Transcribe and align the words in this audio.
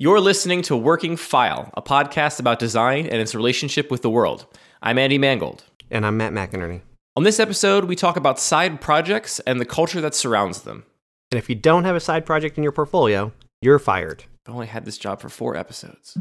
You're 0.00 0.20
listening 0.20 0.62
to 0.62 0.76
Working 0.76 1.16
File, 1.16 1.72
a 1.74 1.82
podcast 1.82 2.38
about 2.38 2.60
design 2.60 3.06
and 3.06 3.20
its 3.20 3.34
relationship 3.34 3.90
with 3.90 4.02
the 4.02 4.08
world. 4.08 4.46
I'm 4.80 4.96
Andy 4.96 5.18
Mangold. 5.18 5.64
And 5.90 6.06
I'm 6.06 6.16
Matt 6.16 6.32
McInerney. 6.32 6.82
On 7.16 7.24
this 7.24 7.40
episode, 7.40 7.86
we 7.86 7.96
talk 7.96 8.16
about 8.16 8.38
side 8.38 8.80
projects 8.80 9.40
and 9.40 9.60
the 9.60 9.64
culture 9.64 10.00
that 10.00 10.14
surrounds 10.14 10.62
them. 10.62 10.84
And 11.32 11.38
if 11.40 11.48
you 11.48 11.56
don't 11.56 11.82
have 11.82 11.96
a 11.96 12.00
side 12.00 12.24
project 12.24 12.56
in 12.56 12.62
your 12.62 12.70
portfolio, 12.70 13.32
you're 13.60 13.80
fired. 13.80 14.22
I've 14.46 14.54
only 14.54 14.68
had 14.68 14.84
this 14.84 14.98
job 14.98 15.20
for 15.20 15.28
four 15.28 15.56
episodes. 15.56 16.16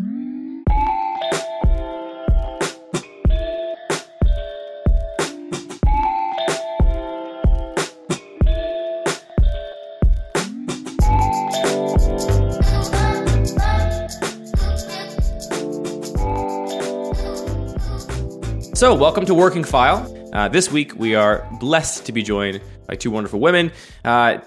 So, 18.78 18.94
welcome 18.94 19.26
to 19.26 19.34
Working 19.34 19.64
File. 19.64 20.06
Uh, 20.34 20.50
this 20.50 20.72
week, 20.72 20.94
we 20.94 21.16
are 21.16 21.50
blessed 21.60 22.06
to 22.06 22.12
be 22.12 22.22
joined 22.22 22.62
by 22.88 22.94
two 22.94 23.10
wonderful 23.10 23.40
women. 23.40 23.72
Uh, 24.06 24.38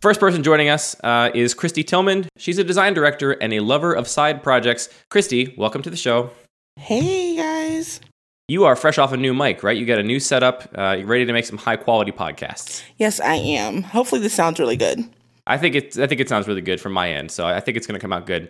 first 0.00 0.20
person 0.20 0.42
joining 0.42 0.70
us 0.70 0.96
uh, 1.04 1.30
is 1.34 1.54
Kristy 1.54 1.86
Tillman. 1.86 2.26
She's 2.38 2.56
a 2.56 2.64
design 2.64 2.94
director 2.94 3.32
and 3.32 3.52
a 3.52 3.60
lover 3.60 3.92
of 3.92 4.08
side 4.08 4.42
projects. 4.42 4.88
Kristy, 5.10 5.54
welcome 5.58 5.82
to 5.82 5.90
the 5.90 5.98
show. 5.98 6.30
Hey, 6.76 7.36
guys. 7.36 8.00
You 8.48 8.64
are 8.64 8.74
fresh 8.74 8.96
off 8.96 9.12
a 9.12 9.18
new 9.18 9.34
mic, 9.34 9.62
right? 9.62 9.76
You 9.76 9.84
got 9.84 9.98
a 9.98 10.02
new 10.02 10.18
setup. 10.18 10.66
Uh, 10.74 10.96
you're 10.98 11.06
ready 11.06 11.26
to 11.26 11.34
make 11.34 11.44
some 11.44 11.58
high 11.58 11.76
quality 11.76 12.10
podcasts. 12.10 12.82
Yes, 12.96 13.20
I 13.20 13.34
am. 13.34 13.82
Hopefully, 13.82 14.22
this 14.22 14.32
sounds 14.32 14.58
really 14.58 14.78
good. 14.78 15.04
I 15.46 15.58
think 15.58 15.74
it. 15.74 15.98
I 15.98 16.06
think 16.06 16.22
it 16.22 16.30
sounds 16.30 16.48
really 16.48 16.62
good 16.62 16.80
from 16.80 16.94
my 16.94 17.10
end. 17.10 17.30
So 17.30 17.46
I 17.46 17.60
think 17.60 17.76
it's 17.76 17.86
going 17.86 18.00
to 18.00 18.02
come 18.02 18.14
out 18.14 18.24
good. 18.24 18.48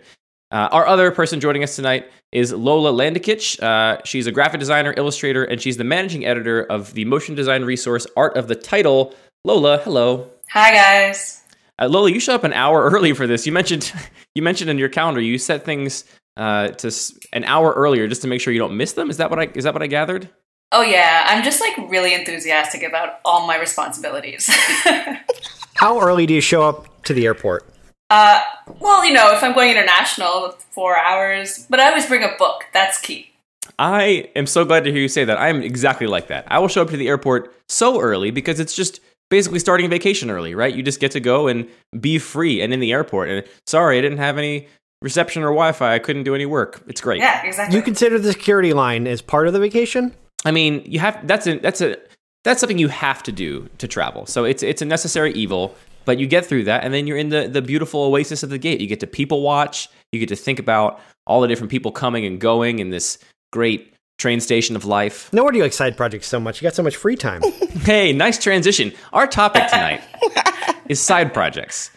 Uh, 0.55 0.69
our 0.71 0.87
other 0.87 1.11
person 1.11 1.41
joining 1.41 1.63
us 1.63 1.75
tonight 1.75 2.09
is 2.31 2.53
Lola 2.53 2.93
Landekic. 2.93 3.61
Uh, 3.61 4.01
she's 4.05 4.25
a 4.25 4.31
graphic 4.31 4.61
designer, 4.61 4.93
illustrator, 4.95 5.43
and 5.43 5.61
she's 5.61 5.75
the 5.75 5.83
managing 5.83 6.25
editor 6.25 6.63
of 6.63 6.93
the 6.93 7.03
motion 7.03 7.35
design 7.35 7.65
resource 7.65 8.07
Art 8.15 8.37
of 8.37 8.47
the 8.47 8.55
Title. 8.55 9.13
Lola, 9.43 9.79
hello. 9.79 10.31
Hi 10.51 10.71
guys. 10.71 11.43
Uh, 11.77 11.89
Lola, 11.89 12.09
you 12.09 12.21
showed 12.21 12.35
up 12.35 12.45
an 12.45 12.53
hour 12.53 12.83
early 12.89 13.11
for 13.11 13.27
this. 13.27 13.45
You 13.45 13.51
mentioned 13.51 13.91
you 14.35 14.41
mentioned 14.41 14.69
in 14.69 14.77
your 14.77 14.87
calendar 14.87 15.19
you 15.19 15.37
set 15.37 15.65
things 15.65 16.05
uh, 16.37 16.69
to 16.69 16.87
s- 16.87 17.11
an 17.33 17.43
hour 17.43 17.73
earlier 17.73 18.07
just 18.07 18.21
to 18.21 18.29
make 18.29 18.39
sure 18.39 18.53
you 18.53 18.59
don't 18.59 18.77
miss 18.77 18.93
them. 18.93 19.09
Is 19.09 19.17
that 19.17 19.29
what 19.29 19.39
I 19.39 19.49
is 19.55 19.65
that 19.65 19.73
what 19.73 19.83
I 19.83 19.87
gathered? 19.87 20.29
Oh 20.71 20.83
yeah, 20.83 21.25
I'm 21.27 21.43
just 21.43 21.59
like 21.59 21.75
really 21.91 22.13
enthusiastic 22.13 22.81
about 22.81 23.19
all 23.25 23.45
my 23.45 23.59
responsibilities. 23.59 24.49
How 25.75 25.99
early 25.99 26.25
do 26.25 26.33
you 26.33 26.39
show 26.39 26.63
up 26.63 27.03
to 27.03 27.13
the 27.13 27.25
airport? 27.25 27.74
Uh, 28.09 28.41
well, 28.79 29.05
you 29.05 29.13
know, 29.13 29.33
if 29.33 29.43
I'm 29.43 29.53
going 29.53 29.71
international, 29.71 30.55
four 30.71 30.97
hours, 30.97 31.65
but 31.69 31.79
I 31.79 31.89
always 31.89 32.05
bring 32.05 32.23
a 32.23 32.35
book. 32.37 32.65
That's 32.73 32.99
key. 32.99 33.31
I 33.79 34.29
am 34.35 34.45
so 34.45 34.63
glad 34.63 34.83
to 34.83 34.91
hear 34.91 35.01
you 35.01 35.07
say 35.07 35.25
that. 35.25 35.37
I 35.37 35.49
am 35.49 35.61
exactly 35.61 36.07
like 36.07 36.27
that. 36.27 36.45
I 36.47 36.59
will 36.59 36.67
show 36.67 36.81
up 36.81 36.89
to 36.91 36.97
the 36.97 37.07
airport 37.07 37.53
so 37.67 37.99
early 37.99 38.31
because 38.31 38.59
it's 38.59 38.75
just 38.75 38.99
basically 39.29 39.59
starting 39.59 39.85
a 39.85 39.89
vacation 39.89 40.29
early, 40.29 40.53
right? 40.55 40.73
You 40.73 40.83
just 40.83 40.99
get 40.99 41.11
to 41.11 41.19
go 41.19 41.47
and 41.47 41.67
be 41.99 42.19
free 42.19 42.61
and 42.61 42.73
in 42.73 42.79
the 42.79 42.91
airport. 42.91 43.29
And 43.29 43.43
sorry, 43.65 43.97
I 43.97 44.01
didn't 44.01 44.19
have 44.19 44.37
any 44.37 44.67
reception 45.01 45.41
or 45.41 45.47
Wi-Fi. 45.47 45.93
I 45.93 45.99
couldn't 45.99 46.23
do 46.23 46.35
any 46.35 46.45
work. 46.45 46.83
It's 46.87 47.01
great. 47.01 47.19
Yeah, 47.19 47.43
exactly. 47.43 47.75
You 47.75 47.83
consider 47.83 48.19
the 48.19 48.31
security 48.31 48.73
line 48.73 49.07
as 49.07 49.21
part 49.21 49.47
of 49.47 49.53
the 49.53 49.59
vacation? 49.59 50.13
I 50.45 50.51
mean, 50.51 50.83
you 50.85 50.99
have 50.99 51.25
that's 51.27 51.47
a 51.47 51.57
that's 51.57 51.81
a 51.81 51.97
that's 52.43 52.59
something 52.59 52.77
you 52.77 52.87
have 52.89 53.23
to 53.23 53.31
do 53.31 53.67
to 53.79 53.87
travel. 53.87 54.27
So 54.27 54.45
it's 54.45 54.61
it's 54.61 54.81
a 54.81 54.85
necessary 54.85 55.33
evil, 55.33 55.75
but 56.05 56.19
you 56.19 56.27
get 56.27 56.45
through 56.45 56.63
that 56.65 56.83
and 56.83 56.93
then 56.93 57.07
you're 57.07 57.17
in 57.17 57.29
the 57.29 57.47
the 57.47 57.61
beautiful 57.61 58.03
oasis 58.03 58.43
of 58.43 58.49
the 58.49 58.57
gate. 58.57 58.79
You 58.81 58.87
get 58.87 58.99
to 59.01 59.07
people 59.07 59.41
watch, 59.41 59.89
you 60.11 60.19
get 60.19 60.29
to 60.29 60.35
think 60.35 60.59
about 60.59 60.99
all 61.27 61.41
the 61.41 61.47
different 61.47 61.71
people 61.71 61.91
coming 61.91 62.25
and 62.25 62.39
going 62.39 62.79
in 62.79 62.89
this 62.89 63.17
great 63.51 63.93
train 64.17 64.39
station 64.39 64.75
of 64.75 64.85
life. 64.85 65.31
No 65.33 65.43
wonder 65.43 65.57
you 65.57 65.63
like 65.63 65.73
side 65.73 65.97
projects 65.97 66.27
so 66.27 66.39
much. 66.39 66.61
You 66.61 66.65
got 66.65 66.75
so 66.75 66.83
much 66.83 66.95
free 66.95 67.15
time. 67.15 67.41
Hey, 67.85 68.13
nice 68.13 68.41
transition. 68.41 68.93
Our 69.13 69.27
topic 69.27 69.67
tonight 69.67 70.01
is 70.89 70.99
side 70.99 71.35
projects. 71.35 71.91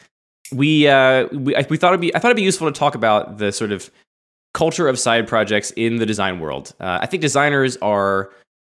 We 0.53 0.87
uh, 0.87 1.29
we, 1.33 1.55
we 1.71 1.77
thought 1.79 1.93
it'd 1.93 2.01
be 2.01 2.15
I 2.15 2.19
thought 2.19 2.29
it'd 2.29 2.37
be 2.37 2.43
useful 2.43 2.71
to 2.71 2.79
talk 2.79 2.95
about 2.95 3.39
the 3.39 3.53
sort 3.53 3.73
of 3.73 3.91
culture 4.53 4.89
of 4.89 4.99
side 4.99 5.27
projects 5.27 5.71
in 5.77 5.97
the 5.97 6.05
design 6.05 6.41
world. 6.41 6.75
Uh, 6.79 6.99
I 7.01 7.07
think 7.07 7.23
designers 7.23 7.79
are 7.79 8.31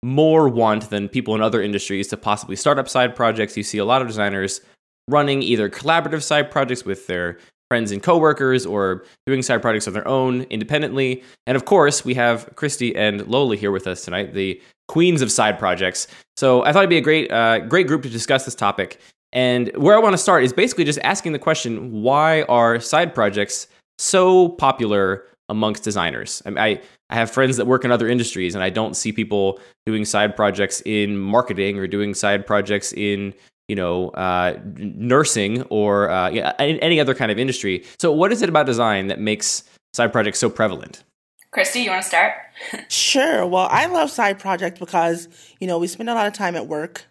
more 0.03 0.49
want 0.49 0.91
than 0.91 1.09
people 1.09 1.35
in 1.35 1.43
other 1.43 1.61
industries 1.63 2.07
to 2.09 2.17
possibly 2.17 2.55
start 2.55 2.79
up 2.79 2.89
side 2.89 3.17
projects. 3.17 3.57
You 3.57 3.63
see 3.63 3.79
a 3.79 3.85
lot 3.85 4.03
of 4.03 4.09
designers 4.09 4.61
running 5.11 5.43
either 5.43 5.69
collaborative 5.69 6.23
side 6.23 6.51
projects 6.51 6.85
with 6.85 7.07
their 7.07 7.39
friends 7.69 7.93
and 7.93 8.03
coworkers 8.03 8.67
or 8.67 9.05
doing 9.27 9.43
side 9.43 9.63
projects 9.63 9.87
of 9.87 9.95
their 9.95 10.07
own 10.07 10.43
independently. 10.51 11.23
And 11.47 11.57
of 11.57 11.65
course, 11.65 12.05
we 12.05 12.15
have 12.15 12.49
Kristy 12.57 12.93
and 12.97 13.27
Lola 13.29 13.55
here 13.55 13.71
with 13.71 13.87
us 13.87 14.05
tonight, 14.05 14.35
the 14.35 14.61
queens 14.89 15.23
of 15.23 15.31
side 15.31 15.59
projects. 15.59 16.09
So 16.37 16.65
I 16.65 16.73
thought 16.73 16.81
it'd 16.81 16.91
be 16.91 16.99
a 16.99 17.01
great, 17.01 17.31
uh, 17.31 17.61
great 17.61 17.87
group 17.87 18.03
to 18.03 18.09
discuss 18.09 18.45
this 18.45 18.57
topic. 18.57 19.01
And 19.33 19.71
where 19.77 19.95
I 19.95 20.01
want 20.01 20.15
to 20.15 20.19
start 20.19 20.43
is 20.43 20.53
basically 20.53 20.85
just 20.85 20.99
asking 21.05 21.33
the 21.33 21.39
question: 21.39 22.03
Why 22.03 22.43
are 22.43 22.81
side 22.81 23.15
projects 23.15 23.69
so 23.99 24.49
popular 24.49 25.25
amongst 25.49 25.85
designers? 25.85 26.43
I, 26.45 26.51
mean, 26.51 26.59
I 26.59 26.81
I 27.11 27.15
have 27.15 27.31
friends 27.31 27.57
that 27.57 27.67
work 27.67 27.85
in 27.85 27.93
other 27.93 28.09
industries, 28.09 28.57
and 28.57 28.65
I 28.65 28.71
don't 28.71 28.95
see 28.95 29.13
people 29.13 29.61
doing 29.87 30.05
side 30.05 30.35
projects 30.35 30.83
in 30.85 31.17
marketing 31.17 31.79
or 31.79 31.87
doing 31.87 32.15
side 32.15 32.45
projects 32.45 32.93
in 32.93 33.35
you 33.71 33.77
know 33.77 34.09
uh, 34.11 34.59
nursing 34.65 35.63
or 35.71 36.11
uh, 36.11 36.29
yeah, 36.29 36.53
any 36.59 36.99
other 36.99 37.15
kind 37.15 37.31
of 37.31 37.39
industry. 37.39 37.85
So, 38.01 38.11
what 38.11 38.33
is 38.33 38.43
it 38.43 38.49
about 38.49 38.67
design 38.67 39.07
that 39.07 39.21
makes 39.21 39.63
side 39.93 40.13
projects 40.13 40.41
so 40.41 40.51
prevalent? 40.51 41.05
Kristy, 41.53 41.85
you 41.85 41.91
want 41.91 42.03
to 42.03 42.09
start? 42.09 42.35
Sure. 42.89 43.47
Well, 43.47 43.69
I 43.71 43.87
love 43.87 44.11
side 44.11 44.39
projects 44.39 44.79
because, 44.79 45.29
you 45.61 45.67
know, 45.67 45.79
we 45.79 45.87
spend 45.87 46.11
a 46.11 46.15
lot 46.15 46.27
of 46.27 46.35
time 46.35 46.55
at 46.55 46.67
work, 46.67 47.07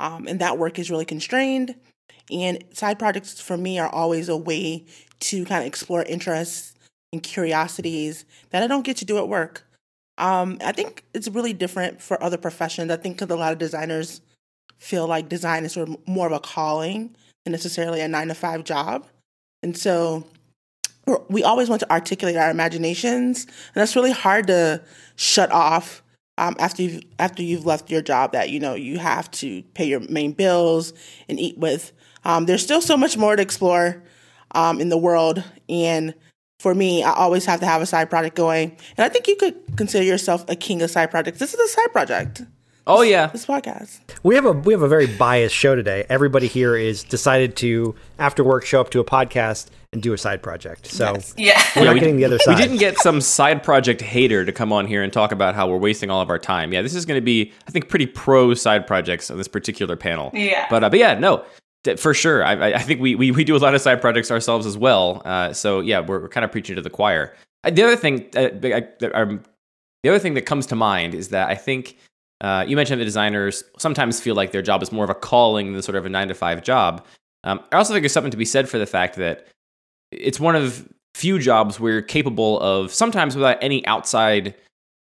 um, 0.00 0.26
and 0.26 0.40
that 0.40 0.56
work 0.56 0.78
is 0.78 0.90
really 0.90 1.04
constrained. 1.04 1.74
And 2.30 2.64
side 2.72 2.98
projects 2.98 3.38
for 3.40 3.56
me 3.56 3.78
are 3.78 3.88
always 3.88 4.28
a 4.28 4.36
way 4.36 4.86
to 5.20 5.44
kind 5.44 5.60
of 5.60 5.66
explore 5.66 6.04
interests 6.04 6.74
and 7.12 7.22
curiosities 7.22 8.24
that 8.50 8.62
I 8.62 8.66
don't 8.66 8.84
get 8.84 8.96
to 8.98 9.04
do 9.04 9.18
at 9.18 9.28
work. 9.28 9.66
Um, 10.16 10.58
I 10.64 10.72
think 10.72 11.04
it's 11.12 11.28
really 11.28 11.52
different 11.52 12.00
for 12.00 12.22
other 12.22 12.38
professions. 12.38 12.90
I 12.90 12.96
think 12.96 13.16
because 13.18 13.30
a 13.30 13.36
lot 13.36 13.52
of 13.52 13.58
designers 13.58 14.22
feel 14.78 15.06
like 15.06 15.28
design 15.28 15.64
is 15.64 15.72
sort 15.72 15.88
of 15.88 15.96
more 16.06 16.26
of 16.26 16.32
a 16.32 16.40
calling 16.40 17.14
than 17.44 17.52
necessarily 17.52 18.00
a 18.00 18.08
nine 18.08 18.28
to 18.28 18.34
five 18.34 18.64
job. 18.64 19.06
And 19.62 19.76
so 19.76 20.24
we're- 21.06 21.42
always 21.42 21.68
want 21.68 21.80
to 21.80 21.90
articulate 21.90 22.36
our 22.36 22.50
imaginations, 22.50 23.44
and 23.44 23.74
that's 23.74 23.96
really 23.96 24.12
hard 24.12 24.46
to 24.48 24.82
shut 25.16 25.50
off 25.52 26.02
um, 26.36 26.56
after 26.58 26.82
you've 26.82 27.02
after 27.18 27.42
you've 27.42 27.66
left 27.66 27.90
your 27.90 28.02
job. 28.02 28.32
That 28.32 28.50
you 28.50 28.58
know 28.58 28.74
you 28.74 28.98
have 28.98 29.30
to 29.32 29.62
pay 29.74 29.84
your 29.84 30.00
main 30.00 30.32
bills 30.32 30.92
and 31.28 31.38
eat 31.38 31.58
with. 31.58 31.92
Um, 32.24 32.46
there's 32.46 32.62
still 32.62 32.80
so 32.80 32.96
much 32.96 33.16
more 33.16 33.36
to 33.36 33.42
explore 33.42 34.02
um, 34.52 34.80
in 34.80 34.88
the 34.88 34.96
world, 34.98 35.44
and 35.68 36.14
for 36.58 36.74
me, 36.74 37.02
I 37.02 37.12
always 37.12 37.44
have 37.44 37.60
to 37.60 37.66
have 37.66 37.82
a 37.82 37.86
side 37.86 38.08
project 38.08 38.36
going. 38.36 38.76
And 38.96 39.04
I 39.04 39.08
think 39.08 39.28
you 39.28 39.36
could 39.36 39.76
consider 39.76 40.04
yourself 40.04 40.44
a 40.48 40.56
king 40.56 40.80
of 40.82 40.90
side 40.90 41.10
projects. 41.10 41.38
This 41.38 41.52
is 41.52 41.60
a 41.60 41.68
side 41.68 41.92
project. 41.92 42.42
Oh 42.86 43.00
yeah, 43.00 43.28
This 43.28 43.46
podcast. 43.46 44.00
We 44.22 44.34
have 44.34 44.44
a 44.44 44.52
we 44.52 44.74
have 44.74 44.82
a 44.82 44.88
very 44.88 45.06
biased 45.06 45.54
show 45.54 45.74
today. 45.74 46.04
Everybody 46.10 46.46
here 46.48 46.76
is 46.76 47.02
decided 47.02 47.56
to 47.56 47.94
after 48.18 48.44
work 48.44 48.66
show 48.66 48.78
up 48.80 48.90
to 48.90 49.00
a 49.00 49.04
podcast 49.04 49.68
and 49.94 50.02
do 50.02 50.12
a 50.12 50.18
side 50.18 50.42
project. 50.42 50.86
So 50.88 51.16
Yeah. 51.38 51.62
we're 51.76 51.84
not 51.84 51.94
we- 51.94 52.00
getting 52.00 52.16
the 52.18 52.26
other 52.26 52.38
side. 52.38 52.56
We 52.58 52.62
didn't 52.62 52.76
get 52.78 52.98
some 52.98 53.22
side 53.22 53.62
project 53.62 54.02
hater 54.02 54.44
to 54.44 54.52
come 54.52 54.70
on 54.70 54.86
here 54.86 55.02
and 55.02 55.10
talk 55.10 55.32
about 55.32 55.54
how 55.54 55.66
we're 55.66 55.78
wasting 55.78 56.10
all 56.10 56.20
of 56.20 56.28
our 56.28 56.38
time. 56.38 56.74
Yeah, 56.74 56.82
this 56.82 56.94
is 56.94 57.06
going 57.06 57.16
to 57.16 57.24
be, 57.24 57.52
I 57.66 57.70
think, 57.70 57.88
pretty 57.88 58.06
pro 58.06 58.52
side 58.52 58.86
projects 58.86 59.30
on 59.30 59.38
this 59.38 59.48
particular 59.48 59.96
panel. 59.96 60.30
Yeah. 60.34 60.66
But 60.68 60.84
uh, 60.84 60.90
but 60.90 60.98
yeah, 60.98 61.14
no, 61.14 61.42
for 61.96 62.12
sure. 62.12 62.44
I, 62.44 62.52
I- 62.52 62.74
I 62.74 62.82
think 62.82 63.00
we, 63.00 63.14
we 63.14 63.30
we 63.30 63.44
do 63.44 63.56
a 63.56 63.58
lot 63.58 63.74
of 63.74 63.80
side 63.80 64.02
projects 64.02 64.30
ourselves 64.30 64.66
as 64.66 64.76
well. 64.76 65.22
Uh, 65.24 65.54
so 65.54 65.80
yeah, 65.80 66.00
we're, 66.00 66.20
we're 66.20 66.28
kind 66.28 66.44
of 66.44 66.52
preaching 66.52 66.76
to 66.76 66.82
the 66.82 66.90
choir. 66.90 67.34
Uh, 67.62 67.70
the 67.70 67.82
other 67.82 67.96
thing, 67.96 68.26
uh, 68.36 68.40
I, 68.62 68.88
that 69.00 69.12
I'm- 69.16 69.42
the 70.02 70.10
other 70.10 70.18
thing 70.18 70.34
that 70.34 70.42
comes 70.44 70.66
to 70.66 70.76
mind 70.76 71.14
is 71.14 71.30
that 71.30 71.48
I 71.48 71.54
think 71.54 71.96
uh, 72.40 72.64
you 72.66 72.76
mentioned 72.76 73.00
that 73.00 73.04
designers 73.04 73.64
sometimes 73.78 74.20
feel 74.20 74.34
like 74.34 74.52
their 74.52 74.62
job 74.62 74.82
is 74.82 74.92
more 74.92 75.04
of 75.04 75.10
a 75.10 75.14
calling 75.14 75.72
than 75.72 75.82
sort 75.82 75.96
of 75.96 76.04
a 76.04 76.08
nine 76.08 76.28
to 76.28 76.34
five 76.34 76.62
job. 76.62 77.04
Um, 77.44 77.60
I 77.72 77.76
also 77.76 77.92
think 77.92 78.02
there's 78.02 78.12
something 78.12 78.30
to 78.30 78.36
be 78.36 78.44
said 78.44 78.68
for 78.68 78.78
the 78.78 78.86
fact 78.86 79.16
that 79.16 79.46
it's 80.10 80.40
one 80.40 80.56
of 80.56 80.88
few 81.14 81.38
jobs 81.38 81.78
where 81.78 81.92
you're 81.92 82.02
capable 82.02 82.60
of 82.60 82.92
sometimes 82.92 83.36
without 83.36 83.58
any 83.60 83.86
outside 83.86 84.54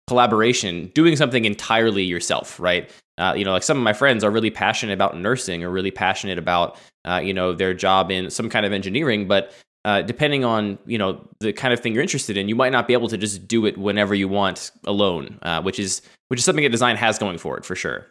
collaboration 0.06 0.90
doing 0.94 1.16
something 1.16 1.44
entirely 1.44 2.02
yourself 2.02 2.60
right 2.60 2.90
uh, 3.18 3.32
you 3.36 3.44
know 3.44 3.52
like 3.52 3.62
some 3.62 3.78
of 3.78 3.82
my 3.82 3.92
friends 3.92 4.22
are 4.22 4.30
really 4.30 4.50
passionate 4.50 4.92
about 4.92 5.16
nursing 5.16 5.64
or 5.64 5.70
really 5.70 5.90
passionate 5.90 6.38
about 6.38 6.78
uh, 7.06 7.20
you 7.22 7.32
know 7.32 7.52
their 7.52 7.72
job 7.72 8.10
in 8.10 8.28
some 8.28 8.50
kind 8.50 8.66
of 8.66 8.72
engineering 8.72 9.26
but 9.26 9.54
uh, 9.84 10.02
depending 10.02 10.44
on 10.44 10.78
you 10.86 10.98
know 10.98 11.26
the 11.40 11.52
kind 11.52 11.72
of 11.72 11.80
thing 11.80 11.94
you're 11.94 12.02
interested 12.02 12.36
in 12.36 12.48
you 12.48 12.54
might 12.54 12.72
not 12.72 12.86
be 12.86 12.92
able 12.92 13.08
to 13.08 13.16
just 13.16 13.48
do 13.48 13.64
it 13.64 13.78
whenever 13.78 14.14
you 14.14 14.28
want 14.28 14.70
alone 14.84 15.38
uh, 15.42 15.62
which 15.62 15.78
is 15.78 16.02
which 16.32 16.40
is 16.40 16.46
something 16.46 16.64
that 16.64 16.70
design 16.70 16.96
has 16.96 17.18
going 17.18 17.36
for 17.36 17.58
it 17.58 17.64
for 17.66 17.76
sure 17.76 18.06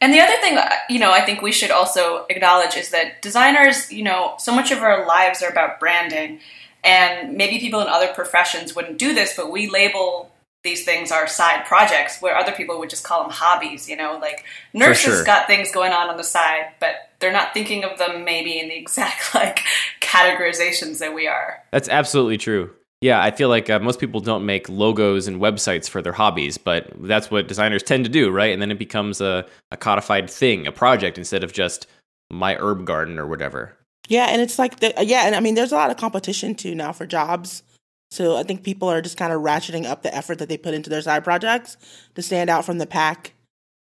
And 0.00 0.14
the 0.14 0.20
other 0.20 0.36
thing, 0.40 0.56
uh, 0.56 0.70
you 0.88 0.98
know, 0.98 1.12
I 1.12 1.20
think 1.20 1.42
we 1.42 1.52
should 1.52 1.70
also 1.70 2.24
acknowledge 2.30 2.74
is 2.74 2.88
that 2.88 3.20
designers, 3.20 3.92
you 3.92 4.02
know, 4.02 4.34
so 4.38 4.50
much 4.50 4.70
of 4.70 4.78
our 4.78 5.06
lives 5.06 5.42
are 5.42 5.50
about 5.50 5.78
branding. 5.78 6.40
And 6.82 7.36
maybe 7.36 7.58
people 7.58 7.80
in 7.82 7.88
other 7.88 8.14
professions 8.14 8.74
wouldn't 8.74 8.98
do 8.98 9.12
this, 9.12 9.36
but 9.36 9.52
we 9.52 9.68
label 9.68 10.30
these 10.64 10.86
things 10.86 11.12
are 11.12 11.26
side 11.26 11.66
projects 11.66 12.22
where 12.22 12.34
other 12.34 12.52
people 12.52 12.78
would 12.78 12.88
just 12.88 13.04
call 13.04 13.24
them 13.24 13.30
hobbies, 13.30 13.90
you 13.90 13.96
know, 13.96 14.16
like 14.22 14.46
nurses 14.72 15.16
sure. 15.16 15.24
got 15.24 15.46
things 15.46 15.70
going 15.70 15.92
on 15.92 16.08
on 16.08 16.16
the 16.16 16.24
side, 16.24 16.72
but 16.80 17.10
they're 17.18 17.30
not 17.30 17.52
thinking 17.52 17.84
of 17.84 17.98
them 17.98 18.24
maybe 18.24 18.58
in 18.58 18.68
the 18.68 18.76
exact 18.84 19.34
like 19.34 19.60
categorizations 20.00 20.98
that 21.00 21.12
we 21.14 21.26
are. 21.26 21.62
That's 21.72 21.90
absolutely 21.90 22.38
true. 22.38 22.70
Yeah, 23.00 23.22
I 23.22 23.30
feel 23.30 23.48
like 23.48 23.70
uh, 23.70 23.78
most 23.78 24.00
people 24.00 24.20
don't 24.20 24.44
make 24.44 24.68
logos 24.68 25.28
and 25.28 25.40
websites 25.40 25.88
for 25.88 26.02
their 26.02 26.12
hobbies, 26.12 26.58
but 26.58 26.90
that's 26.96 27.30
what 27.30 27.46
designers 27.46 27.82
tend 27.82 28.04
to 28.04 28.10
do, 28.10 28.28
right? 28.30 28.52
And 28.52 28.60
then 28.60 28.72
it 28.72 28.78
becomes 28.78 29.20
a, 29.20 29.46
a 29.70 29.76
codified 29.76 30.28
thing, 30.28 30.66
a 30.66 30.72
project, 30.72 31.16
instead 31.16 31.44
of 31.44 31.52
just 31.52 31.86
my 32.30 32.56
herb 32.56 32.84
garden 32.84 33.18
or 33.18 33.26
whatever. 33.26 33.76
Yeah, 34.08 34.26
and 34.26 34.42
it's 34.42 34.58
like 34.58 34.80
the, 34.80 34.92
yeah, 35.00 35.26
and 35.26 35.36
I 35.36 35.40
mean, 35.40 35.54
there's 35.54 35.70
a 35.70 35.76
lot 35.76 35.90
of 35.90 35.96
competition 35.96 36.54
too 36.54 36.74
now 36.74 36.92
for 36.92 37.06
jobs. 37.06 37.62
So 38.10 38.36
I 38.36 38.42
think 38.42 38.64
people 38.64 38.88
are 38.88 39.02
just 39.02 39.18
kind 39.18 39.32
of 39.32 39.42
ratcheting 39.42 39.84
up 39.84 40.02
the 40.02 40.14
effort 40.14 40.38
that 40.38 40.48
they 40.48 40.56
put 40.56 40.74
into 40.74 40.90
their 40.90 41.02
side 41.02 41.24
projects 41.24 41.76
to 42.14 42.22
stand 42.22 42.50
out 42.50 42.64
from 42.64 42.78
the 42.78 42.86
pack. 42.86 43.34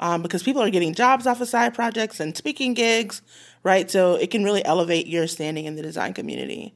Um, 0.00 0.20
because 0.20 0.42
people 0.42 0.62
are 0.62 0.70
getting 0.70 0.94
jobs 0.94 1.26
off 1.26 1.40
of 1.40 1.48
side 1.48 1.74
projects 1.74 2.18
and 2.18 2.36
speaking 2.36 2.74
gigs, 2.74 3.22
right? 3.62 3.90
So 3.90 4.14
it 4.16 4.30
can 4.30 4.42
really 4.42 4.64
elevate 4.64 5.06
your 5.06 5.28
standing 5.28 5.64
in 5.64 5.76
the 5.76 5.82
design 5.82 6.12
community. 6.12 6.74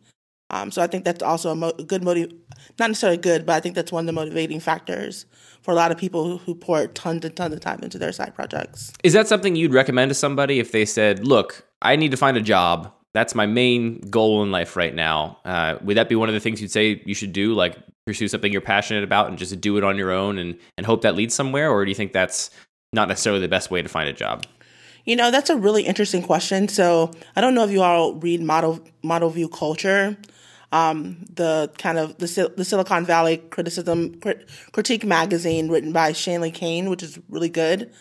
Um, 0.51 0.71
so 0.71 0.81
I 0.81 0.87
think 0.87 1.05
that's 1.05 1.23
also 1.23 1.51
a 1.51 1.57
mo- 1.57 1.73
good 1.73 2.05
motive, 2.05 2.31
not 2.79 2.89
necessarily 2.89 3.19
good, 3.19 3.45
but 3.47 3.55
I 3.55 3.61
think 3.61 3.75
that's 3.75 3.91
one 3.91 4.03
of 4.03 4.07
the 4.07 4.13
motivating 4.13 4.61
factors 4.61 5.27
for 5.63 5.73
a 5.73 5.75
lot 5.75 5.91
of 5.91 5.99
people 5.99 6.25
who, 6.25 6.37
who 6.39 6.55
pour 6.55 6.87
tons 6.87 7.25
and 7.25 7.35
tons 7.35 7.53
of 7.53 7.61
time 7.61 7.81
into 7.83 7.99
their 7.99 8.13
side 8.13 8.35
projects. 8.35 8.93
Is 9.03 9.13
that 9.15 9.27
something 9.27 9.57
you'd 9.57 9.75
recommend 9.75 10.11
to 10.11 10.15
somebody 10.15 10.61
if 10.61 10.71
they 10.71 10.85
said, 10.85 11.27
"Look, 11.27 11.67
I 11.83 11.97
need 11.97 12.13
to 12.13 12.17
find 12.17 12.37
a 12.37 12.41
job. 12.41 12.93
That's 13.13 13.35
my 13.35 13.47
main 13.47 14.01
goal 14.03 14.43
in 14.45 14.53
life 14.53 14.77
right 14.77 14.95
now." 14.95 15.39
Uh, 15.45 15.77
would 15.83 15.97
that 15.97 16.09
be 16.09 16.15
one 16.15 16.29
of 16.29 16.35
the 16.35 16.41
things 16.41 16.61
you'd 16.61 16.71
say 16.71 17.03
you 17.05 17.15
should 17.15 17.33
do, 17.33 17.55
like 17.55 17.77
pursue 18.07 18.29
something 18.29 18.53
you're 18.53 18.61
passionate 18.61 19.03
about 19.03 19.29
and 19.29 19.37
just 19.37 19.61
do 19.61 19.77
it 19.77 19.83
on 19.83 19.97
your 19.97 20.13
own 20.13 20.39
and 20.39 20.57
and 20.77 20.87
hope 20.87 21.03
that 21.03 21.17
leads 21.17 21.35
somewhere, 21.35 21.71
or 21.71 21.85
do 21.85 21.91
you 21.91 21.97
think 21.97 22.13
that's 22.13 22.51
not 22.93 23.09
necessarily 23.09 23.41
the 23.41 23.49
best 23.49 23.71
way 23.71 23.83
to 23.83 23.89
find 23.89 24.09
a 24.09 24.13
job? 24.13 24.47
You 25.05 25.17
know, 25.17 25.31
that's 25.31 25.51
a 25.51 25.57
really 25.57 25.85
interesting 25.85 26.23
question. 26.23 26.69
So 26.69 27.13
I 27.37 27.41
don't 27.41 27.55
know 27.55 27.65
if 27.65 27.71
you 27.71 27.83
all 27.83 28.15
read 28.15 28.43
Model 28.43 28.81
Model 29.03 29.31
View 29.31 29.49
Culture, 29.49 30.17
um, 30.73 31.25
the 31.35 31.71
kind 31.79 31.99
of 31.99 32.19
the, 32.19 32.53
the 32.57 32.65
Silicon 32.65 33.05
Valley 33.05 33.39
criticism 33.39 34.19
crit- 34.21 34.49
critique 34.73 35.05
magazine 35.05 35.69
written 35.69 35.93
by 35.93 36.13
Shanley 36.13 36.51
Kane, 36.51 36.91
which 36.91 37.03
is 37.03 37.19
really 37.29 37.49
good. 37.49 37.93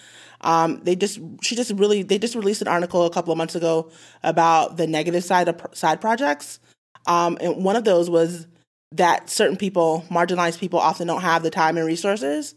Um, 0.42 0.82
they 0.84 0.96
just 0.96 1.20
she 1.42 1.56
just 1.56 1.72
really 1.72 2.04
they 2.04 2.18
just 2.18 2.36
released 2.36 2.62
an 2.62 2.68
article 2.68 3.06
a 3.06 3.10
couple 3.10 3.32
of 3.32 3.38
months 3.38 3.56
ago 3.56 3.90
about 4.24 4.78
the 4.78 4.88
negative 4.88 5.24
side 5.24 5.48
of 5.48 5.62
side 5.74 6.02
projects, 6.02 6.60
um, 7.08 7.38
and 7.42 7.64
one 7.64 7.76
of 7.76 7.84
those 7.84 8.10
was 8.10 8.48
that 8.92 9.30
certain 9.30 9.58
people, 9.58 10.06
marginalized 10.10 10.60
people, 10.60 10.80
often 10.80 11.08
don't 11.08 11.22
have 11.22 11.44
the 11.44 11.50
time 11.50 11.78
and 11.78 11.86
resources 11.86 12.56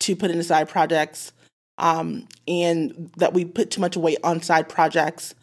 to 0.00 0.16
put 0.16 0.30
into 0.30 0.42
side 0.42 0.68
projects 0.68 1.32
um, 1.78 2.26
and 2.46 3.10
that 3.16 3.32
we 3.32 3.44
put 3.44 3.70
too 3.70 3.80
much 3.80 3.96
weight 3.96 4.18
on 4.22 4.42
side 4.42 4.68
projects 4.68 5.34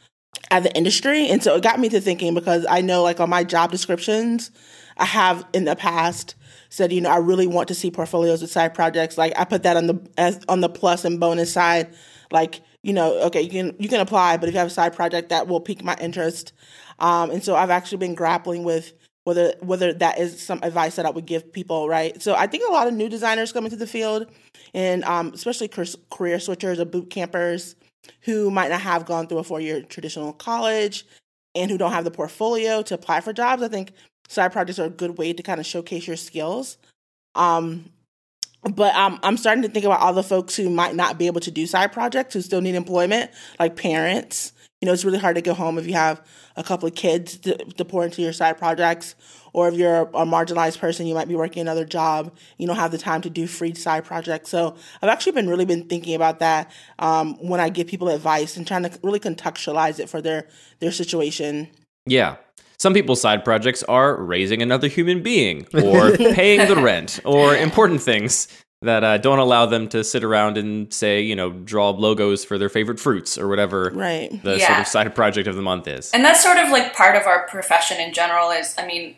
as 0.52 0.64
the 0.64 0.76
industry. 0.76 1.28
And 1.28 1.42
so 1.42 1.56
it 1.56 1.64
got 1.64 1.80
me 1.80 1.90
to 1.90 2.02
thinking 2.02 2.34
because 2.34 2.66
I 2.70 2.82
know, 2.82 3.04
like, 3.04 3.20
on 3.20 3.30
my 3.30 3.44
job 3.44 3.72
descriptions, 3.72 4.52
I 4.98 5.06
have 5.06 5.46
in 5.54 5.66
the 5.66 5.76
past 5.76 6.36
said, 6.70 6.92
you 6.92 7.02
know, 7.02 7.10
I 7.10 7.18
really 7.18 7.48
want 7.48 7.68
to 7.70 7.76
see 7.76 7.92
portfolios 7.92 8.42
with 8.42 8.52
side 8.52 8.74
projects. 8.74 9.18
Like, 9.18 9.34
I 9.38 9.46
put 9.46 9.64
that 9.64 9.78
on 9.78 9.88
the 9.88 10.10
as 10.18 10.40
on 10.48 10.62
the 10.62 10.70
plus 10.70 11.06
and 11.06 11.20
bonus 11.20 11.52
side. 11.52 11.94
Like, 12.32 12.62
you 12.84 12.94
know, 12.94 13.18
okay, 13.24 13.42
you 13.42 13.50
can 13.50 13.76
you 13.80 13.90
can 13.90 14.00
apply, 14.00 14.38
but 14.38 14.50
if 14.50 14.54
you 14.54 14.60
have 14.60 14.68
a 14.68 14.72
side 14.72 14.96
project, 14.96 15.30
that 15.30 15.48
will 15.48 15.62
pique 15.62 15.84
my 15.84 15.96
interest. 16.02 16.54
Um, 17.00 17.32
and 17.32 17.44
so 17.44 17.56
I've 17.56 17.70
actually 17.70 18.00
been 18.00 18.16
grappling 18.16 18.64
with 18.64 18.94
whether 19.24 19.54
whether 19.62 19.94
that 19.94 20.20
is 20.20 20.42
some 20.42 20.60
advice 20.64 20.96
that 20.96 21.06
I 21.06 21.10
would 21.10 21.26
give 21.26 21.52
people, 21.52 21.90
right? 21.90 22.22
So 22.22 22.36
I 22.36 22.48
think 22.48 22.64
a 22.68 22.72
lot 22.72 22.88
of 22.88 22.94
new 22.94 23.10
designers 23.10 23.52
come 23.52 23.66
into 23.66 23.78
the 23.78 23.88
field, 23.88 24.28
and 24.74 25.04
um, 25.06 25.32
especially 25.34 25.68
career 25.68 26.38
switchers 26.38 26.80
or 26.80 26.86
boot 26.86 27.10
campers 27.10 27.76
who 28.22 28.50
might 28.52 28.70
not 28.70 28.82
have 28.82 29.06
gone 29.06 29.28
through 29.28 29.40
a 29.40 29.44
four 29.44 29.60
year 29.60 29.82
traditional 29.82 30.34
college 30.34 31.06
and 31.54 31.72
who 31.72 31.78
don't 31.78 31.92
have 31.92 32.04
the 32.04 32.12
portfolio 32.12 32.82
to 32.84 32.94
apply 32.94 33.22
for 33.22 33.34
jobs. 33.34 33.64
I 33.64 33.68
think 33.68 33.92
side 34.28 34.52
projects 34.52 34.80
are 34.80 34.86
a 34.86 34.90
good 34.90 35.18
way 35.18 35.34
to 35.34 35.44
kind 35.44 35.60
of 35.60 35.66
showcase 35.66 36.08
your 36.08 36.18
skills. 36.18 36.78
Um, 37.36 37.92
but 38.64 38.96
um, 38.96 39.20
I'm 39.22 39.38
starting 39.38 39.62
to 39.64 39.70
think 39.70 39.86
about 39.86 40.00
all 40.02 40.14
the 40.14 40.24
folks 40.24 40.56
who 40.56 40.70
might 40.70 40.96
not 40.96 41.20
be 41.20 41.28
able 41.28 41.42
to 41.42 41.52
do 41.52 41.68
side 41.68 41.92
projects 41.92 42.34
who 42.34 42.42
still 42.42 42.62
need 42.62 42.76
employment, 42.76 43.32
like 43.60 43.76
parents. 43.76 44.54
You 44.86 44.92
know, 44.92 44.94
it's 44.94 45.04
really 45.04 45.18
hard 45.18 45.36
to 45.36 45.42
go 45.42 45.56
home 45.56 45.80
if 45.80 45.88
you 45.88 45.96
have 45.96 46.22
a 46.56 46.64
couple 46.64 46.88
of 46.88 46.94
kids 46.94 47.38
to, 47.38 47.58
to 47.58 47.84
pour 47.84 48.06
into 48.06 48.22
your 48.22 48.34
side 48.34 48.60
projects, 48.60 49.16
or 49.52 49.68
if 49.68 49.74
you're 49.74 49.96
a, 49.96 50.04
a 50.04 50.26
marginalized 50.28 50.78
person, 50.78 51.08
you 51.08 51.16
might 51.16 51.28
be 51.28 51.36
working 51.36 51.62
another 51.62 51.86
job. 51.86 52.32
You 52.60 52.68
don't 52.68 52.76
have 52.76 52.92
the 52.92 53.00
time 53.00 53.24
to 53.24 53.30
do 53.32 53.48
free 53.48 53.74
side 53.74 54.06
projects. 54.06 54.52
So 54.52 54.76
I've 55.02 55.10
actually 55.10 55.32
been 55.32 55.50
really 55.50 55.66
been 55.66 55.86
thinking 55.86 56.14
about 56.14 56.38
that 56.38 56.72
um, 57.00 57.34
when 57.40 57.60
I 57.60 57.70
give 57.70 57.88
people 57.88 58.10
advice 58.10 58.58
and 58.58 58.68
trying 58.68 58.84
to 58.84 58.92
really 59.02 59.20
contextualize 59.20 60.00
it 60.00 60.08
for 60.08 60.22
their 60.22 60.50
their 60.82 60.92
situation. 60.92 61.68
Yeah. 62.06 62.36
Some 62.78 62.94
people's 62.94 63.22
side 63.22 63.44
projects 63.44 63.82
are 63.84 64.22
raising 64.22 64.62
another 64.62 64.88
human 64.88 65.24
being, 65.24 65.66
or 65.74 66.16
paying 66.18 66.68
the 66.68 66.76
rent, 66.76 67.22
or 67.26 67.56
important 67.56 68.04
things 68.04 68.48
that 68.86 69.04
uh, 69.04 69.18
don't 69.18 69.40
allow 69.40 69.66
them 69.66 69.88
to 69.90 70.04
sit 70.04 70.24
around 70.24 70.58
and 70.58 70.94
say, 70.94 71.22
you 71.22 71.36
know, 71.36 71.52
draw 71.52 71.90
logos 71.90 72.46
for 72.46 72.58
their 72.58 72.70
favorite 72.70 73.00
fruits 73.00 73.38
or 73.38 73.48
whatever 73.48 73.92
Right. 73.94 74.30
the 74.44 74.58
Yeah. 74.58 74.68
sort 74.68 74.80
of 74.80 74.88
side 74.88 75.16
project 75.16 75.48
of 75.48 75.56
the 75.56 75.62
month 75.62 75.88
is. 75.88 76.12
And 76.12 76.24
that's 76.24 76.42
sort 76.42 76.58
of 76.58 76.70
like 76.70 76.94
part 76.96 77.16
of 77.16 77.28
our 77.28 77.46
profession 77.48 78.00
in 78.00 78.14
general 78.14 78.52
is, 78.52 78.74
I 78.78 78.86
mean, 78.86 79.18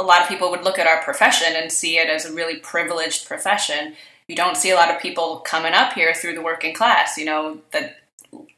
a 0.00 0.04
lot 0.04 0.22
of 0.22 0.28
people 0.28 0.50
would 0.50 0.62
look 0.64 0.78
at 0.78 0.86
our 0.86 1.02
profession 1.02 1.48
and 1.54 1.70
see 1.70 1.98
it 1.98 2.08
as 2.08 2.24
a 2.24 2.32
really 2.32 2.56
privileged 2.56 3.26
profession. 3.26 3.94
You 4.28 4.36
don't 4.36 4.56
see 4.56 4.70
a 4.70 4.74
lot 4.74 4.90
of 4.90 5.00
people 5.00 5.40
coming 5.40 5.72
up 5.74 5.92
here 5.92 6.14
through 6.14 6.34
the 6.34 6.42
working 6.42 6.74
class, 6.74 7.18
you 7.18 7.24
know, 7.26 7.58
that 7.72 7.96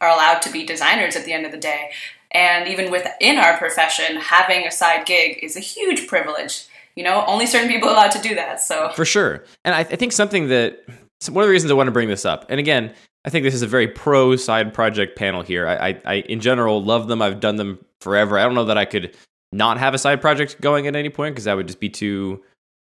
are 0.01 0.09
allowed 0.09 0.41
to 0.43 0.51
be 0.53 0.65
designers 0.65 1.17
at 1.17 1.25
the 1.25 1.33
end 1.33 1.45
of 1.45 1.53
the 1.53 1.59
day. 1.59 1.91
And 2.31 2.69
even 2.69 2.91
within 2.91 3.39
our 3.39 3.57
profession, 3.57 4.17
having 4.17 4.67
a 4.67 4.71
side 4.71 5.07
gig 5.07 5.39
is 5.43 5.57
a 5.57 5.61
huge 5.61 6.07
privilege. 6.07 6.67
You 6.99 7.05
know, 7.05 7.25
only 7.29 7.47
certain 7.47 7.69
people 7.69 7.89
are 7.89 7.93
allowed 7.93 8.11
to 8.11 8.21
do 8.21 8.35
that. 8.35 8.61
So 8.61 8.91
For 8.91 9.05
sure. 9.05 9.45
And 9.65 9.73
I, 9.73 9.81
I 9.81 9.85
think 9.85 10.11
something 10.11 10.49
that 10.49 10.85
one 11.31 11.45
of 11.45 11.47
the 11.47 11.53
reasons 11.53 11.71
I 11.71 11.75
want 11.75 11.87
to 11.87 11.93
bring 11.93 12.09
this 12.09 12.25
up, 12.25 12.47
and 12.49 12.59
again, 12.59 12.93
I 13.25 13.31
think 13.31 13.45
this 13.45 13.55
is 13.55 13.63
a 13.63 13.69
very 13.69 13.87
pro 13.87 14.35
side 14.35 14.75
project 14.75 15.17
panel 15.17 15.43
here. 15.43 15.69
I, 15.69 15.91
I, 15.91 16.01
I 16.05 16.15
in 16.15 16.41
general 16.41 16.83
love 16.83 17.07
them. 17.07 17.23
I've 17.23 17.39
done 17.39 17.55
them 17.55 17.79
forever. 18.01 18.37
I 18.37 18.43
don't 18.43 18.57
know 18.57 18.65
that 18.65 18.77
I 18.77 18.85
could 18.85 19.15
not 19.53 19.79
have 19.79 19.95
a 19.95 19.99
side 19.99 20.21
project 20.21 20.61
going 20.61 20.89
at 20.89 20.97
any 20.97 21.09
point 21.09 21.37
because 21.37 21.45
that 21.45 21.55
would 21.55 21.69
just 21.69 21.79
be 21.79 21.89
too 21.89 22.43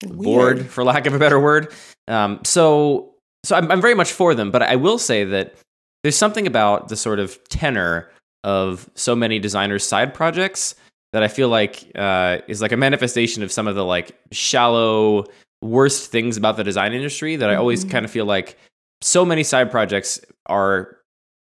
bored, 0.00 0.64
for 0.64 0.82
lack 0.82 1.04
of 1.04 1.12
a 1.12 1.18
better 1.18 1.38
word. 1.38 1.70
Um, 2.08 2.40
so, 2.42 3.12
so 3.44 3.54
I'm, 3.54 3.70
I'm 3.70 3.82
very 3.82 3.94
much 3.94 4.12
for 4.12 4.34
them, 4.34 4.50
but 4.50 4.62
I 4.62 4.76
will 4.76 4.96
say 4.96 5.24
that 5.24 5.56
there's 6.04 6.16
something 6.16 6.46
about 6.46 6.88
the 6.88 6.96
sort 6.96 7.18
of 7.18 7.38
tenor 7.50 8.10
of 8.44 8.88
so 8.94 9.14
many 9.14 9.38
designers' 9.38 9.86
side 9.86 10.14
projects 10.14 10.74
that 11.12 11.22
I 11.22 11.28
feel 11.28 11.48
like 11.48 11.90
uh, 11.94 12.38
is 12.46 12.62
like 12.62 12.72
a 12.72 12.76
manifestation 12.76 13.42
of 13.42 13.50
some 13.50 13.66
of 13.66 13.74
the 13.74 13.84
like 13.84 14.18
shallow 14.32 15.24
worst 15.62 16.10
things 16.10 16.36
about 16.36 16.56
the 16.56 16.64
design 16.64 16.92
industry 16.92 17.36
that 17.36 17.50
I 17.50 17.54
always 17.56 17.84
kind 17.84 18.04
of 18.04 18.10
feel 18.10 18.24
like 18.24 18.56
so 19.02 19.24
many 19.24 19.42
side 19.42 19.70
projects 19.70 20.20
are 20.46 20.96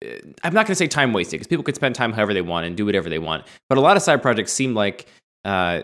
uh, 0.04 0.14
I'm 0.42 0.54
not 0.54 0.66
going 0.66 0.72
to 0.72 0.76
say 0.76 0.86
time 0.86 1.12
wasted 1.12 1.38
because 1.38 1.46
people 1.46 1.64
could 1.64 1.74
spend 1.74 1.94
time 1.94 2.12
however 2.12 2.34
they 2.34 2.42
want 2.42 2.66
and 2.66 2.76
do 2.76 2.86
whatever 2.86 3.08
they 3.08 3.18
want. 3.18 3.46
But 3.68 3.78
a 3.78 3.80
lot 3.80 3.96
of 3.96 4.02
side 4.02 4.22
projects 4.22 4.52
seem 4.52 4.74
like 4.74 5.06
uh, 5.44 5.82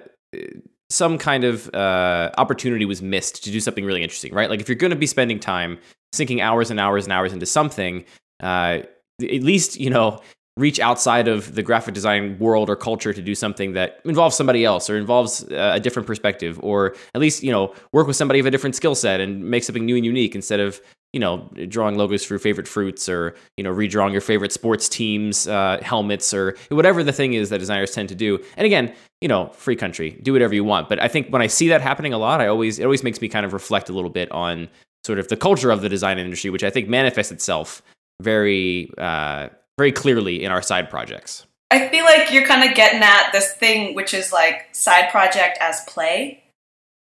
some 0.88 1.18
kind 1.18 1.45
of 1.45 1.73
uh, 1.75 2.30
opportunity 2.38 2.85
was 2.85 3.02
missed 3.02 3.45
to 3.45 3.50
do 3.50 3.61
something 3.61 3.85
really 3.85 4.02
interesting, 4.02 4.33
right? 4.33 4.49
Like 4.49 4.61
if 4.61 4.68
you're 4.68 4.76
going 4.76 4.90
to 4.90 4.97
be 4.97 5.06
spending 5.06 5.38
time 5.38 5.78
sinking 6.12 6.40
hours 6.40 6.71
and 6.71 6.80
hours 6.80 7.04
and 7.04 7.12
hours 7.12 7.33
into 7.33 7.47
something, 7.47 8.04
uh, 8.40 8.80
at 9.23 9.42
least 9.42 9.78
you 9.80 9.90
know 9.90 10.21
reach 10.57 10.81
outside 10.81 11.29
of 11.29 11.55
the 11.55 11.63
graphic 11.63 11.95
design 11.95 12.39
world 12.39 12.71
or 12.71 12.77
culture 12.77 13.13
to 13.13 13.21
do 13.21 13.35
something 13.35 13.73
that 13.75 14.01
involves 14.05 14.35
somebody 14.35 14.65
else 14.65 14.89
or 14.89 14.97
involves 14.97 15.45
uh, 15.51 15.73
a 15.75 15.81
different 15.81 16.07
perspective 16.07 16.59
or 16.63 16.97
at 17.15 17.21
least 17.21 17.43
you 17.43 17.53
know 17.53 17.75
work 17.93 18.07
with 18.07 18.17
somebody 18.17 18.41
of 18.41 18.47
a 18.47 18.51
different 18.51 18.75
skill 18.75 18.95
set 18.95 19.21
and 19.21 19.45
make 19.45 19.63
something 19.65 19.85
new 19.85 19.97
and 19.97 20.07
unique 20.07 20.35
instead 20.35 20.61
of 20.61 20.81
you 21.13 21.21
know 21.21 21.49
drawing 21.69 21.97
logos 21.97 22.25
for 22.25 22.35
your 22.35 22.39
favorite 22.39 22.67
fruits 22.67 23.09
or 23.09 23.35
you 23.57 23.65
know 23.65 23.73
redrawing 23.73 24.13
your 24.13 24.21
favorite 24.21 24.53
sports 24.53 24.89
teams 24.89 25.47
uh, 25.47 25.79
helmets 25.83 26.33
or 26.33 26.57
whatever 26.71 27.05
the 27.05 27.13
thing 27.13 27.35
is 27.35 27.51
that 27.51 27.59
designers 27.59 27.93
tend 27.93 28.09
to 28.09 28.15
do. 28.15 28.43
And 28.57 28.65
again 28.65 28.95
you 29.21 29.29
know 29.29 29.49
free 29.51 29.77
country 29.77 30.19
do 30.23 30.33
whatever 30.33 30.55
you 30.55 30.65
want. 30.65 30.89
But 30.89 31.03
i 31.03 31.09
think 31.09 31.29
when 31.29 31.43
i 31.43 31.47
see 31.47 31.69
that 31.69 31.83
happening 31.83 32.13
a 32.13 32.19
lot 32.19 32.41
i 32.41 32.47
always 32.47 32.79
it 32.79 32.85
always 32.85 33.03
makes 33.03 33.21
me 33.21 33.29
kind 33.29 33.45
of 33.45 33.53
reflect 33.53 33.89
a 33.91 33.93
little 33.93 34.11
bit 34.11 34.31
on 34.33 34.69
sort 35.05 35.19
of 35.19 35.29
the 35.29 35.37
culture 35.37 35.71
of 35.71 35.83
the 35.83 35.89
design 35.89 36.19
industry 36.19 36.51
which 36.51 36.65
i 36.65 36.71
think 36.71 36.89
manifests 36.89 37.33
itself 37.33 37.83
very 38.21 38.91
uh, 38.99 39.49
very 39.78 39.92
clearly 39.92 40.45
in 40.45 40.50
our 40.50 40.62
side 40.62 40.90
projects 40.90 41.47
I 41.71 41.88
feel 41.88 42.04
like 42.04 42.33
you're 42.33 42.47
kind 42.47 42.68
of 42.68 42.76
getting 42.76 43.02
at 43.02 43.33
this 43.33 43.52
thing, 43.52 43.95
which 43.95 44.14
is 44.14 44.33
like 44.33 44.68
side 44.73 45.11
project 45.11 45.59
as 45.61 45.85
play, 45.87 46.45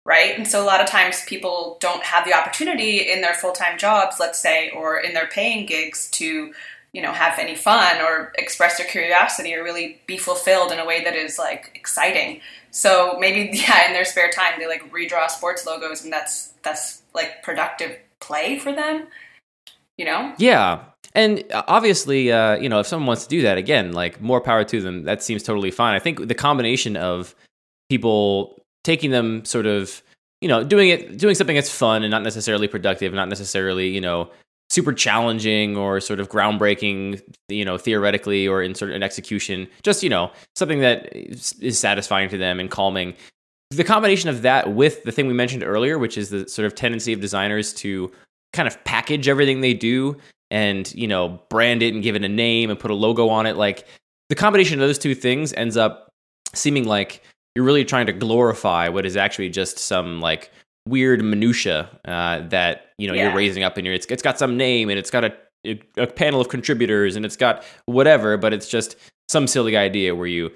right? 0.06 0.36
And 0.36 0.48
so 0.48 0.64
a 0.64 0.66
lot 0.66 0.82
of 0.82 0.88
times 0.88 1.24
people 1.26 1.78
don't 1.80 2.04
have 2.04 2.26
the 2.26 2.34
opportunity 2.34 3.12
in 3.12 3.22
their 3.22 3.36
full 3.36 3.52
time 3.52 3.78
jobs, 3.78 4.20
let's 4.20 4.40
say, 4.40 4.72
or 4.72 4.98
in 4.98 5.14
their 5.14 5.28
paying 5.28 5.66
gigs 5.66 6.10
to 6.12 6.54
you 6.92 7.02
know 7.04 7.14
have 7.14 7.38
any 7.38 7.54
fun 7.56 8.02
or 8.02 8.34
express 8.40 8.80
their 8.80 8.88
curiosity 8.88 9.54
or 9.54 9.64
really 9.64 10.02
be 10.08 10.18
fulfilled 10.18 10.72
in 10.72 10.80
a 10.80 10.86
way 10.86 11.04
that 11.04 11.16
is 11.16 11.38
like 11.38 11.72
exciting 11.76 12.42
so 12.72 13.16
maybe 13.20 13.56
yeah 13.58 13.86
in 13.86 13.94
their 13.94 14.04
spare 14.04 14.32
time 14.32 14.54
they 14.58 14.68
like 14.68 14.92
redraw 14.92 15.30
sports 15.30 15.68
logos 15.68 16.04
and 16.04 16.12
that's 16.12 16.54
that's 16.64 17.04
like 17.14 17.44
productive 17.44 17.96
play 18.20 18.58
for 18.58 18.74
them 18.74 19.06
you 20.00 20.06
know 20.06 20.34
Yeah. 20.40 20.86
And 21.16 21.44
uh, 21.52 21.64
obviously, 21.68 22.32
uh, 22.32 22.56
you 22.58 22.70
know, 22.70 22.80
if 22.80 22.88
someone 22.88 23.08
wants 23.08 23.24
to 23.24 23.30
do 23.30 23.42
that, 23.42 23.58
again, 23.58 23.94
like 23.94 24.22
more 24.22 24.42
power 24.42 24.64
to 24.66 24.82
them. 24.82 25.04
That 25.04 25.24
seems 25.24 25.44
totally 25.44 25.72
fine. 25.72 25.96
I 25.96 26.00
think 26.00 26.28
the 26.28 26.36
combination 26.36 26.96
of 26.96 27.36
people 27.90 28.62
taking 28.84 29.12
them 29.12 29.44
sort 29.46 29.66
of, 29.66 30.02
you 30.42 30.48
know, 30.48 30.64
doing 30.64 30.90
it, 30.90 31.18
doing 31.18 31.36
something 31.36 31.56
that's 31.56 31.72
fun 31.72 32.04
and 32.04 32.12
not 32.12 32.24
necessarily 32.24 32.68
productive, 32.68 33.14
not 33.14 33.28
necessarily, 33.28 33.90
you 33.90 34.02
know, 34.02 34.30
super 34.70 34.94
challenging 34.94 35.76
or 35.76 36.00
sort 36.00 36.20
of 36.20 36.30
groundbreaking, 36.30 37.22
you 37.48 37.66
know, 37.66 37.78
theoretically 37.78 38.48
or 38.48 38.62
in 38.62 38.76
sort 38.76 38.92
of 38.92 38.96
an 38.96 39.04
execution, 39.04 39.68
just, 39.84 40.04
you 40.04 40.10
know, 40.10 40.32
something 40.56 40.80
that 40.80 41.10
is, 41.16 41.54
is 41.54 41.80
satisfying 41.80 42.30
to 42.30 42.38
them 42.38 42.60
and 42.60 42.70
calming. 42.70 43.16
The 43.72 43.84
combination 43.84 44.30
of 44.30 44.44
that 44.44 44.74
with 44.74 45.04
the 45.04 45.12
thing 45.12 45.28
we 45.28 45.34
mentioned 45.34 45.64
earlier, 45.64 45.98
which 45.98 46.18
is 46.18 46.30
the 46.30 46.48
sort 46.48 46.68
of 46.68 46.76
tendency 46.76 47.14
of 47.14 47.20
designers 47.20 47.74
to 47.76 48.12
kind 48.54 48.68
of 48.68 48.84
package 48.84 49.28
everything 49.28 49.62
they 49.62 49.74
do 49.74 50.18
and 50.52 50.94
you 50.96 51.08
know 51.08 51.40
brand 51.50 51.82
it 51.84 51.94
and 51.94 52.04
give 52.04 52.16
it 52.16 52.24
a 52.24 52.30
name 52.30 52.70
and 52.70 52.80
put 52.80 52.92
a 52.92 52.94
logo 52.96 53.30
on 53.30 53.46
it 53.46 53.56
like 53.56 53.86
the 54.30 54.36
combination 54.36 54.82
of 54.82 54.88
those 54.88 54.98
two 54.98 55.14
things 55.16 55.54
ends 55.54 55.78
up 55.78 56.10
seeming 56.54 56.86
like 56.86 57.22
you're 57.56 57.66
really 57.66 57.86
trying 57.86 58.06
to 58.06 58.14
glorify 58.14 58.88
what 58.90 59.06
is 59.06 59.16
actually 59.18 59.50
just 59.50 59.78
some 59.78 60.20
like 60.22 60.52
weird 60.88 61.24
minutia 61.24 61.90
uh, 62.06 62.40
that 62.50 62.88
you 62.98 63.08
know 63.08 63.14
Yeah. 63.14 63.26
you're 63.28 63.36
raising 63.36 63.64
up 63.64 63.78
in 63.78 63.86
your 63.86 63.94
it's, 63.94 64.06
it's 64.08 64.24
got 64.24 64.40
some 64.40 64.58
name 64.58 64.90
and 64.90 64.98
it's 64.98 65.12
got 65.12 65.24
a, 65.26 65.34
a 65.98 66.08
panel 66.08 66.42
of 66.42 66.50
contributors 66.50 67.16
and 67.16 67.26
it's 67.26 67.36
got 67.36 67.64
whatever 67.86 68.38
but 68.38 68.54
it's 68.54 68.68
just 68.68 68.96
some 69.28 69.46
silly 69.46 69.78
idea 69.78 70.16
where 70.16 70.26
you 70.28 70.50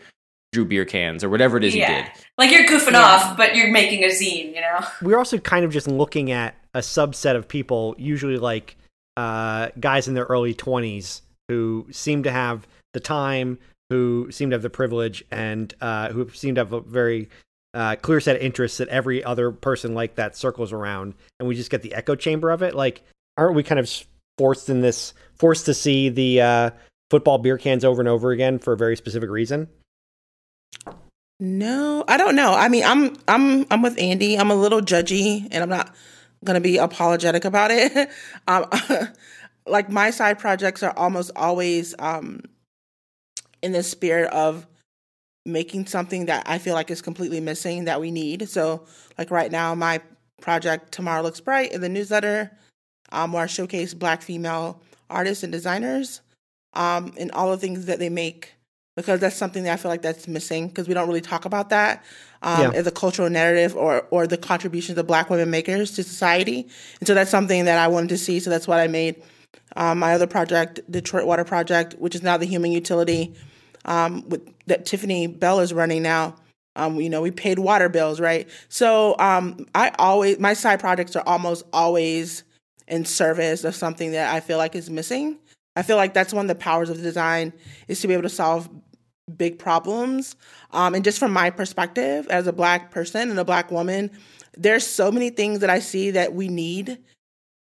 drew 0.53 0.65
beer 0.65 0.85
cans 0.85 1.23
or 1.23 1.29
whatever 1.29 1.57
it 1.57 1.63
is 1.63 1.75
you 1.75 1.85
did 1.85 2.05
like 2.37 2.51
you're 2.51 2.65
goofing 2.65 2.91
Yeah. 2.93 3.01
off 3.01 3.37
but 3.37 3.55
you're 3.55 3.71
making 3.71 4.03
a 4.03 4.07
zine 4.07 4.55
you 4.55 4.61
know 4.61 4.79
we're 5.01 5.17
also 5.17 5.37
kind 5.39 5.65
of 5.65 5.71
just 5.71 5.87
looking 5.87 6.31
at 6.31 6.55
a 6.75 6.79
subset 6.79 7.35
of 7.35 7.47
people, 7.47 7.93
usually 7.99 8.37
like 8.37 8.75
uh, 9.17 9.69
guys 9.79 10.07
in 10.07 10.13
their 10.13 10.25
early 10.25 10.53
20s 10.53 11.21
who 11.47 11.87
seem 11.91 12.23
to 12.23 12.31
have 12.31 12.67
the 12.93 12.99
time, 12.99 13.59
who 13.89 14.27
seem 14.31 14.49
to 14.49 14.55
have 14.55 14.61
the 14.61 14.69
privilege, 14.69 15.23
and 15.31 15.73
uh, 15.81 16.09
who 16.09 16.29
seem 16.29 16.55
to 16.55 16.61
have 16.61 16.73
a 16.73 16.81
very 16.81 17.29
uh, 17.73 17.95
clear 17.97 18.19
set 18.19 18.35
of 18.35 18.41
interests 18.41 18.77
that 18.77 18.87
every 18.89 19.23
other 19.23 19.51
person 19.51 19.93
like 19.93 20.15
that 20.15 20.37
circles 20.37 20.71
around. 20.71 21.13
And 21.39 21.47
we 21.47 21.55
just 21.55 21.71
get 21.71 21.81
the 21.81 21.93
echo 21.93 22.15
chamber 22.15 22.51
of 22.51 22.61
it. 22.61 22.75
Like, 22.75 23.03
aren't 23.37 23.55
we 23.55 23.63
kind 23.63 23.79
of 23.79 23.89
forced 24.37 24.69
in 24.69 24.81
this, 24.81 25.13
forced 25.35 25.65
to 25.65 25.73
see 25.73 26.09
the 26.09 26.41
uh, 26.41 26.69
football 27.09 27.37
beer 27.37 27.57
cans 27.57 27.83
over 27.83 28.01
and 28.01 28.09
over 28.09 28.31
again 28.31 28.59
for 28.59 28.73
a 28.73 28.77
very 28.77 28.95
specific 28.95 29.29
reason? 29.29 29.67
No, 31.39 32.05
I 32.07 32.17
don't 32.17 32.35
know. 32.35 32.53
I 32.53 32.69
mean, 32.69 32.83
I'm 32.85 33.17
I'm 33.27 33.65
I'm 33.69 33.81
with 33.81 33.99
Andy. 33.99 34.37
I'm 34.37 34.51
a 34.51 34.55
little 34.55 34.81
judgy, 34.81 35.47
and 35.51 35.63
I'm 35.63 35.69
not 35.69 35.93
gonna 36.43 36.61
be 36.61 36.77
apologetic 36.77 37.45
about 37.45 37.71
it. 37.71 38.09
um, 38.47 38.65
like 39.65 39.89
my 39.89 40.09
side 40.09 40.39
projects 40.39 40.83
are 40.83 40.93
almost 40.97 41.31
always 41.35 41.95
um, 41.99 42.41
in 43.61 43.71
the 43.71 43.83
spirit 43.83 44.31
of 44.31 44.67
making 45.45 45.85
something 45.85 46.25
that 46.27 46.43
I 46.47 46.57
feel 46.57 46.73
like 46.73 46.89
is 46.89 47.01
completely 47.01 47.39
missing 47.39 47.85
that 47.85 47.99
we 47.99 48.11
need. 48.11 48.47
So, 48.49 48.85
like 49.17 49.31
right 49.31 49.51
now, 49.51 49.75
my 49.75 50.01
project 50.41 50.91
Tomorrow 50.91 51.23
Looks 51.23 51.39
Bright 51.39 51.71
in 51.71 51.81
the 51.81 51.89
newsletter, 51.89 52.51
um, 53.11 53.33
where 53.33 53.43
I 53.43 53.47
showcase 53.47 53.93
Black 53.93 54.21
female 54.21 54.81
artists 55.09 55.43
and 55.43 55.51
designers, 55.51 56.21
um, 56.73 57.13
and 57.17 57.31
all 57.31 57.51
the 57.51 57.57
things 57.57 57.85
that 57.85 57.99
they 57.99 58.09
make 58.09 58.53
because 58.95 59.19
that's 59.19 59.35
something 59.35 59.63
that 59.63 59.73
I 59.73 59.77
feel 59.77 59.89
like 59.89 60.01
that's 60.01 60.27
missing 60.27 60.67
because 60.67 60.87
we 60.87 60.93
don't 60.93 61.07
really 61.07 61.21
talk 61.21 61.45
about 61.45 61.69
that 61.69 62.03
um, 62.41 62.61
Yeah. 62.61 62.71
as 62.79 62.87
a 62.87 62.91
cultural 62.91 63.29
narrative 63.29 63.75
or 63.75 64.05
or 64.11 64.27
the 64.27 64.37
contributions 64.37 64.97
of 64.97 65.07
Black 65.07 65.29
women 65.29 65.49
makers 65.49 65.91
to 65.91 66.03
society. 66.03 66.67
And 66.99 67.07
so 67.07 67.13
that's 67.13 67.31
something 67.31 67.65
that 67.65 67.77
I 67.77 67.87
wanted 67.87 68.09
to 68.09 68.17
see. 68.17 68.39
So 68.39 68.49
that's 68.49 68.67
what 68.67 68.79
I 68.79 68.87
made. 68.87 69.21
Um, 69.75 69.99
my 69.99 70.13
other 70.13 70.27
project, 70.27 70.79
Detroit 70.91 71.25
Water 71.25 71.43
Project, 71.43 71.95
which 71.95 72.13
is 72.15 72.21
now 72.21 72.37
the 72.37 72.45
Human 72.45 72.71
Utility, 72.71 73.33
um, 73.85 74.27
with 74.29 74.47
that 74.67 74.85
Tiffany 74.85 75.27
Bell 75.27 75.59
is 75.59 75.73
running 75.73 76.03
now. 76.03 76.35
Um, 76.75 76.99
you 76.99 77.09
know, 77.09 77.21
we 77.21 77.29
paid 77.31 77.59
water 77.59 77.87
bills, 77.87 78.19
right? 78.19 78.49
So 78.69 79.15
um, 79.19 79.65
I 79.75 79.91
always 79.99 80.39
my 80.39 80.53
side 80.53 80.79
projects 80.79 81.15
are 81.15 81.23
almost 81.25 81.63
always 81.73 82.43
in 82.87 83.05
service 83.05 83.63
of 83.63 83.75
something 83.75 84.11
that 84.11 84.33
I 84.33 84.39
feel 84.39 84.57
like 84.57 84.75
is 84.75 84.89
missing. 84.89 85.37
I 85.75 85.81
feel 85.81 85.97
like 85.97 86.13
that's 86.13 86.33
one 86.33 86.45
of 86.45 86.49
the 86.49 86.61
powers 86.61 86.89
of 86.89 87.01
design 87.01 87.53
is 87.87 87.99
to 88.01 88.07
be 88.07 88.13
able 88.13 88.23
to 88.23 88.29
solve 88.29 88.69
big 89.37 89.59
problems. 89.59 90.35
Um, 90.71 90.95
and 90.95 91.03
just 91.03 91.19
from 91.19 91.31
my 91.31 91.49
perspective 91.49 92.27
as 92.27 92.47
a 92.47 92.53
black 92.53 92.91
person 92.91 93.29
and 93.29 93.39
a 93.39 93.45
black 93.45 93.71
woman, 93.71 94.11
there's 94.57 94.85
so 94.85 95.11
many 95.11 95.29
things 95.29 95.59
that 95.59 95.69
I 95.69 95.79
see 95.79 96.11
that 96.11 96.33
we 96.33 96.47
need 96.47 96.97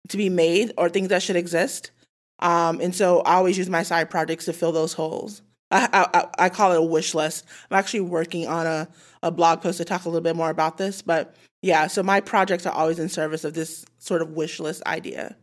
to 0.10 0.18
be 0.18 0.30
made 0.30 0.74
or 0.78 0.90
things 0.90 1.10
that 1.10 1.22
should 1.22 1.36
exist. 1.36 1.92
Um, 2.40 2.82
and 2.82 2.96
so 2.96 3.22
I 3.22 3.36
always 3.36 3.58
use 3.58 3.70
my 3.70 3.84
side 3.84 4.10
projects 4.10 4.46
to 4.46 4.54
fill 4.54 4.72
those 4.72 4.94
holes. 4.94 5.42
I, 5.72 6.08
I, 6.14 6.28
I 6.46 6.50
call 6.50 6.74
it 6.74 6.78
a 6.78 6.82
wish 6.82 7.14
list. 7.14 7.46
I'm 7.70 7.78
actually 7.78 8.02
working 8.02 8.48
on 8.48 8.68
a, 8.68 8.90
a 9.24 9.32
blog 9.32 9.62
post 9.62 9.78
to 9.78 9.86
talk 9.86 10.06
a 10.06 10.10
little 10.10 10.22
bit 10.22 10.36
more 10.36 10.50
about 10.50 10.78
this. 10.78 11.02
But 11.02 11.36
yeah, 11.62 11.88
so 11.88 12.04
my 12.04 12.20
projects 12.20 12.66
are 12.66 12.74
always 12.74 13.00
in 13.00 13.08
service 13.08 13.44
of 13.44 13.54
this 13.54 13.86
sort 14.00 14.22
of 14.22 14.32
wish 14.32 14.60
list 14.60 14.84
idea. 14.86 15.36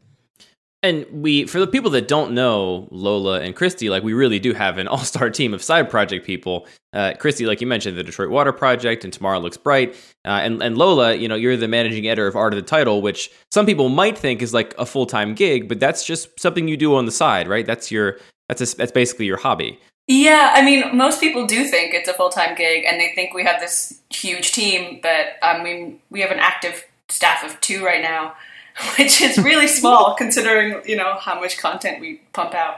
And 0.82 1.06
we, 1.10 1.46
for 1.46 1.58
the 1.58 1.66
people 1.66 1.90
that 1.90 2.06
don't 2.06 2.32
know 2.32 2.86
Lola 2.92 3.40
and 3.40 3.56
Kristy, 3.56 3.90
like 3.90 4.04
we 4.04 4.12
really 4.12 4.38
do 4.38 4.52
have 4.52 4.78
an 4.78 4.86
all-star 4.88 5.30
team 5.30 5.52
of 5.52 5.62
side 5.62 5.90
project 5.90 6.24
people. 6.24 6.66
Uh, 6.92 7.14
Kristy, 7.18 7.46
like 7.46 7.60
you 7.60 7.66
mentioned, 7.66 7.98
the 7.98 8.04
Detroit 8.04 8.30
Water 8.30 8.52
Project, 8.52 9.04
and 9.04 9.12
Tomorrow 9.12 9.40
Looks 9.40 9.56
Bright, 9.56 9.94
uh, 10.24 10.40
and 10.42 10.62
and 10.62 10.78
Lola, 10.78 11.14
you 11.14 11.28
know, 11.28 11.34
you're 11.34 11.56
the 11.56 11.68
managing 11.68 12.06
editor 12.06 12.26
of 12.26 12.36
Art 12.36 12.54
of 12.54 12.56
the 12.56 12.66
Title, 12.66 13.02
which 13.02 13.30
some 13.50 13.66
people 13.66 13.88
might 13.88 14.16
think 14.16 14.40
is 14.40 14.54
like 14.54 14.74
a 14.78 14.86
full-time 14.86 15.34
gig, 15.34 15.68
but 15.68 15.80
that's 15.80 16.04
just 16.04 16.28
something 16.40 16.66
you 16.66 16.76
do 16.76 16.94
on 16.94 17.04
the 17.04 17.12
side, 17.12 17.46
right? 17.46 17.66
That's 17.66 17.90
your 17.90 18.18
that's 18.48 18.62
a, 18.62 18.76
that's 18.76 18.92
basically 18.92 19.26
your 19.26 19.36
hobby. 19.36 19.78
Yeah, 20.06 20.52
I 20.54 20.64
mean, 20.64 20.96
most 20.96 21.20
people 21.20 21.46
do 21.46 21.64
think 21.64 21.92
it's 21.92 22.08
a 22.08 22.14
full 22.14 22.30
time 22.30 22.56
gig, 22.56 22.84
and 22.86 22.98
they 22.98 23.12
think 23.14 23.34
we 23.34 23.44
have 23.44 23.60
this 23.60 24.00
huge 24.08 24.52
team. 24.52 25.00
But 25.02 25.36
I 25.42 25.62
mean, 25.62 26.00
we 26.10 26.22
have 26.22 26.30
an 26.30 26.38
active 26.38 26.84
staff 27.10 27.44
of 27.44 27.60
two 27.60 27.84
right 27.84 28.00
now, 28.00 28.34
which 28.98 29.20
is 29.20 29.38
really 29.38 29.68
small 29.68 30.14
considering 30.14 30.80
you 30.86 30.96
know 30.96 31.14
how 31.20 31.40
much 31.40 31.58
content 31.58 32.00
we 32.00 32.20
pump 32.32 32.54
out. 32.54 32.76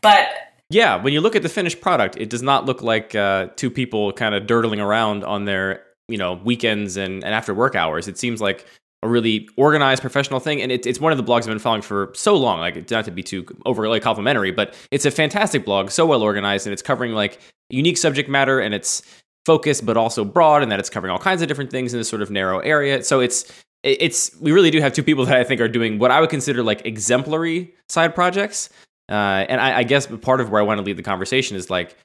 But 0.00 0.28
Yeah, 0.70 0.96
when 1.02 1.12
you 1.12 1.20
look 1.20 1.34
at 1.36 1.42
the 1.42 1.48
finished 1.48 1.80
product, 1.80 2.16
it 2.16 2.30
does 2.30 2.42
not 2.42 2.66
look 2.66 2.82
like 2.82 3.14
uh, 3.14 3.48
two 3.56 3.70
people 3.70 4.12
kind 4.12 4.34
of 4.34 4.44
dirtling 4.44 4.82
around 4.82 5.24
on 5.24 5.44
their 5.44 5.84
you 6.08 6.18
know 6.18 6.34
weekends 6.44 6.96
and, 6.96 7.24
and 7.24 7.34
after 7.34 7.54
work 7.54 7.74
hours. 7.74 8.08
It 8.08 8.18
seems 8.18 8.40
like 8.40 8.66
a 9.02 9.08
really 9.08 9.48
organized 9.56 10.00
professional 10.02 10.40
thing, 10.40 10.60
and 10.60 10.72
it, 10.72 10.84
it's 10.84 10.98
one 11.00 11.12
of 11.12 11.18
the 11.18 11.24
blogs 11.24 11.40
I've 11.42 11.46
been 11.46 11.58
following 11.60 11.82
for 11.82 12.10
so 12.14 12.34
long. 12.36 12.58
Like 12.60 12.90
not 12.90 13.04
to 13.04 13.10
be 13.10 13.22
too 13.22 13.46
overly 13.64 14.00
complimentary, 14.00 14.50
but 14.50 14.74
it's 14.90 15.04
a 15.06 15.10
fantastic 15.10 15.64
blog, 15.64 15.90
so 15.90 16.04
well 16.04 16.22
organized, 16.22 16.66
and 16.66 16.72
it's 16.72 16.82
covering 16.82 17.12
like 17.12 17.38
unique 17.70 17.96
subject 17.96 18.28
matter, 18.28 18.58
and 18.60 18.74
it's 18.74 19.02
focused 19.46 19.86
but 19.86 19.96
also 19.96 20.24
broad, 20.24 20.62
and 20.62 20.70
that 20.72 20.78
it's 20.80 20.90
covering 20.90 21.12
all 21.12 21.18
kinds 21.18 21.42
of 21.42 21.48
different 21.48 21.70
things 21.70 21.94
in 21.94 22.00
this 22.00 22.08
sort 22.08 22.22
of 22.22 22.30
narrow 22.30 22.58
area. 22.58 23.02
So 23.04 23.20
it's 23.20 23.44
it- 23.44 23.64
it's 23.82 24.36
we 24.40 24.52
really 24.52 24.70
do 24.70 24.80
have 24.80 24.92
two 24.92 25.02
people 25.02 25.24
that 25.26 25.36
I 25.36 25.44
think 25.44 25.60
are 25.60 25.68
doing 25.68 25.98
what 25.98 26.10
I 26.10 26.20
would 26.20 26.30
consider 26.30 26.62
like 26.62 26.84
exemplary 26.84 27.74
side 27.88 28.14
projects. 28.14 28.70
Uh, 29.08 29.46
and 29.48 29.60
I, 29.60 29.78
I 29.78 29.82
guess 29.84 30.06
part 30.06 30.40
of 30.40 30.50
where 30.50 30.60
I 30.60 30.64
want 30.64 30.78
to 30.78 30.84
lead 30.84 30.96
the 30.96 31.02
conversation 31.02 31.56
is 31.56 31.70
like 31.70 31.96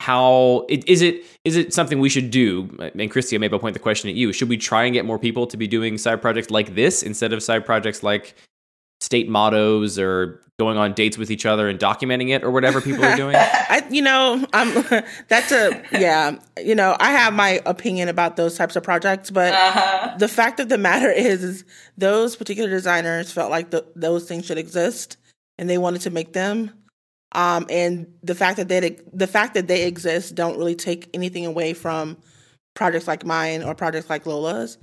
how 0.00 0.64
it, 0.68 0.88
is 0.88 1.02
it 1.02 1.24
is 1.44 1.56
it 1.56 1.74
something 1.74 1.98
we 1.98 2.08
should 2.08 2.30
do? 2.30 2.68
And 2.78 3.10
Kristy, 3.10 3.38
maybe 3.38 3.52
I'll 3.52 3.58
point 3.58 3.74
the 3.74 3.80
question 3.80 4.08
at 4.08 4.16
you. 4.16 4.32
Should 4.32 4.48
we 4.48 4.56
try 4.56 4.84
and 4.84 4.94
get 4.94 5.04
more 5.04 5.18
people 5.18 5.46
to 5.48 5.56
be 5.56 5.66
doing 5.66 5.98
side 5.98 6.22
projects 6.22 6.50
like 6.50 6.74
this 6.74 7.02
instead 7.02 7.32
of 7.32 7.42
side 7.42 7.66
projects 7.66 8.02
like 8.02 8.34
state 9.00 9.28
mottos 9.28 9.98
or 9.98 10.40
going 10.58 10.76
on 10.76 10.92
dates 10.92 11.16
with 11.16 11.30
each 11.30 11.46
other 11.46 11.68
and 11.68 11.78
documenting 11.78 12.30
it 12.30 12.42
or 12.42 12.50
whatever 12.50 12.80
people 12.80 13.04
are 13.04 13.14
doing? 13.14 13.36
I, 13.38 13.86
you 13.90 14.02
know, 14.02 14.44
I'm. 14.52 14.84
That's 15.28 15.52
a 15.52 15.82
yeah. 15.92 16.36
You 16.58 16.74
know, 16.74 16.96
I 16.98 17.12
have 17.12 17.32
my 17.32 17.60
opinion 17.64 18.08
about 18.08 18.36
those 18.36 18.56
types 18.56 18.74
of 18.74 18.82
projects, 18.82 19.30
but 19.30 19.54
uh, 19.54 20.16
the 20.18 20.26
fact 20.26 20.58
of 20.58 20.68
the 20.68 20.76
matter 20.76 21.10
is, 21.10 21.44
is 21.44 21.64
those 21.96 22.34
particular 22.34 22.68
designers 22.68 23.30
felt 23.30 23.52
like 23.52 23.70
the, 23.70 23.86
those 23.94 24.26
things 24.26 24.46
should 24.46 24.58
exist, 24.58 25.16
and 25.58 25.70
they 25.70 25.78
wanted 25.78 26.00
to 26.02 26.10
make 26.10 26.32
them. 26.32 26.72
Um, 27.32 27.66
and 27.70 28.12
the 28.24 28.34
fact 28.34 28.56
that 28.56 28.66
they 28.68 28.98
the 29.12 29.28
fact 29.28 29.54
that 29.54 29.68
they 29.68 29.86
exist 29.86 30.34
don't 30.34 30.58
really 30.58 30.74
take 30.74 31.08
anything 31.14 31.46
away 31.46 31.72
from 31.72 32.16
projects 32.74 33.06
like 33.06 33.24
mine 33.24 33.62
or 33.62 33.76
projects 33.76 34.10
like 34.10 34.26
Lola's. 34.26 34.76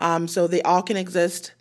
Um, 0.00 0.26
so 0.26 0.48
they 0.48 0.62
all 0.62 0.82
can 0.82 0.96
exist. 0.96 1.52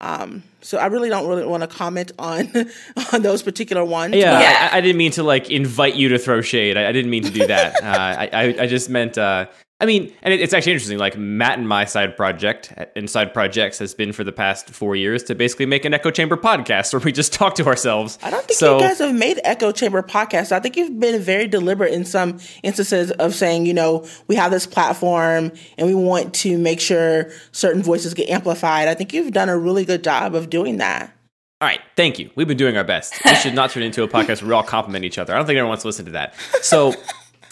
Um, 0.00 0.42
so 0.60 0.76
I 0.78 0.86
really 0.86 1.08
don't 1.08 1.26
really 1.26 1.46
want 1.46 1.62
to 1.62 1.66
comment 1.66 2.12
on 2.18 2.50
on 3.12 3.22
those 3.22 3.42
particular 3.42 3.84
ones. 3.84 4.14
Yeah, 4.14 4.38
Yeah. 4.40 4.68
I, 4.72 4.78
I 4.78 4.80
didn't 4.80 4.98
mean 4.98 5.12
to 5.12 5.22
like 5.22 5.50
invite 5.50 5.94
you 5.94 6.08
to 6.10 6.18
throw 6.18 6.42
shade. 6.42 6.76
I, 6.76 6.88
I 6.88 6.92
didn't 6.92 7.10
mean 7.10 7.24
to 7.24 7.30
do 7.30 7.46
that. 7.46 7.74
uh, 7.82 7.86
I, 7.86 8.28
I 8.32 8.42
I 8.62 8.66
just 8.66 8.90
meant 8.90 9.16
uh, 9.16 9.46
I 9.78 9.84
mean, 9.84 10.10
and 10.22 10.32
it's 10.32 10.54
actually 10.54 10.72
interesting. 10.72 10.96
Like 10.96 11.18
Matt 11.18 11.58
and 11.58 11.68
my 11.68 11.84
side 11.84 12.16
project 12.16 12.72
and 12.96 13.10
side 13.10 13.34
projects 13.34 13.78
has 13.80 13.92
been 13.92 14.12
for 14.12 14.24
the 14.24 14.32
past 14.32 14.70
four 14.70 14.96
years 14.96 15.22
to 15.24 15.34
basically 15.34 15.66
make 15.66 15.84
an 15.84 15.92
echo 15.92 16.10
chamber 16.10 16.38
podcast 16.38 16.94
where 16.94 17.00
we 17.00 17.12
just 17.12 17.32
talk 17.34 17.56
to 17.56 17.66
ourselves. 17.66 18.18
I 18.22 18.30
don't 18.30 18.42
think 18.46 18.58
so, 18.58 18.76
you 18.76 18.82
guys 18.82 19.00
have 19.00 19.14
made 19.14 19.38
echo 19.44 19.72
chamber 19.72 20.02
podcasts. 20.02 20.50
I 20.50 20.60
think 20.60 20.78
you've 20.78 20.98
been 20.98 21.20
very 21.20 21.46
deliberate 21.46 21.92
in 21.92 22.06
some 22.06 22.38
instances 22.62 23.10
of 23.10 23.34
saying, 23.34 23.66
you 23.66 23.74
know, 23.74 24.06
we 24.28 24.36
have 24.36 24.50
this 24.50 24.66
platform 24.66 25.52
and 25.76 25.86
we 25.86 25.94
want 25.94 26.32
to 26.36 26.56
make 26.56 26.80
sure 26.80 27.30
certain 27.52 27.82
voices 27.82 28.14
get 28.14 28.30
amplified. 28.30 28.88
I 28.88 28.94
think 28.94 29.12
you've 29.12 29.32
done 29.32 29.50
a 29.50 29.58
really 29.58 29.84
good 29.84 30.02
job 30.02 30.34
of 30.34 30.48
doing 30.48 30.78
that. 30.78 31.12
All 31.60 31.66
right, 31.68 31.80
thank 31.96 32.18
you. 32.18 32.30
We've 32.34 32.46
been 32.46 32.58
doing 32.58 32.76
our 32.76 32.84
best. 32.84 33.14
We 33.24 33.34
should 33.36 33.54
not 33.54 33.70
turn 33.70 33.82
into 33.82 34.02
a 34.02 34.08
podcast 34.08 34.42
where 34.42 34.48
we 34.48 34.54
all 34.54 34.62
compliment 34.62 35.06
each 35.06 35.16
other. 35.16 35.32
I 35.32 35.38
don't 35.38 35.46
think 35.46 35.56
anyone 35.56 35.70
wants 35.70 35.84
to 35.84 35.88
listen 35.88 36.04
to 36.04 36.10
that. 36.12 36.34
So 36.60 36.92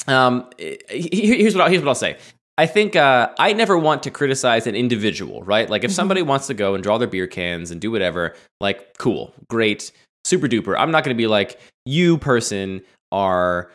um, 0.06 0.48
here's 0.58 1.54
what 1.54 1.64
I'll, 1.64 1.70
here's 1.70 1.82
what 1.82 1.88
I'll 1.88 1.94
say. 1.94 2.18
I 2.56 2.66
think 2.66 2.94
uh, 2.94 3.30
I 3.38 3.52
never 3.52 3.76
want 3.76 4.02
to 4.04 4.10
criticize 4.10 4.66
an 4.66 4.76
individual, 4.76 5.42
right? 5.42 5.68
Like 5.68 5.82
if 5.82 5.90
mm-hmm. 5.90 5.96
somebody 5.96 6.22
wants 6.22 6.46
to 6.46 6.54
go 6.54 6.74
and 6.74 6.84
draw 6.84 6.98
their 6.98 7.08
beer 7.08 7.26
cans 7.26 7.70
and 7.70 7.80
do 7.80 7.90
whatever, 7.90 8.34
like 8.60 8.96
cool, 8.98 9.34
great, 9.48 9.90
super 10.24 10.46
duper. 10.46 10.78
I'm 10.78 10.90
not 10.90 11.04
going 11.04 11.16
to 11.16 11.20
be 11.20 11.26
like 11.26 11.58
you 11.84 12.16
person 12.16 12.82
are 13.10 13.70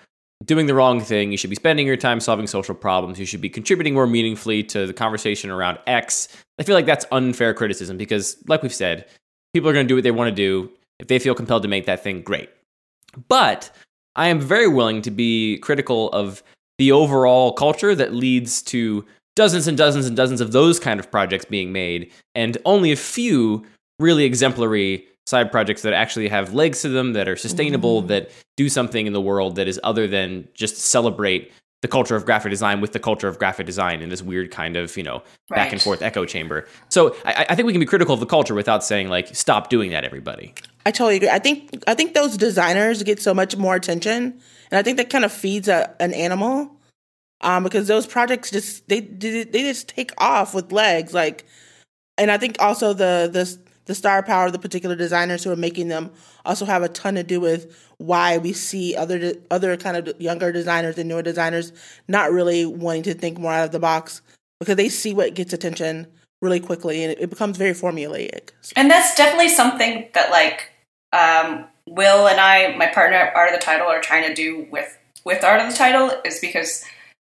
doing 0.45 0.67
the 0.67 0.73
wrong 0.73 1.01
thing. 1.01 1.31
You 1.31 1.37
should 1.37 1.49
be 1.49 1.55
spending 1.55 1.85
your 1.85 1.97
time 1.97 2.19
solving 2.19 2.47
social 2.47 2.75
problems. 2.75 3.19
You 3.19 3.25
should 3.25 3.41
be 3.41 3.49
contributing 3.49 3.93
more 3.93 4.07
meaningfully 4.07 4.63
to 4.65 4.87
the 4.87 4.93
conversation 4.93 5.49
around 5.49 5.79
X. 5.85 6.29
I 6.57 6.63
feel 6.63 6.75
like 6.75 6.85
that's 6.85 7.05
unfair 7.11 7.53
criticism 7.53 7.97
because, 7.97 8.37
like 8.47 8.61
we've 8.61 8.73
said, 8.73 9.05
people 9.53 9.69
are 9.69 9.73
going 9.73 9.85
to 9.85 9.89
do 9.89 9.95
what 9.95 10.03
they 10.03 10.11
want 10.11 10.29
to 10.29 10.35
do. 10.35 10.71
If 10.99 11.07
they 11.07 11.19
feel 11.19 11.35
compelled 11.35 11.63
to 11.63 11.69
make 11.69 11.85
that 11.85 12.03
thing, 12.03 12.21
great. 12.21 12.49
But 13.27 13.71
I 14.15 14.27
am 14.27 14.39
very 14.39 14.67
willing 14.67 15.01
to 15.03 15.11
be 15.11 15.57
critical 15.59 16.09
of 16.11 16.43
the 16.77 16.91
overall 16.91 17.53
culture 17.53 17.93
that 17.95 18.13
leads 18.13 18.61
to 18.63 19.05
dozens 19.35 19.67
and 19.67 19.77
dozens 19.77 20.05
and 20.05 20.17
dozens 20.17 20.41
of 20.41 20.51
those 20.51 20.79
kind 20.79 20.99
of 20.99 21.11
projects 21.11 21.45
being 21.45 21.71
made, 21.71 22.11
and 22.35 22.57
only 22.65 22.91
a 22.91 22.97
few 22.97 23.65
really 23.99 24.23
exemplary 24.23 25.05
side 25.27 25.51
projects 25.51 25.83
that 25.83 25.93
actually 25.93 26.27
have 26.27 26.53
legs 26.53 26.81
to 26.81 26.89
them, 26.89 27.13
that 27.13 27.27
are 27.27 27.35
sustainable, 27.35 27.99
mm-hmm. 27.99 28.07
that 28.07 28.31
do 28.57 28.67
something 28.67 29.05
in 29.05 29.13
the 29.13 29.21
world 29.21 29.55
that 29.55 29.67
is 29.67 29.79
other 29.83 30.07
than 30.07 30.47
just 30.53 30.77
celebrate 30.77 31.51
the 31.81 31.87
culture 31.87 32.15
of 32.15 32.25
graphic 32.25 32.49
design 32.49 32.81
with 32.81 32.91
the 32.91 32.99
culture 32.99 33.27
of 33.27 33.39
graphic 33.39 33.65
design 33.65 34.01
in 34.01 34.09
this 34.09 34.21
weird 34.21 34.51
kind 34.51 34.75
of 34.75 34.95
you 34.97 35.03
know 35.03 35.23
right. 35.49 35.57
back 35.57 35.71
and 35.71 35.81
forth 35.81 36.01
echo 36.01 36.25
chamber. 36.25 36.67
So 36.89 37.15
I, 37.25 37.47
I, 37.49 37.55
think 37.55 37.65
we 37.65 37.73
can 37.73 37.79
be 37.79 37.85
critical 37.85 38.13
of 38.13 38.19
the 38.19 38.25
culture 38.25 38.53
without 38.53 38.83
saying 38.83 39.09
like 39.09 39.35
stop 39.35 39.69
doing 39.69 39.91
that 39.91 40.03
everybody. 40.03 40.53
I 40.85 40.91
totally 40.91 41.17
agree. 41.17 41.29
I 41.29 41.39
think 41.39 41.83
i 41.87 41.93
think 41.93 42.13
those 42.13 42.37
designers 42.37 43.03
get 43.03 43.21
so 43.21 43.33
much 43.33 43.55
more 43.55 43.75
attention 43.75 44.39
and 44.71 44.77
i 44.77 44.81
think 44.81 44.97
that 44.97 45.09
kind 45.09 45.25
of 45.25 45.31
feeds 45.31 45.67
a, 45.67 45.95
an 45.99 46.13
animal 46.13 46.75
um, 47.41 47.63
because 47.63 47.87
those 47.87 48.07
projects 48.07 48.51
just 48.51 48.87
they 48.87 49.01
they 49.01 49.45
just 49.45 49.87
take 49.87 50.11
off 50.17 50.53
with 50.53 50.71
legs 50.71 51.13
like 51.13 51.45
and 52.17 52.31
i 52.31 52.37
think 52.37 52.57
also 52.59 52.93
the 52.93 53.29
the 53.31 53.68
the 53.89 53.95
star 53.95 54.21
power 54.21 54.45
of 54.45 54.51
the 54.51 54.59
particular 54.59 54.95
designers 54.95 55.43
who 55.43 55.49
are 55.49 55.55
making 55.55 55.87
them 55.87 56.11
also 56.45 56.63
have 56.63 56.83
a 56.83 56.87
ton 56.87 57.15
to 57.15 57.23
do 57.23 57.41
with 57.41 57.75
why 57.97 58.37
we 58.37 58.53
see 58.53 58.95
other 58.95 59.33
other 59.49 59.75
kind 59.77 59.97
of 59.97 60.21
younger 60.21 60.51
designers 60.51 60.99
and 60.99 61.09
newer 61.09 61.23
designers 61.23 61.73
not 62.07 62.31
really 62.31 62.67
wanting 62.67 63.01
to 63.01 63.15
think 63.15 63.39
more 63.39 63.51
out 63.51 63.65
of 63.65 63.71
the 63.71 63.79
box 63.79 64.21
because 64.59 64.75
they 64.75 64.89
see 64.89 65.11
what 65.11 65.33
gets 65.33 65.53
attention 65.53 66.05
really 66.39 66.59
quickly 66.59 67.03
and 67.03 67.17
it, 67.19 67.31
becomes 67.31 67.57
very 67.57 67.71
formulaic. 67.71 68.51
And 68.75 68.91
that's 68.91 69.15
definitely 69.15 69.49
something 69.49 70.07
that 70.13 70.29
like 70.29 70.69
um, 71.11 71.65
Will 71.87 72.27
and 72.27 72.39
I, 72.39 72.75
my 72.77 72.85
partner 72.85 73.31
Art 73.35 73.51
of 73.51 73.59
the 73.59 73.65
Title, 73.65 73.87
are 73.87 73.99
trying 73.99 74.27
to 74.27 74.35
do 74.35 74.67
with 74.71 74.95
with 75.25 75.43
Art 75.43 75.61
of 75.61 75.71
the 75.71 75.75
Title 75.75 76.11
is 76.23 76.39
because 76.39 76.85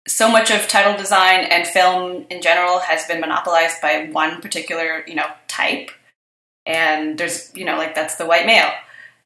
so 0.07 0.31
much 0.31 0.49
of 0.49 0.67
title 0.67 0.97
design 0.97 1.41
and 1.51 1.67
film 1.67 2.25
in 2.31 2.41
general 2.41 2.79
has 2.79 3.05
been 3.05 3.19
monopolized 3.19 3.79
by 3.83 4.09
one 4.11 4.41
particular 4.41 5.03
you 5.05 5.13
know 5.13 5.27
type 5.47 5.91
and 6.69 7.17
there's 7.17 7.51
you 7.55 7.65
know 7.65 7.75
like 7.75 7.95
that's 7.95 8.15
the 8.15 8.25
white 8.25 8.45
male 8.45 8.71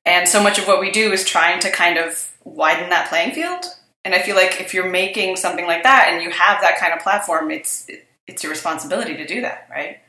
and 0.05 0.27
so 0.27 0.41
much 0.41 0.57
of 0.57 0.67
what 0.67 0.79
we 0.79 0.89
do 0.89 1.11
is 1.11 1.23
trying 1.23 1.59
to 1.59 1.69
kind 1.69 1.97
of 1.97 2.31
widen 2.43 2.89
that 2.89 3.09
playing 3.09 3.33
field 3.33 3.65
and 4.03 4.15
i 4.15 4.19
feel 4.19 4.35
like 4.35 4.59
if 4.59 4.73
you're 4.73 4.89
making 4.89 5.35
something 5.35 5.67
like 5.67 5.83
that 5.83 6.09
and 6.09 6.23
you 6.23 6.31
have 6.31 6.61
that 6.61 6.79
kind 6.79 6.93
of 6.93 6.99
platform 6.99 7.51
it's 7.51 7.87
it's 8.25 8.41
your 8.41 8.49
responsibility 8.49 9.15
to 9.15 9.27
do 9.27 9.41
that 9.41 9.67
right 9.69 9.99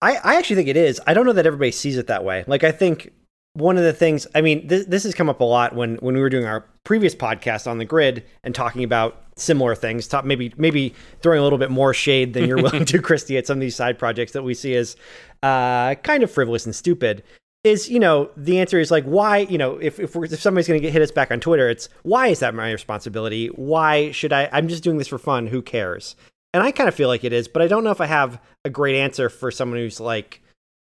I, 0.00 0.14
I 0.22 0.36
actually 0.36 0.56
think 0.56 0.68
it 0.68 0.76
is. 0.76 1.00
I 1.06 1.14
don't 1.14 1.26
know 1.26 1.32
that 1.32 1.46
everybody 1.46 1.72
sees 1.72 1.96
it 1.96 2.06
that 2.06 2.24
way. 2.24 2.44
Like, 2.46 2.62
I 2.62 2.70
think 2.70 3.12
one 3.54 3.76
of 3.76 3.82
the 3.82 3.92
things, 3.92 4.26
I 4.34 4.40
mean, 4.40 4.66
this, 4.66 4.86
this 4.86 5.02
has 5.02 5.14
come 5.14 5.28
up 5.28 5.40
a 5.40 5.44
lot 5.44 5.74
when, 5.74 5.96
when 5.96 6.14
we 6.14 6.20
were 6.20 6.30
doing 6.30 6.44
our 6.44 6.64
previous 6.84 7.14
podcast 7.14 7.66
on 7.66 7.78
the 7.78 7.84
grid 7.84 8.24
and 8.44 8.54
talking 8.54 8.84
about 8.84 9.24
similar 9.40 9.74
things. 9.74 10.06
Top, 10.06 10.24
maybe 10.24 10.52
maybe 10.56 10.94
throwing 11.20 11.40
a 11.40 11.42
little 11.42 11.58
bit 11.58 11.70
more 11.70 11.94
shade 11.94 12.34
than 12.34 12.46
you're 12.46 12.62
willing 12.62 12.84
to, 12.86 12.98
Kristy, 13.00 13.38
at 13.38 13.46
some 13.46 13.58
of 13.58 13.60
these 13.60 13.76
side 13.76 13.98
projects 13.98 14.32
that 14.32 14.42
we 14.42 14.54
see 14.54 14.74
as 14.74 14.96
uh, 15.42 15.94
kind 15.96 16.22
of 16.22 16.30
frivolous 16.30 16.66
and 16.66 16.74
stupid. 16.74 17.22
Is 17.64 17.88
you 17.90 17.98
know 17.98 18.30
the 18.36 18.60
answer 18.60 18.78
is 18.78 18.90
like 18.90 19.04
why 19.04 19.38
you 19.38 19.58
know 19.58 19.78
if 19.78 19.98
if, 19.98 20.14
if 20.14 20.40
somebody's 20.40 20.68
going 20.68 20.80
to 20.80 20.90
hit 20.90 21.02
us 21.02 21.10
back 21.10 21.30
on 21.30 21.40
Twitter, 21.40 21.68
it's 21.68 21.88
why 22.02 22.28
is 22.28 22.38
that 22.38 22.54
my 22.54 22.70
responsibility? 22.70 23.48
Why 23.48 24.12
should 24.12 24.32
I? 24.32 24.48
I'm 24.52 24.68
just 24.68 24.84
doing 24.84 24.98
this 24.98 25.08
for 25.08 25.18
fun. 25.18 25.48
Who 25.48 25.60
cares? 25.60 26.14
And 26.54 26.62
I 26.62 26.70
kind 26.70 26.88
of 26.88 26.94
feel 26.94 27.08
like 27.08 27.24
it 27.24 27.32
is, 27.32 27.46
but 27.46 27.60
I 27.60 27.66
don't 27.66 27.84
know 27.84 27.90
if 27.90 28.00
I 28.00 28.06
have 28.06 28.40
a 28.64 28.70
great 28.70 28.96
answer 28.96 29.28
for 29.28 29.50
someone 29.50 29.78
who's 29.78 30.00
like, 30.00 30.40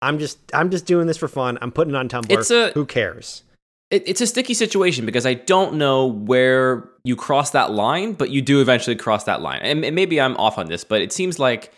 I'm 0.02 0.18
just 0.18 0.38
I'm 0.54 0.70
just 0.70 0.86
doing 0.86 1.06
this 1.06 1.16
for 1.16 1.26
fun. 1.26 1.58
I'm 1.60 1.72
putting 1.72 1.94
it 1.94 1.96
on 1.96 2.08
Tumblr. 2.08 2.30
It's 2.30 2.50
a, 2.50 2.70
who 2.72 2.86
cares? 2.86 3.42
It, 3.90 4.02
it's 4.06 4.20
a 4.20 4.26
sticky 4.26 4.54
situation 4.54 5.06
because 5.06 5.24
I 5.24 5.34
don't 5.34 5.74
know 5.74 6.06
where 6.06 6.90
you 7.04 7.16
cross 7.16 7.50
that 7.50 7.70
line, 7.72 8.12
but 8.12 8.30
you 8.30 8.42
do 8.42 8.60
eventually 8.60 8.96
cross 8.96 9.24
that 9.24 9.40
line. 9.40 9.60
And, 9.62 9.84
and 9.84 9.94
maybe 9.94 10.20
I'm 10.20 10.36
off 10.36 10.58
on 10.58 10.66
this, 10.66 10.84
but 10.84 11.00
it 11.00 11.12
seems 11.12 11.38
like 11.38 11.72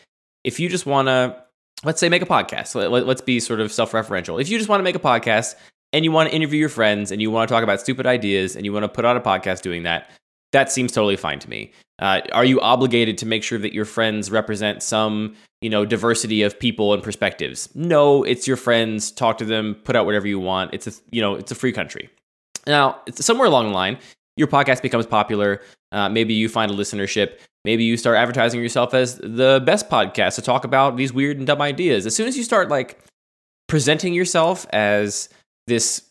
if 0.44 0.58
you 0.58 0.68
just 0.68 0.86
want 0.86 1.08
to, 1.08 1.36
let's 1.84 2.00
say, 2.00 2.08
make 2.08 2.22
a 2.22 2.26
podcast, 2.26 2.74
let, 2.74 3.06
let's 3.06 3.20
be 3.20 3.38
sort 3.40 3.60
of 3.60 3.72
self 3.72 3.92
referential. 3.92 4.40
If 4.40 4.48
you 4.48 4.58
just 4.58 4.68
want 4.68 4.80
to 4.80 4.84
make 4.84 4.96
a 4.96 5.00
podcast 5.00 5.54
and 5.92 6.04
you 6.04 6.12
want 6.12 6.28
to 6.28 6.34
interview 6.34 6.58
your 6.58 6.68
friends 6.68 7.12
and 7.12 7.22
you 7.22 7.30
want 7.30 7.48
to 7.48 7.54
talk 7.54 7.62
about 7.62 7.80
stupid 7.80 8.06
ideas 8.06 8.56
and 8.56 8.64
you 8.64 8.72
want 8.72 8.84
to 8.84 8.88
put 8.88 9.04
out 9.04 9.16
a 9.16 9.20
podcast 9.20 9.62
doing 9.62 9.84
that, 9.84 10.10
that 10.52 10.72
seems 10.72 10.92
totally 10.92 11.16
fine 11.16 11.38
to 11.38 11.48
me. 11.48 11.72
Uh, 12.00 12.20
are 12.32 12.44
you 12.44 12.60
obligated 12.60 13.18
to 13.18 13.26
make 13.26 13.42
sure 13.42 13.58
that 13.58 13.72
your 13.72 13.84
friends 13.84 14.30
represent 14.30 14.82
some, 14.82 15.36
you 15.60 15.70
know, 15.70 15.84
diversity 15.84 16.42
of 16.42 16.58
people 16.58 16.94
and 16.94 17.02
perspectives? 17.02 17.68
No, 17.74 18.22
it's 18.22 18.46
your 18.46 18.56
friends. 18.56 19.10
Talk 19.10 19.38
to 19.38 19.44
them. 19.44 19.76
Put 19.84 19.96
out 19.96 20.06
whatever 20.06 20.26
you 20.26 20.38
want. 20.38 20.72
It's 20.72 20.86
a, 20.86 20.92
you 21.10 21.20
know, 21.20 21.34
it's 21.34 21.50
a 21.50 21.54
free 21.54 21.72
country. 21.72 22.10
Now, 22.66 23.00
somewhere 23.14 23.46
along 23.46 23.68
the 23.68 23.74
line, 23.74 23.98
your 24.36 24.48
podcast 24.48 24.82
becomes 24.82 25.06
popular. 25.06 25.60
Uh, 25.92 26.08
maybe 26.08 26.34
you 26.34 26.48
find 26.48 26.70
a 26.70 26.74
listenership. 26.74 27.38
Maybe 27.64 27.84
you 27.84 27.96
start 27.96 28.16
advertising 28.16 28.60
yourself 28.60 28.94
as 28.94 29.18
the 29.18 29.62
best 29.64 29.90
podcast 29.90 30.36
to 30.36 30.42
talk 30.42 30.64
about 30.64 30.96
these 30.96 31.12
weird 31.12 31.38
and 31.38 31.46
dumb 31.46 31.60
ideas. 31.60 32.06
As 32.06 32.14
soon 32.14 32.26
as 32.26 32.36
you 32.36 32.44
start 32.44 32.68
like 32.68 32.98
presenting 33.68 34.14
yourself 34.14 34.66
as 34.70 35.28
this 35.66 36.02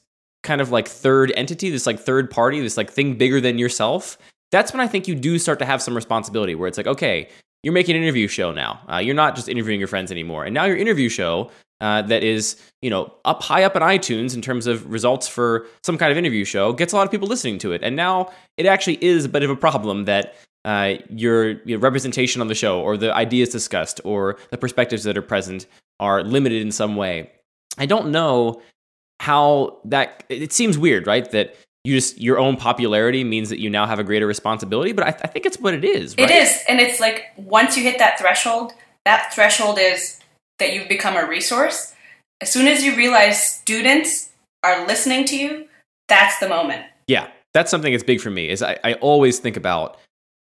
kind 0.44 0.62
of 0.62 0.72
like 0.72 0.88
third 0.88 1.34
entity, 1.36 1.70
this 1.70 1.88
like 1.88 2.00
third 2.00 2.30
party, 2.30 2.62
this 2.62 2.78
like 2.78 2.92
thing 2.92 3.16
bigger 3.16 3.42
than 3.42 3.58
yourself, 3.58 4.18
that's 4.52 4.74
when 4.74 4.82
I 4.82 4.88
think 4.88 5.08
you 5.08 5.16
do 5.16 5.40
start 5.40 5.60
to 5.60 5.66
have 5.66 5.82
some 5.82 5.96
responsibility 5.96 6.56
where 6.56 6.68
it's 6.68 6.78
like, 6.78 6.88
okay, 6.88 7.30
you're 7.64 7.74
making 7.74 7.96
an 7.96 8.04
interview 8.04 8.28
show 8.28 8.52
now. 8.52 8.80
Uh, 8.92 8.98
you're 8.98 9.16
not 9.16 9.36
just 9.36 9.50
interviewing 9.50 9.80
your 9.80 9.88
friends 9.88 10.12
anymore. 10.12 10.46
And 10.46 10.54
now 10.54 10.66
your 10.66 10.78
interview 10.78 11.10
show 11.10 11.52
uh, 11.82 12.02
that 12.04 12.24
is, 12.24 12.62
you 12.82 12.90
know, 12.90 13.14
up 13.26 13.42
high 13.42 13.64
up 13.64 13.76
on 13.76 13.82
iTunes 13.82 14.36
in 14.36 14.42
terms 14.42 14.68
of 14.68 14.90
results 14.90 15.28
for 15.28 15.66
some 15.84 15.98
kind 15.98 16.12
of 16.12 16.18
interview 16.18 16.44
show 16.44 16.74
gets 16.74 16.94
a 16.94 16.96
lot 16.96 17.06
of 17.06 17.12
people 17.12 17.28
listening 17.28 17.58
to 17.60 17.72
it. 17.72 17.82
And 17.84 17.96
now 17.96 18.32
it 18.58 18.66
actually 18.66 19.04
is 19.04 19.26
a 19.26 19.30
bit 19.30 19.44
of 19.44 19.50
a 19.50 19.56
problem 19.56 20.06
that 20.06 20.36
uh, 20.66 20.96
your, 21.10 21.62
your 21.64 21.80
representation 21.80 22.42
on 22.42 22.48
the 22.48 22.56
show 22.56 22.82
or 22.82 22.98
the 22.98 23.14
ideas 23.14 23.50
discussed 23.50 24.02
or 24.04 24.38
the 24.52 24.58
perspectives 24.58 25.04
that 25.06 25.18
are 25.18 25.22
present 25.22 25.68
are 26.00 26.24
limited 26.24 26.62
in 26.62 26.72
some 26.72 26.96
way. 26.96 27.32
I 27.78 27.86
don't 27.86 28.12
know 28.12 28.62
how 29.22 29.80
that 29.86 30.24
it 30.30 30.54
seems 30.54 30.78
weird, 30.78 31.08
right? 31.08 31.30
That 31.32 31.56
you 31.84 31.96
just 31.96 32.20
your 32.20 32.38
own 32.40 32.58
popularity 32.58 33.24
means 33.24 33.50
that 33.50 33.60
you 33.60 33.70
now 33.70 33.86
have 33.86 34.00
a 34.00 34.04
greater 34.04 34.28
responsibility 34.28 34.92
but 34.92 35.06
i, 35.06 35.10
I 35.10 35.28
think 35.28 35.46
it's 35.46 35.60
what 35.60 35.74
it 35.74 35.84
is 35.84 36.16
right? 36.18 36.30
it 36.30 36.34
is 36.34 36.64
and 36.68 36.80
it's 36.80 37.00
like 37.00 37.26
once 37.38 37.78
you 37.78 37.84
hit 37.84 38.00
that 38.00 38.20
threshold 38.20 38.74
that 39.06 39.34
threshold 39.34 39.78
is 39.80 40.20
that 40.60 40.74
you've 40.74 40.90
become 40.90 41.16
a 41.16 41.26
resource 41.26 41.94
as 42.42 42.52
soon 42.52 42.68
as 42.68 42.84
you 42.84 42.96
realize 42.96 43.42
students 43.42 44.30
are 44.64 44.86
listening 44.88 45.26
to 45.26 45.38
you 45.38 45.68
that's 46.08 46.40
the 46.40 46.50
moment 46.50 46.86
yeah 47.08 47.28
that's 47.54 47.72
something 47.72 47.92
that's 47.92 48.04
big 48.04 48.20
for 48.20 48.30
me 48.30 48.50
is 48.50 48.62
i, 48.62 48.78
I 48.84 48.94
always 48.96 49.40
think 49.40 49.58
about 49.58 49.98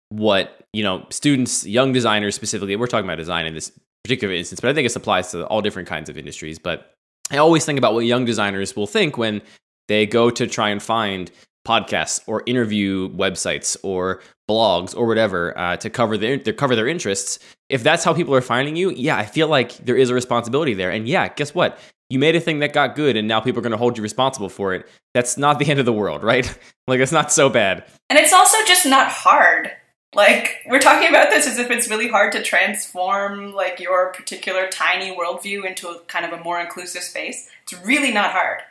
what 0.10 0.64
you 0.74 0.84
know 0.84 1.06
students 1.10 1.66
young 1.66 1.94
designers 1.94 2.36
specifically 2.36 2.76
we're 2.76 2.88
talking 2.88 3.06
about 3.06 3.18
design 3.18 3.46
in 3.46 3.54
this 3.54 3.72
particular 4.04 4.34
instance 4.34 4.60
but 4.60 4.70
i 4.70 4.74
think 4.74 4.86
it 4.86 4.96
applies 4.96 5.32
to 5.32 5.46
all 5.48 5.62
different 5.62 5.88
kinds 5.88 6.10
of 6.10 6.18
industries 6.18 6.58
but 6.58 6.94
i 7.30 7.38
always 7.38 7.66
think 7.66 7.78
about 7.78 7.94
what 7.94 8.06
young 8.06 8.26
designers 8.26 8.76
will 8.76 8.88
think 8.88 9.18
when 9.18 9.42
they 9.88 10.06
go 10.06 10.30
to 10.30 10.48
try 10.48 10.70
and 10.70 10.82
find 10.82 11.32
podcasts 11.68 12.22
or 12.28 12.44
interview 12.46 13.10
websites 13.10 13.76
or 13.84 14.22
blogs 14.50 14.96
or 14.96 15.06
whatever 15.06 15.58
uh, 15.58 15.76
to 15.78 15.90
cover 15.90 16.18
their 16.18 16.38
to 16.38 16.54
cover 16.54 16.76
their 16.76 16.88
interests. 16.88 17.40
If 17.70 17.84
that's 17.84 18.04
how 18.04 18.14
people 18.14 18.34
are 18.34 18.42
finding 18.42 18.76
you, 18.76 18.92
yeah, 18.92 19.18
I 19.18 19.26
feel 19.26 19.50
like 19.50 19.74
there 19.78 19.98
is 19.98 20.10
a 20.10 20.14
responsibility 20.14 20.74
there. 20.74 20.90
And 20.90 21.08
yeah, 21.08 21.28
guess 21.28 21.54
what? 21.54 21.78
You 22.10 22.20
made 22.20 22.38
a 22.38 22.40
thing 22.40 22.60
that 22.60 22.72
got 22.72 22.96
good, 22.96 23.18
and 23.18 23.28
now 23.28 23.42
people 23.42 23.60
are 23.60 23.64
going 23.64 23.72
to 23.72 23.78
hold 23.78 23.98
you 23.98 24.04
responsible 24.04 24.48
for 24.48 24.74
it. 24.74 24.88
That's 25.14 25.38
not 25.38 25.60
the 25.60 25.66
end 25.70 25.80
of 25.80 25.86
the 25.86 25.94
world, 25.94 26.24
right? 26.24 26.58
like 26.88 27.02
it's 27.02 27.12
not 27.12 27.32
so 27.32 27.50
bad. 27.50 27.84
And 28.10 28.18
it's 28.18 28.34
also 28.34 28.58
just 28.66 28.86
not 28.86 29.10
hard. 29.10 29.72
Like 30.16 30.56
we're 30.68 30.80
talking 30.80 31.10
about 31.10 31.30
this 31.30 31.46
as 31.46 31.60
if 31.60 31.70
it's 31.70 31.90
really 31.90 32.08
hard 32.08 32.32
to 32.32 32.42
transform 32.42 33.54
like 33.54 33.82
your 33.82 34.14
particular 34.14 34.68
tiny 34.68 35.14
worldview 35.14 35.66
into 35.66 35.90
a 35.90 36.00
kind 36.06 36.26
of 36.26 36.32
a 36.32 36.42
more 36.42 36.62
inclusive 36.62 37.04
space. 37.04 37.50
It's 37.64 37.86
really 37.86 38.14
not 38.14 38.32
hard. 38.32 38.62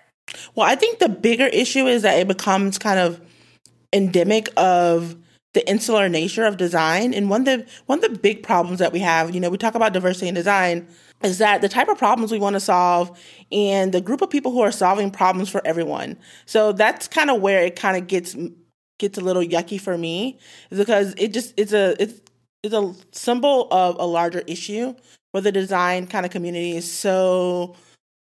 Well, 0.55 0.67
I 0.67 0.75
think 0.75 0.99
the 0.99 1.09
bigger 1.09 1.47
issue 1.47 1.87
is 1.87 2.03
that 2.03 2.19
it 2.19 2.29
becomes 2.29 2.79
kind 2.79 2.99
of 2.99 3.21
endemic 3.93 4.49
of 4.57 5.17
the 5.55 5.69
insular 5.69 6.09
nature 6.09 6.45
of 6.45 6.57
design. 6.57 7.15
And 7.15 7.31
one 7.31 7.41
of 7.43 7.47
the 7.47 7.67
one 7.87 8.05
of 8.05 8.13
the 8.13 8.19
big 8.19 8.43
problems 8.43 8.79
that 8.79 8.93
we 8.93 8.99
have, 9.01 9.35
you 9.35 9.41
know, 9.41 9.49
we 9.49 9.57
talk 9.57 9.75
about 9.75 9.93
diversity 9.93 10.29
in 10.29 10.35
design, 10.35 10.87
is 11.23 11.39
that 11.39 11.63
the 11.63 11.69
type 11.69 11.89
of 11.89 11.97
problems 11.97 12.31
we 12.31 12.39
want 12.39 12.55
to 12.55 12.61
solve 12.61 13.19
and 13.51 13.93
the 13.93 14.01
group 14.01 14.21
of 14.21 14.29
people 14.29 14.53
who 14.53 14.61
are 14.61 14.73
solving 14.73 15.11
problems 15.11 15.49
for 15.49 15.63
everyone. 15.65 16.19
So 16.45 16.73
that's 16.73 17.09
kind 17.09 17.31
of 17.31 17.41
where 17.41 17.63
it 17.65 17.77
kind 17.77 17.97
of 17.97 18.07
gets 18.07 18.37
gets 18.99 19.19
a 19.19 19.23
little 19.23 19.43
yucky 19.43 19.81
for 19.81 19.97
me, 19.97 20.39
is 20.71 20.79
because 20.79 21.15
it 21.17 21.33
just 21.33 21.55
it's 21.57 21.73
a 21.73 21.97
it's 22.03 22.21
it's 22.63 22.75
a 22.75 22.95
symbol 23.13 23.69
of 23.71 23.97
a 23.99 24.05
larger 24.05 24.43
issue 24.47 24.95
where 25.31 25.41
the 25.41 25.53
design 25.53 26.07
kind 26.07 26.27
of 26.27 26.33
community 26.33 26.77
is 26.77 26.91
so 26.91 27.77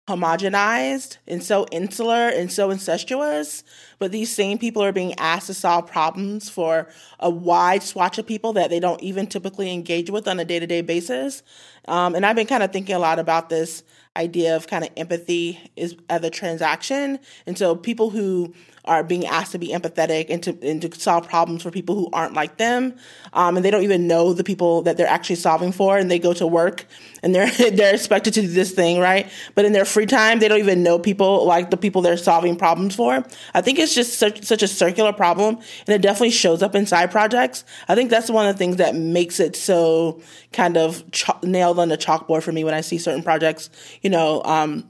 homogenized 0.07 1.17
and 1.27 1.41
so 1.41 1.65
insular 1.71 2.27
and 2.27 2.51
so 2.51 2.69
incestuous, 2.71 3.63
but 3.99 4.11
these 4.11 4.33
same 4.33 4.57
people 4.57 4.83
are 4.83 4.91
being 4.91 5.13
asked 5.17 5.47
to 5.47 5.53
solve 5.53 5.87
problems 5.87 6.49
for 6.49 6.89
a 7.19 7.29
wide 7.29 7.81
swatch 7.81 8.17
of 8.17 8.27
people 8.27 8.51
that 8.51 8.69
they 8.69 8.81
don't 8.81 9.01
even 9.01 9.27
typically 9.27 9.71
engage 9.71 10.09
with 10.09 10.27
on 10.27 10.39
a 10.39 10.45
day 10.45 10.59
to 10.59 10.67
day 10.67 10.81
basis. 10.81 11.41
Um, 11.87 12.15
and 12.15 12.25
I've 12.25 12.35
been 12.35 12.47
kind 12.47 12.63
of 12.63 12.73
thinking 12.73 12.95
a 12.95 12.99
lot 12.99 13.17
about 13.17 13.49
this 13.49 13.83
idea 14.17 14.55
of 14.55 14.67
kind 14.67 14.83
of 14.83 14.89
empathy 14.97 15.71
is 15.75 15.95
as 16.09 16.23
a 16.23 16.29
transaction. 16.29 17.19
And 17.45 17.57
so 17.57 17.75
people 17.75 18.09
who 18.09 18.53
are 18.85 19.03
being 19.03 19.25
asked 19.25 19.53
to 19.53 19.59
be 19.59 19.69
empathetic 19.69 20.27
and 20.29 20.43
to, 20.43 20.57
and 20.61 20.81
to 20.81 20.99
solve 20.99 21.27
problems 21.27 21.63
for 21.63 21.71
people 21.71 21.95
who 21.95 22.09
aren't 22.11 22.33
like 22.33 22.57
them. 22.57 22.93
Um, 23.31 23.55
and 23.55 23.65
they 23.65 23.71
don't 23.71 23.83
even 23.83 24.07
know 24.07 24.33
the 24.33 24.43
people 24.43 24.81
that 24.81 24.97
they're 24.97 25.07
actually 25.07 25.37
solving 25.37 25.71
for. 25.71 25.97
And 25.97 26.11
they 26.11 26.19
go 26.19 26.33
to 26.33 26.45
work 26.45 26.85
and 27.21 27.33
they're, 27.33 27.49
they're 27.71 27.93
expected 27.93 28.33
to 28.33 28.41
do 28.41 28.47
this 28.47 28.71
thing, 28.71 28.99
right? 28.99 29.31
But 29.55 29.63
in 29.65 29.71
their 29.71 29.85
free 29.85 30.05
time, 30.05 30.39
they 30.39 30.49
don't 30.49 30.59
even 30.59 30.83
know 30.83 30.99
people 30.99 31.45
like 31.45 31.69
the 31.69 31.77
people 31.77 32.01
they're 32.01 32.17
solving 32.17 32.57
problems 32.57 32.95
for. 32.95 33.23
I 33.53 33.61
think 33.61 33.79
it's 33.79 33.95
just 33.95 34.19
such, 34.19 34.43
such 34.43 34.63
a 34.63 34.67
circular 34.67 35.13
problem. 35.13 35.55
And 35.55 35.89
it 35.89 36.01
definitely 36.01 36.31
shows 36.31 36.61
up 36.61 36.75
in 36.75 36.85
side 36.85 37.09
projects. 37.09 37.63
I 37.87 37.95
think 37.95 38.09
that's 38.09 38.29
one 38.29 38.47
of 38.47 38.53
the 38.53 38.57
things 38.57 38.77
that 38.77 38.95
makes 38.95 39.39
it 39.39 39.55
so 39.55 40.21
kind 40.51 40.75
of 40.75 41.03
nailed 41.41 41.79
on 41.79 41.87
the 41.87 41.97
chalkboard 41.97 42.43
for 42.43 42.51
me 42.51 42.63
when 42.63 42.73
I 42.73 42.81
see 42.81 42.97
certain 42.97 43.23
projects, 43.23 43.69
you 44.01 44.09
know, 44.09 44.41
um, 44.43 44.89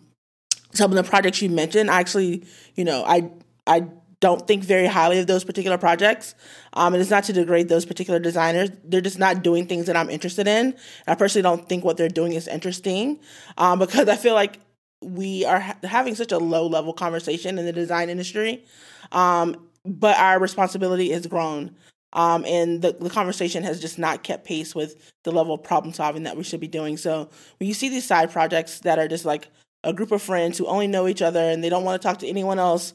some 0.73 0.91
of 0.91 0.95
the 0.95 1.03
projects 1.03 1.41
you 1.41 1.49
mentioned, 1.49 1.89
I 1.89 1.99
actually, 1.99 2.45
you 2.75 2.83
know, 2.83 3.03
I 3.05 3.29
I 3.67 3.87
don't 4.23 4.47
think 4.47 4.63
very 4.63 4.87
highly 4.87 5.19
of 5.19 5.27
those 5.27 5.43
particular 5.43 5.77
projects. 5.77 6.33
Um, 6.71 6.93
and 6.93 7.01
it's 7.01 7.11
not 7.11 7.25
to 7.25 7.33
degrade 7.33 7.67
those 7.67 7.85
particular 7.85 8.19
designers. 8.19 8.69
They're 8.85 9.01
just 9.01 9.19
not 9.19 9.43
doing 9.43 9.67
things 9.67 9.85
that 9.87 9.97
I'm 9.97 10.09
interested 10.09 10.47
in. 10.47 10.67
And 10.67 10.75
I 11.07 11.15
personally 11.15 11.43
don't 11.43 11.67
think 11.67 11.83
what 11.83 11.97
they're 11.97 12.07
doing 12.07 12.31
is 12.31 12.47
interesting 12.47 13.19
um, 13.57 13.79
because 13.79 14.07
I 14.07 14.15
feel 14.15 14.33
like 14.33 14.59
we 15.01 15.43
are 15.43 15.59
ha- 15.59 15.75
having 15.83 16.15
such 16.15 16.31
a 16.31 16.37
low 16.37 16.67
level 16.67 16.93
conversation 16.93 17.59
in 17.59 17.65
the 17.65 17.73
design 17.73 18.09
industry. 18.09 18.63
Um, 19.11 19.67
but 19.85 20.17
our 20.17 20.39
responsibility 20.39 21.09
has 21.11 21.27
grown. 21.27 21.75
Um, 22.13 22.45
and 22.45 22.81
the, 22.81 22.93
the 22.93 23.09
conversation 23.09 23.63
has 23.63 23.81
just 23.81 23.99
not 23.99 24.23
kept 24.23 24.45
pace 24.45 24.73
with 24.73 25.11
the 25.23 25.31
level 25.31 25.55
of 25.55 25.63
problem 25.63 25.93
solving 25.93 26.23
that 26.23 26.37
we 26.37 26.43
should 26.43 26.61
be 26.61 26.67
doing. 26.67 26.95
So 26.95 27.29
when 27.59 27.67
you 27.67 27.73
see 27.73 27.89
these 27.89 28.05
side 28.05 28.31
projects 28.31 28.79
that 28.81 28.99
are 28.99 29.07
just 29.09 29.25
like 29.25 29.49
a 29.83 29.93
group 29.93 30.11
of 30.11 30.21
friends 30.21 30.57
who 30.57 30.65
only 30.65 30.87
know 30.87 31.07
each 31.07 31.21
other 31.21 31.39
and 31.39 31.63
they 31.63 31.69
don't 31.69 31.83
want 31.83 32.01
to 32.01 32.07
talk 32.07 32.19
to 32.19 32.27
anyone 32.27 32.59
else. 32.59 32.93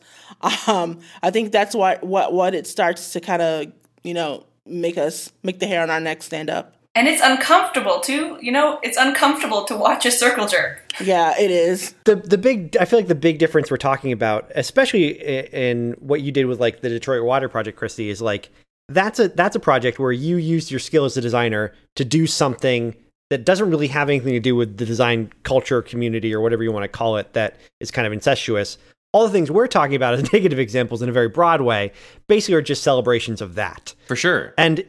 Um, 0.66 1.00
I 1.22 1.30
think 1.30 1.50
that's 1.50 1.74
what 1.74 2.04
what 2.04 2.32
what 2.32 2.54
it 2.54 2.66
starts 2.66 3.12
to 3.12 3.20
kind 3.20 3.42
of 3.42 3.72
you 4.02 4.14
know 4.14 4.44
make 4.66 4.96
us 4.98 5.32
make 5.42 5.58
the 5.58 5.66
hair 5.66 5.82
on 5.82 5.90
our 5.90 6.00
neck 6.00 6.22
stand 6.22 6.50
up. 6.50 6.74
And 6.94 7.08
it's 7.08 7.22
uncomfortable 7.22 8.00
too. 8.00 8.38
You 8.40 8.52
know, 8.52 8.78
it's 8.82 8.96
uncomfortable 8.96 9.64
to 9.64 9.76
watch 9.76 10.04
a 10.04 10.10
circle 10.10 10.46
jerk. 10.46 10.92
Yeah, 11.00 11.34
it 11.38 11.50
is. 11.50 11.94
The 12.04 12.16
the 12.16 12.38
big 12.38 12.76
I 12.78 12.84
feel 12.84 12.98
like 12.98 13.08
the 13.08 13.14
big 13.14 13.38
difference 13.38 13.70
we're 13.70 13.78
talking 13.78 14.12
about, 14.12 14.50
especially 14.54 15.08
in 15.52 15.92
what 15.98 16.20
you 16.22 16.32
did 16.32 16.46
with 16.46 16.60
like 16.60 16.80
the 16.80 16.88
Detroit 16.88 17.24
Water 17.24 17.48
Project, 17.48 17.78
Kristy, 17.78 18.08
is 18.08 18.20
like 18.20 18.50
that's 18.88 19.18
a 19.18 19.28
that's 19.28 19.56
a 19.56 19.60
project 19.60 19.98
where 19.98 20.12
you 20.12 20.36
used 20.36 20.70
your 20.70 20.80
skill 20.80 21.04
as 21.04 21.16
a 21.16 21.20
designer 21.20 21.72
to 21.96 22.04
do 22.04 22.26
something 22.26 22.94
that 23.30 23.44
doesn't 23.44 23.70
really 23.70 23.88
have 23.88 24.08
anything 24.08 24.32
to 24.32 24.40
do 24.40 24.56
with 24.56 24.78
the 24.78 24.86
design 24.86 25.32
culture 25.42 25.82
community 25.82 26.34
or 26.34 26.40
whatever 26.40 26.62
you 26.62 26.72
want 26.72 26.84
to 26.84 26.88
call 26.88 27.16
it 27.16 27.32
that 27.34 27.56
is 27.80 27.90
kind 27.90 28.06
of 28.06 28.12
incestuous. 28.12 28.78
All 29.12 29.26
the 29.26 29.32
things 29.32 29.50
we're 29.50 29.66
talking 29.66 29.96
about 29.96 30.14
as 30.14 30.32
negative 30.32 30.58
examples 30.58 31.02
in 31.02 31.08
a 31.08 31.12
very 31.12 31.28
broad 31.28 31.60
way 31.60 31.92
basically 32.26 32.54
are 32.54 32.62
just 32.62 32.82
celebrations 32.82 33.40
of 33.40 33.54
that. 33.56 33.94
For 34.06 34.16
sure. 34.16 34.54
And 34.56 34.84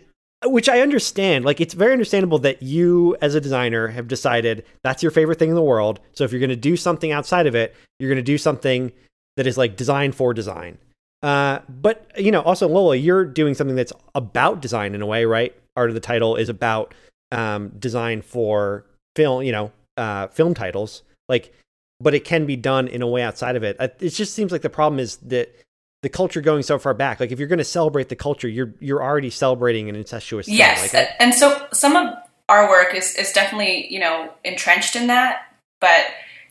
which 0.46 0.70
i 0.70 0.80
understand 0.80 1.44
like 1.44 1.60
it's 1.60 1.74
very 1.74 1.92
understandable 1.92 2.40
that 2.40 2.64
you 2.64 3.14
as 3.22 3.36
a 3.36 3.42
designer 3.42 3.90
have 3.90 4.08
decided 4.08 4.64
that's 4.84 5.04
your 5.04 5.12
favorite 5.12 5.38
thing 5.38 5.50
in 5.50 5.56
the 5.56 5.62
world. 5.62 6.00
So 6.14 6.24
if 6.24 6.32
you're 6.32 6.40
going 6.40 6.50
to 6.50 6.56
do 6.56 6.78
something 6.78 7.12
outside 7.12 7.46
of 7.46 7.56
it 7.56 7.76
you're 8.00 8.10
going 8.10 8.24
to 8.24 8.24
do 8.24 8.38
something 8.38 8.92
that 9.36 9.48
is 9.48 9.58
like 9.58 9.76
design 9.76 10.12
for 10.12 10.34
design. 10.34 10.78
Uh, 11.22 11.60
but 11.68 12.10
you 12.18 12.32
know 12.32 12.42
also 12.42 12.70
lola 12.70 12.96
you're 12.96 13.26
doing 13.26 13.54
something 13.54 13.76
that's 13.76 13.92
about 14.16 14.62
design 14.62 14.96
in 14.96 15.02
a 15.02 15.06
way 15.06 15.26
right? 15.26 15.54
Art 15.76 15.90
of 15.90 15.94
the 15.94 16.00
title 16.00 16.38
is 16.38 16.48
about 16.48 16.94
um, 17.32 17.70
design 17.80 18.22
for 18.22 18.86
film, 19.16 19.44
you 19.44 19.52
know, 19.52 19.72
uh, 19.98 20.28
film 20.28 20.54
titles. 20.54 21.04
Like, 21.28 21.54
but 22.00 22.14
it 22.14 22.24
can 22.24 22.46
be 22.46 22.56
done 22.56 22.88
in 22.88 23.02
a 23.02 23.08
way 23.08 23.22
outside 23.22 23.56
of 23.56 23.64
it. 23.64 23.78
It 24.00 24.10
just 24.10 24.34
seems 24.34 24.52
like 24.52 24.62
the 24.62 24.70
problem 24.70 25.00
is 25.00 25.18
that 25.18 25.54
the 26.02 26.10
culture 26.10 26.42
going 26.42 26.64
so 26.64 26.80
far 26.80 26.94
back. 26.94 27.20
Like, 27.20 27.32
if 27.32 27.40
you're 27.40 27.48
going 27.48 27.60
to 27.60 27.66
celebrate 27.66 28.10
the 28.10 28.16
culture, 28.16 28.48
you're 28.48 28.74
you're 28.80 29.04
already 29.04 29.30
celebrating 29.30 29.90
an 29.90 29.96
incestuous. 29.96 30.48
Yes, 30.48 30.94
like, 30.94 31.10
and 31.20 31.34
so 31.34 31.68
some 31.74 31.96
of 31.96 32.16
our 32.48 32.70
work 32.70 32.96
is 32.96 33.16
is 33.16 33.32
definitely 33.32 33.92
you 33.94 34.00
know 34.00 34.32
entrenched 34.44 34.96
in 34.96 35.08
that. 35.08 35.46
But 35.82 36.08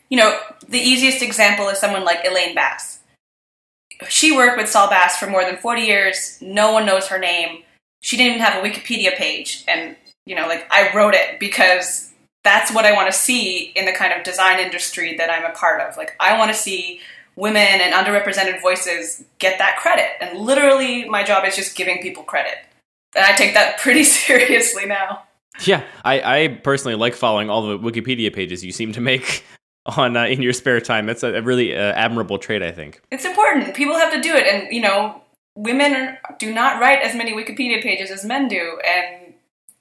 you 0.09 0.17
know, 0.17 0.39
the 0.67 0.79
easiest 0.79 1.21
example 1.21 1.67
is 1.69 1.79
someone 1.79 2.03
like 2.03 2.25
Elaine 2.25 2.55
Bass. 2.55 2.99
She 4.07 4.35
worked 4.35 4.57
with 4.57 4.69
Saul 4.69 4.89
Bass 4.89 5.17
for 5.17 5.27
more 5.27 5.43
than 5.43 5.57
40 5.57 5.81
years. 5.81 6.37
No 6.41 6.71
one 6.71 6.85
knows 6.85 7.07
her 7.07 7.19
name. 7.19 7.63
She 8.01 8.15
didn't 8.15 8.35
even 8.35 8.45
have 8.45 8.63
a 8.63 8.67
Wikipedia 8.67 9.13
page, 9.15 9.63
and 9.67 9.95
you 10.29 10.35
know, 10.35 10.47
like 10.47 10.67
I 10.69 10.95
wrote 10.95 11.15
it 11.15 11.39
because 11.39 12.13
that's 12.43 12.71
what 12.71 12.85
I 12.85 12.93
want 12.93 13.11
to 13.11 13.17
see 13.17 13.71
in 13.75 13.85
the 13.85 13.91
kind 13.91 14.13
of 14.13 14.23
design 14.23 14.59
industry 14.59 15.17
that 15.17 15.29
I'm 15.31 15.43
a 15.43 15.53
part 15.55 15.81
of. 15.81 15.97
Like 15.97 16.15
I 16.19 16.37
want 16.37 16.51
to 16.51 16.57
see 16.57 17.01
women 17.35 17.57
and 17.57 17.93
underrepresented 17.93 18.61
voices 18.61 19.23
get 19.39 19.57
that 19.57 19.77
credit. 19.77 20.05
And 20.21 20.39
literally 20.39 21.09
my 21.09 21.23
job 21.23 21.45
is 21.45 21.55
just 21.55 21.75
giving 21.75 21.99
people 21.99 22.21
credit. 22.21 22.59
And 23.15 23.25
I 23.25 23.35
take 23.35 23.55
that 23.55 23.79
pretty 23.79 24.03
seriously 24.03 24.85
now. 24.85 25.23
Yeah, 25.61 25.83
I, 26.05 26.43
I 26.43 26.47
personally 26.63 26.95
like 26.95 27.15
following 27.15 27.49
all 27.49 27.63
the 27.63 27.79
Wikipedia 27.79 28.33
pages 28.33 28.63
you 28.63 28.71
seem 28.71 28.93
to 28.93 29.01
make 29.01 29.43
on 29.97 30.15
uh, 30.15 30.25
in 30.25 30.43
your 30.43 30.53
spare 30.53 30.79
time. 30.79 31.07
That's 31.07 31.23
a, 31.23 31.41
really 31.41 31.75
uh, 31.75 31.93
admirable 31.93 32.37
trait, 32.37 32.61
I 32.61 32.71
think. 32.71 33.01
It's 33.09 33.25
important. 33.25 33.73
People 33.73 33.95
have 33.95 34.13
to 34.13 34.21
do 34.21 34.35
it, 34.35 34.45
and 34.45 34.71
you 34.71 34.79
know, 34.79 35.21
women 35.55 36.17
do 36.37 36.53
not 36.53 36.79
write 36.79 37.01
as 37.01 37.15
many 37.15 37.33
Wikipedia 37.33 37.81
pages 37.81 38.09
as 38.09 38.23
men 38.23 38.47
do, 38.47 38.79
and 38.85 39.18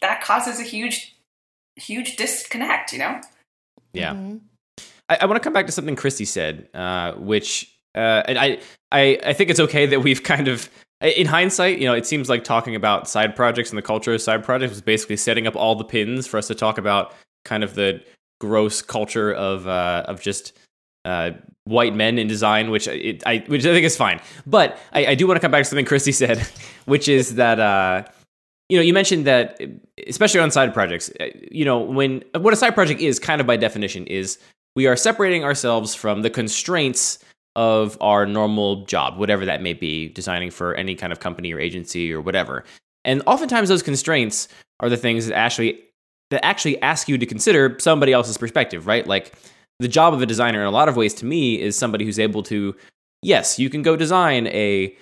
that 0.00 0.22
causes 0.22 0.60
a 0.60 0.62
huge, 0.62 1.16
huge 1.76 2.16
disconnect, 2.16 2.92
you 2.92 2.98
know? 2.98 3.20
Yeah. 3.92 4.12
Mm-hmm. 4.12 4.36
I, 5.08 5.18
I 5.22 5.26
want 5.26 5.36
to 5.36 5.40
come 5.40 5.52
back 5.52 5.66
to 5.66 5.72
something 5.72 5.96
Kristy 5.96 6.26
said, 6.26 6.68
uh, 6.74 7.12
which, 7.14 7.72
uh, 7.94 8.22
and 8.26 8.38
I, 8.38 8.58
I, 8.92 9.18
I 9.24 9.32
think 9.32 9.50
it's 9.50 9.60
okay 9.60 9.86
that 9.86 10.00
we've 10.00 10.22
kind 10.22 10.48
of, 10.48 10.68
in 11.00 11.26
hindsight, 11.26 11.78
you 11.78 11.86
know, 11.86 11.94
it 11.94 12.06
seems 12.06 12.28
like 12.28 12.44
talking 12.44 12.74
about 12.74 13.08
side 13.08 13.36
projects 13.36 13.70
and 13.70 13.78
the 13.78 13.82
culture 13.82 14.12
of 14.12 14.20
side 14.20 14.44
projects 14.44 14.70
was 14.70 14.80
basically 14.80 15.16
setting 15.16 15.46
up 15.46 15.56
all 15.56 15.74
the 15.74 15.84
pins 15.84 16.26
for 16.26 16.38
us 16.38 16.48
to 16.48 16.54
talk 16.54 16.78
about 16.78 17.14
kind 17.44 17.62
of 17.62 17.74
the 17.74 18.02
gross 18.40 18.82
culture 18.82 19.32
of, 19.32 19.66
uh, 19.66 20.04
of 20.06 20.20
just, 20.20 20.52
uh, 21.04 21.30
white 21.64 21.94
men 21.94 22.18
in 22.18 22.26
design, 22.26 22.70
which 22.70 22.88
it, 22.88 23.22
I 23.26 23.44
which 23.46 23.64
I 23.64 23.72
think 23.72 23.84
is 23.84 23.96
fine. 23.96 24.20
But 24.46 24.78
I, 24.92 25.06
I 25.06 25.14
do 25.14 25.26
want 25.26 25.36
to 25.36 25.40
come 25.40 25.50
back 25.50 25.62
to 25.62 25.68
something 25.68 25.84
Kristy 25.84 26.14
said, 26.14 26.38
which 26.86 27.08
is 27.08 27.36
that 27.36 27.60
uh, 27.60 28.04
you 28.68 28.76
know, 28.76 28.82
you 28.82 28.92
mentioned 28.92 29.26
that, 29.26 29.60
especially 30.06 30.40
on 30.40 30.50
side 30.50 30.74
projects, 30.74 31.10
uh, 31.20 31.26
you 31.50 31.64
know, 31.64 31.78
when 31.78 32.22
what 32.34 32.52
a 32.52 32.56
side 32.56 32.74
project 32.74 33.00
is, 33.00 33.18
kind 33.18 33.40
of 33.40 33.46
by 33.46 33.56
definition, 33.56 34.06
is 34.06 34.38
we 34.76 34.86
are 34.86 34.96
separating 34.96 35.44
ourselves 35.44 35.94
from 35.94 36.22
the 36.22 36.30
constraints 36.30 37.18
of 37.56 37.96
our 38.00 38.26
normal 38.26 38.84
job, 38.84 39.18
whatever 39.18 39.44
that 39.44 39.62
may 39.62 39.72
be, 39.72 40.08
designing 40.10 40.50
for 40.50 40.74
any 40.74 40.94
kind 40.94 41.12
of 41.12 41.20
company 41.20 41.52
or 41.52 41.58
agency 41.58 42.12
or 42.12 42.20
whatever. 42.20 42.64
And 43.04 43.22
oftentimes, 43.26 43.68
those 43.68 43.82
constraints 43.82 44.48
are 44.80 44.88
the 44.88 44.96
things 44.96 45.26
that 45.26 45.36
actually 45.36 45.80
that 46.30 46.44
actually 46.44 46.80
ask 46.82 47.08
you 47.08 47.16
to 47.16 47.24
consider 47.24 47.76
somebody 47.80 48.12
else's 48.12 48.36
perspective, 48.36 48.86
right? 48.86 49.06
Like 49.06 49.32
the 49.80 49.88
job 49.88 50.12
of 50.12 50.20
a 50.20 50.26
designer, 50.26 50.60
in 50.60 50.66
a 50.66 50.70
lot 50.70 50.88
of 50.88 50.96
ways, 50.96 51.14
to 51.14 51.24
me, 51.24 51.58
is 51.60 51.76
somebody 51.76 52.04
who's 52.04 52.18
able 52.18 52.42
to, 52.44 52.76
yes, 53.22 53.58
you 53.58 53.70
can 53.70 53.82
go 53.82 53.96
design 53.96 54.46
a 54.48 54.94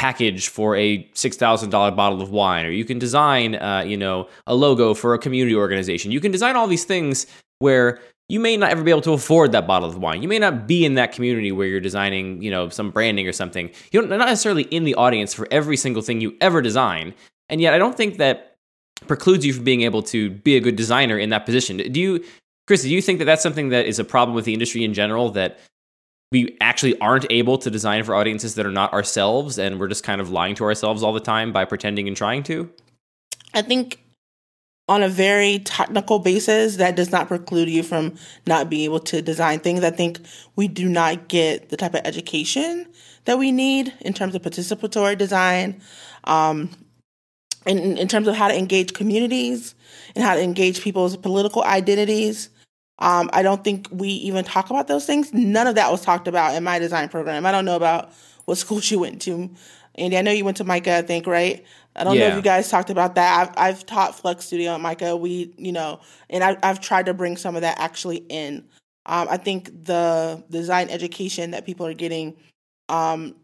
package 0.00 0.48
for 0.48 0.74
a 0.76 1.04
$6,000 1.12 1.94
bottle 1.94 2.22
of 2.22 2.30
wine, 2.30 2.64
or 2.64 2.70
you 2.70 2.86
can 2.86 2.98
design, 2.98 3.54
uh, 3.56 3.84
you 3.86 3.98
know, 3.98 4.28
a 4.46 4.54
logo 4.54 4.94
for 4.94 5.12
a 5.12 5.18
community 5.18 5.54
organization. 5.54 6.10
You 6.10 6.20
can 6.20 6.32
design 6.32 6.56
all 6.56 6.66
these 6.66 6.84
things 6.84 7.26
where 7.58 8.00
you 8.26 8.40
may 8.40 8.56
not 8.56 8.70
ever 8.70 8.82
be 8.82 8.90
able 8.90 9.02
to 9.02 9.12
afford 9.12 9.52
that 9.52 9.66
bottle 9.66 9.90
of 9.90 9.98
wine. 9.98 10.22
You 10.22 10.28
may 10.28 10.38
not 10.38 10.66
be 10.66 10.86
in 10.86 10.94
that 10.94 11.12
community 11.12 11.52
where 11.52 11.66
you're 11.66 11.80
designing, 11.80 12.42
you 12.42 12.50
know, 12.50 12.70
some 12.70 12.90
branding 12.90 13.28
or 13.28 13.32
something. 13.32 13.70
You're 13.92 14.06
not 14.06 14.20
necessarily 14.20 14.62
in 14.62 14.84
the 14.84 14.94
audience 14.94 15.34
for 15.34 15.46
every 15.50 15.76
single 15.76 16.00
thing 16.00 16.22
you 16.22 16.34
ever 16.40 16.62
design. 16.62 17.12
And 17.50 17.60
yet, 17.60 17.74
I 17.74 17.78
don't 17.78 17.94
think 17.94 18.16
that 18.16 18.56
precludes 19.06 19.44
you 19.44 19.52
from 19.52 19.64
being 19.64 19.82
able 19.82 20.02
to 20.04 20.30
be 20.30 20.56
a 20.56 20.60
good 20.60 20.76
designer 20.76 21.18
in 21.18 21.28
that 21.28 21.44
position. 21.44 21.76
Do 21.76 22.00
you, 22.00 22.24
Chris? 22.66 22.84
Do 22.84 22.88
you 22.88 23.02
think 23.02 23.18
that 23.18 23.26
that's 23.26 23.42
something 23.42 23.68
that 23.68 23.84
is 23.84 23.98
a 23.98 24.04
problem 24.04 24.34
with 24.34 24.46
the 24.46 24.54
industry 24.54 24.82
in 24.82 24.94
general 24.94 25.28
that 25.32 25.58
we 26.32 26.56
actually 26.60 26.98
aren't 27.00 27.26
able 27.30 27.58
to 27.58 27.70
design 27.70 28.04
for 28.04 28.14
audiences 28.14 28.54
that 28.54 28.66
are 28.66 28.72
not 28.72 28.92
ourselves, 28.92 29.58
and 29.58 29.80
we're 29.80 29.88
just 29.88 30.04
kind 30.04 30.20
of 30.20 30.30
lying 30.30 30.54
to 30.56 30.64
ourselves 30.64 31.02
all 31.02 31.12
the 31.12 31.20
time 31.20 31.52
by 31.52 31.64
pretending 31.64 32.06
and 32.06 32.16
trying 32.16 32.42
to? 32.44 32.70
I 33.52 33.62
think 33.62 34.00
on 34.90 35.04
a 35.04 35.08
very 35.08 35.60
technical 35.60 36.18
basis, 36.18 36.76
that 36.76 36.96
does 36.96 37.12
not 37.12 37.28
preclude 37.28 37.68
you 37.68 37.80
from 37.80 38.16
not 38.46 38.68
being 38.68 38.82
able 38.84 38.98
to 38.98 39.22
design 39.22 39.60
things. 39.60 39.84
I 39.84 39.90
think 39.90 40.18
we 40.56 40.66
do 40.66 40.88
not 40.88 41.28
get 41.28 41.68
the 41.68 41.76
type 41.76 41.94
of 41.94 42.00
education 42.04 42.86
that 43.24 43.38
we 43.38 43.52
need 43.52 43.94
in 44.00 44.12
terms 44.12 44.34
of 44.34 44.42
participatory 44.42 45.16
design, 45.16 45.80
um, 46.24 46.70
in, 47.66 47.78
in 47.98 48.08
terms 48.08 48.26
of 48.26 48.34
how 48.34 48.48
to 48.48 48.58
engage 48.58 48.92
communities 48.92 49.76
and 50.16 50.24
how 50.24 50.34
to 50.34 50.42
engage 50.42 50.82
people's 50.82 51.16
political 51.16 51.62
identities. 51.62 52.50
Um, 53.00 53.30
I 53.32 53.42
don't 53.42 53.64
think 53.64 53.88
we 53.90 54.08
even 54.08 54.44
talk 54.44 54.70
about 54.70 54.88
those 54.88 55.06
things. 55.06 55.32
None 55.32 55.66
of 55.66 55.74
that 55.76 55.90
was 55.90 56.02
talked 56.02 56.28
about 56.28 56.54
in 56.54 56.64
my 56.64 56.78
design 56.78 57.08
program. 57.08 57.46
I 57.46 57.52
don't 57.52 57.64
know 57.64 57.76
about 57.76 58.12
what 58.44 58.58
school 58.58 58.80
she 58.80 58.96
went 58.96 59.22
to. 59.22 59.50
Andy, 59.96 60.16
I 60.16 60.22
know 60.22 60.30
you 60.30 60.44
went 60.44 60.58
to 60.58 60.64
MICA, 60.64 60.98
I 60.98 61.02
think, 61.02 61.26
right? 61.26 61.64
I 61.96 62.04
don't 62.04 62.16
know 62.16 62.26
if 62.26 62.36
you 62.36 62.42
guys 62.42 62.68
talked 62.70 62.90
about 62.90 63.16
that. 63.16 63.40
I've, 63.40 63.54
I've 63.58 63.86
taught 63.86 64.14
Flex 64.14 64.46
Studio 64.46 64.74
at 64.74 64.80
MICA. 64.80 65.16
We, 65.16 65.52
you 65.58 65.72
know, 65.72 66.00
and 66.30 66.44
I, 66.44 66.56
I've 66.62 66.80
tried 66.80 67.06
to 67.06 67.14
bring 67.14 67.36
some 67.36 67.56
of 67.56 67.62
that 67.62 67.78
actually 67.80 68.18
in. 68.28 68.64
Um, 69.06 69.26
I 69.28 69.36
think 69.36 69.84
the 69.84 70.44
design 70.48 70.88
education 70.88 71.50
that 71.50 71.66
people 71.66 71.86
are 71.86 71.94
getting 71.94 72.36
um, 72.88 73.34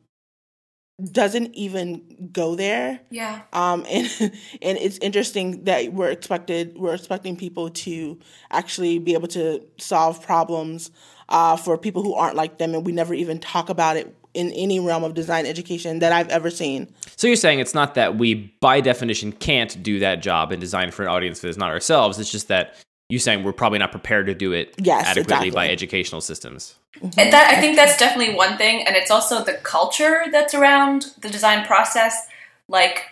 doesn't 1.13 1.55
even 1.55 2.31
go 2.33 2.55
there. 2.55 3.01
Yeah. 3.11 3.43
Um, 3.53 3.85
and 3.91 4.09
and 4.21 4.79
it's 4.79 4.99
interesting 4.99 5.65
that 5.65 5.93
we're 5.93 6.11
expected 6.11 6.77
we're 6.79 6.95
expecting 6.95 7.37
people 7.37 7.71
to 7.71 8.19
actually 8.51 8.99
be 8.99 9.15
able 9.15 9.29
to 9.29 9.63
solve 9.79 10.23
problems 10.23 10.91
uh, 11.29 11.57
for 11.57 11.77
people 11.77 12.03
who 12.03 12.15
aren't 12.15 12.37
like 12.37 12.59
them, 12.59 12.75
and 12.75 12.87
we 12.87 12.93
never 12.93 13.15
even 13.15 13.39
talk 13.39 13.69
about 13.69 13.97
it 13.97 14.15
in 14.33 14.53
any 14.53 14.79
realm 14.79 15.03
of 15.03 15.15
design 15.15 15.47
education 15.47 15.99
that 16.01 16.13
I've 16.13 16.29
ever 16.29 16.51
seen. 16.51 16.93
So 17.17 17.27
you're 17.27 17.37
saying 17.37 17.59
it's 17.59 17.75
not 17.75 17.95
that 17.95 18.19
we, 18.19 18.55
by 18.61 18.83
definition, 18.83 19.33
can't 19.33 19.83
do 19.83 19.99
that 20.01 20.21
job 20.21 20.53
and 20.53 20.61
design 20.61 20.91
for 20.91 21.03
an 21.03 21.09
audience 21.09 21.41
that 21.41 21.49
is 21.49 21.57
not 21.57 21.71
ourselves. 21.71 22.19
It's 22.19 22.31
just 22.31 22.49
that 22.49 22.77
you 23.09 23.19
saying 23.19 23.45
we're 23.45 23.53
probably 23.53 23.79
not 23.79 23.93
prepared 23.93 24.27
to 24.27 24.35
do 24.35 24.53
it 24.53 24.75
Yes, 24.79 25.07
adequately 25.07 25.49
exactly. 25.49 25.51
by 25.51 25.69
educational 25.69 26.21
systems. 26.21 26.75
Mm-hmm. 26.97 27.21
And 27.21 27.33
that 27.33 27.55
I 27.57 27.61
think 27.61 27.77
that's 27.77 27.97
definitely 27.97 28.35
one 28.35 28.57
thing, 28.57 28.87
and 28.87 28.97
it's 28.97 29.11
also 29.11 29.45
the 29.45 29.55
culture 29.55 30.25
that's 30.31 30.55
around 30.55 31.13
the 31.21 31.29
design 31.29 31.67
process. 31.67 32.27
Like 32.69 33.05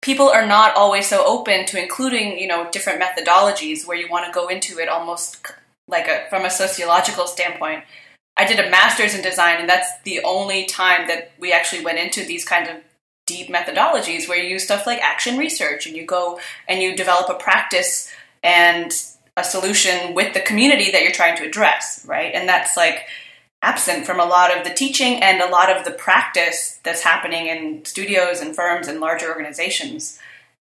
people 0.00 0.28
are 0.28 0.46
not 0.46 0.74
always 0.74 1.08
so 1.08 1.24
open 1.24 1.66
to 1.66 1.80
including, 1.80 2.38
you 2.38 2.48
know, 2.48 2.68
different 2.70 3.00
methodologies 3.00 3.86
where 3.86 3.96
you 3.96 4.08
want 4.10 4.26
to 4.26 4.32
go 4.32 4.48
into 4.48 4.78
it 4.78 4.88
almost 4.88 5.46
like 5.88 6.08
a 6.08 6.26
from 6.28 6.44
a 6.44 6.50
sociological 6.50 7.26
standpoint. 7.26 7.84
I 8.36 8.46
did 8.46 8.58
a 8.58 8.70
master's 8.70 9.14
in 9.14 9.22
design, 9.22 9.60
and 9.60 9.68
that's 9.68 9.90
the 10.04 10.22
only 10.24 10.64
time 10.64 11.06
that 11.08 11.32
we 11.38 11.52
actually 11.52 11.84
went 11.84 11.98
into 11.98 12.24
these 12.24 12.44
kinds 12.44 12.70
of 12.70 12.76
deep 13.26 13.48
methodologies 13.48 14.28
where 14.28 14.38
you 14.38 14.48
use 14.48 14.64
stuff 14.64 14.86
like 14.86 15.00
action 15.00 15.38
research 15.38 15.86
and 15.86 15.96
you 15.96 16.04
go 16.04 16.40
and 16.66 16.82
you 16.82 16.96
develop 16.96 17.28
a 17.28 17.34
practice 17.34 18.10
and 18.42 18.92
a 19.36 19.44
solution 19.44 20.14
with 20.14 20.34
the 20.34 20.40
community 20.40 20.90
that 20.90 21.02
you're 21.02 21.12
trying 21.12 21.36
to 21.38 21.44
address, 21.44 22.04
right? 22.06 22.34
And 22.34 22.48
that's 22.48 22.76
like 22.76 23.06
absent 23.62 24.04
from 24.04 24.20
a 24.20 24.24
lot 24.24 24.56
of 24.56 24.64
the 24.64 24.74
teaching 24.74 25.22
and 25.22 25.40
a 25.40 25.48
lot 25.48 25.74
of 25.74 25.84
the 25.84 25.92
practice 25.92 26.80
that's 26.82 27.02
happening 27.02 27.46
in 27.46 27.84
studios 27.84 28.40
and 28.40 28.54
firms 28.54 28.88
and 28.88 29.00
larger 29.00 29.28
organizations. 29.28 30.18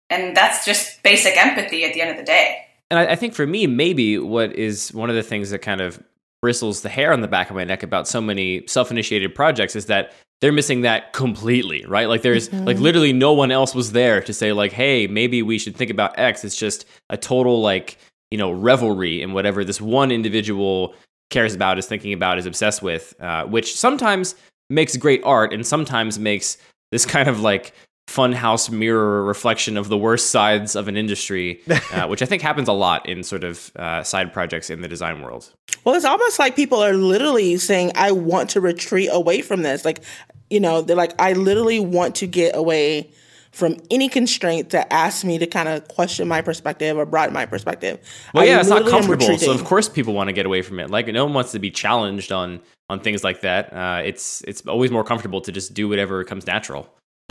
And 0.10 0.36
that's 0.36 0.65
just 0.65 1.01
basic 1.03 1.38
empathy 1.38 1.84
at 1.86 1.93
the 1.93 2.01
end 2.01 2.12
of 2.12 2.17
the 2.17 2.23
day. 2.23 2.65
And 2.89 2.99
I, 2.99 3.13
I 3.13 3.15
think 3.15 3.34
for 3.34 3.45
me, 3.45 3.67
maybe 3.67 4.17
what 4.17 4.53
is 4.53 4.93
one 4.93 5.10
of 5.10 5.15
the 5.15 5.23
things 5.23 5.51
that 5.51 5.60
kind 5.60 5.82
of 5.82 6.01
bristles 6.41 6.82
the 6.82 6.89
hair 6.89 7.13
on 7.13 7.21
the 7.21 7.27
back 7.27 7.49
of 7.49 7.56
my 7.56 7.63
neck 7.63 7.84
about 7.84 8.08
so 8.08 8.21
many 8.21 8.65
self-initiated 8.67 9.34
projects 9.36 9.75
is 9.75 9.88
that 9.88 10.13
they're 10.39 10.51
missing 10.51 10.82
that 10.82 11.13
completely, 11.13 11.84
right? 11.88 12.08
Like 12.08 12.21
there's 12.21 12.49
mm-hmm. 12.49 12.65
like 12.65 12.77
literally 12.77 13.12
no 13.12 13.34
one 13.34 13.51
else 13.51 13.73
was 13.73 13.91
there 13.91 14.21
to 14.21 14.34
say 14.34 14.53
like, 14.53 14.71
hey, 14.71 15.08
maybe 15.08 15.41
we 15.41 15.58
should 15.58 15.75
think 15.75 15.89
about 15.89 16.17
X. 16.17 16.45
It's 16.45 16.56
just 16.56 16.86
a 17.10 17.17
total 17.17 17.62
like 17.62 17.97
you 18.31 18.37
know 18.37 18.51
revelry 18.51 19.21
in 19.21 19.33
whatever 19.33 19.63
this 19.63 19.81
one 19.81 20.11
individual 20.11 20.93
cares 21.29 21.53
about, 21.53 21.77
is 21.77 21.85
thinking 21.85 22.13
about, 22.13 22.37
is 22.37 22.45
obsessed 22.45 22.81
with, 22.81 23.13
uh, 23.19 23.45
which 23.45 23.75
sometimes 23.75 24.35
makes 24.69 24.95
great 24.97 25.21
art 25.23 25.53
and 25.53 25.65
sometimes 25.65 26.17
makes 26.19 26.57
this 26.91 27.05
kind 27.15 27.27
of 27.27 27.41
like 27.41 27.73
funhouse 28.07 28.69
mirror 28.69 29.23
reflection 29.23 29.75
of 29.75 29.89
the 29.89 29.97
worst 29.97 30.29
sides 30.29 30.75
of 30.75 30.87
an 30.87 30.95
industry, 30.95 31.61
uh, 31.91 32.07
which 32.07 32.21
I 32.21 32.25
think 32.25 32.41
happens 32.41 32.67
a 32.67 32.73
lot 32.73 33.07
in 33.07 33.23
sort 33.23 33.43
of 33.43 33.71
uh, 33.75 34.03
side 34.03 34.31
projects 34.31 34.69
in 34.69 34.81
the 34.81 34.87
design 34.87 35.21
world. 35.21 35.53
Well, 35.83 35.95
it's 35.95 36.05
almost 36.05 36.39
like 36.39 36.55
people 36.55 36.79
are 36.79 36.93
literally 36.93 37.57
saying, 37.57 37.91
I 37.95 38.11
want 38.11 38.49
to 38.51 38.61
retreat 38.61 39.09
away 39.11 39.41
from 39.41 39.61
this. 39.61 39.85
Like, 39.85 40.01
you 40.49 40.59
know, 40.59 40.81
they're 40.81 40.95
like, 40.95 41.13
I 41.19 41.33
literally 41.33 41.79
want 41.79 42.15
to 42.15 42.27
get 42.27 42.55
away 42.55 43.09
from 43.51 43.77
any 43.89 44.10
constraint 44.10 44.69
that 44.71 44.91
asks 44.91 45.23
me 45.23 45.38
to 45.38 45.47
kind 45.47 45.67
of 45.67 45.88
question 45.88 46.27
my 46.27 46.41
perspective 46.41 46.97
or 46.97 47.05
broaden 47.05 47.33
my 47.33 47.45
perspective. 47.45 47.99
Well, 48.33 48.43
I 48.43 48.47
yeah, 48.47 48.60
it's 48.60 48.69
not 48.69 48.88
comfortable, 48.88 49.38
so 49.38 49.51
of 49.51 49.63
course 49.63 49.89
people 49.89 50.13
want 50.13 50.27
to 50.27 50.33
get 50.33 50.45
away 50.45 50.62
from 50.62 50.79
it. 50.79 50.89
Like 50.89 51.07
no 51.07 51.25
one 51.25 51.33
wants 51.33 51.51
to 51.53 51.60
be 51.60 51.71
challenged 51.71 52.31
on 52.31 52.62
on 52.89 52.99
things 52.99 53.23
like 53.23 53.41
that. 53.41 53.73
Uh, 53.73 54.01
it's 54.03 54.41
it's 54.47 54.65
always 54.67 54.91
more 54.91 55.03
comfortable 55.03 55.41
to 55.41 55.51
just 55.51 55.73
do 55.73 55.89
whatever 55.89 56.23
comes 56.23 56.45
natural. 56.47 56.88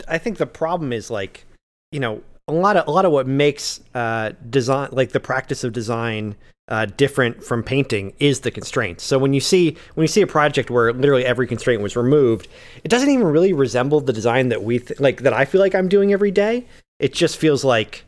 I 0.07 0.17
think 0.17 0.37
the 0.37 0.45
problem 0.45 0.93
is 0.93 1.09
like, 1.09 1.45
you 1.91 1.99
know, 1.99 2.21
a 2.47 2.53
lot 2.53 2.77
of 2.77 2.87
a 2.87 2.91
lot 2.91 3.05
of 3.05 3.11
what 3.11 3.27
makes 3.27 3.81
uh, 3.93 4.31
design, 4.49 4.89
like 4.91 5.11
the 5.11 5.19
practice 5.19 5.63
of 5.63 5.73
design, 5.73 6.35
uh, 6.69 6.85
different 6.85 7.43
from 7.43 7.63
painting 7.63 8.13
is 8.19 8.41
the 8.41 8.51
constraints. 8.51 9.03
So 9.03 9.17
when 9.17 9.33
you 9.33 9.39
see 9.39 9.77
when 9.93 10.03
you 10.03 10.07
see 10.07 10.21
a 10.21 10.27
project 10.27 10.69
where 10.69 10.91
literally 10.91 11.25
every 11.25 11.47
constraint 11.47 11.81
was 11.81 11.95
removed, 11.95 12.47
it 12.83 12.89
doesn't 12.89 13.09
even 13.09 13.27
really 13.27 13.53
resemble 13.53 14.01
the 14.01 14.13
design 14.13 14.49
that 14.49 14.63
we 14.63 14.79
th- 14.79 14.99
like 14.99 15.21
that 15.21 15.33
I 15.33 15.45
feel 15.45 15.61
like 15.61 15.75
I'm 15.75 15.87
doing 15.87 16.11
every 16.11 16.31
day. 16.31 16.65
It 16.99 17.13
just 17.13 17.37
feels 17.37 17.63
like 17.63 18.03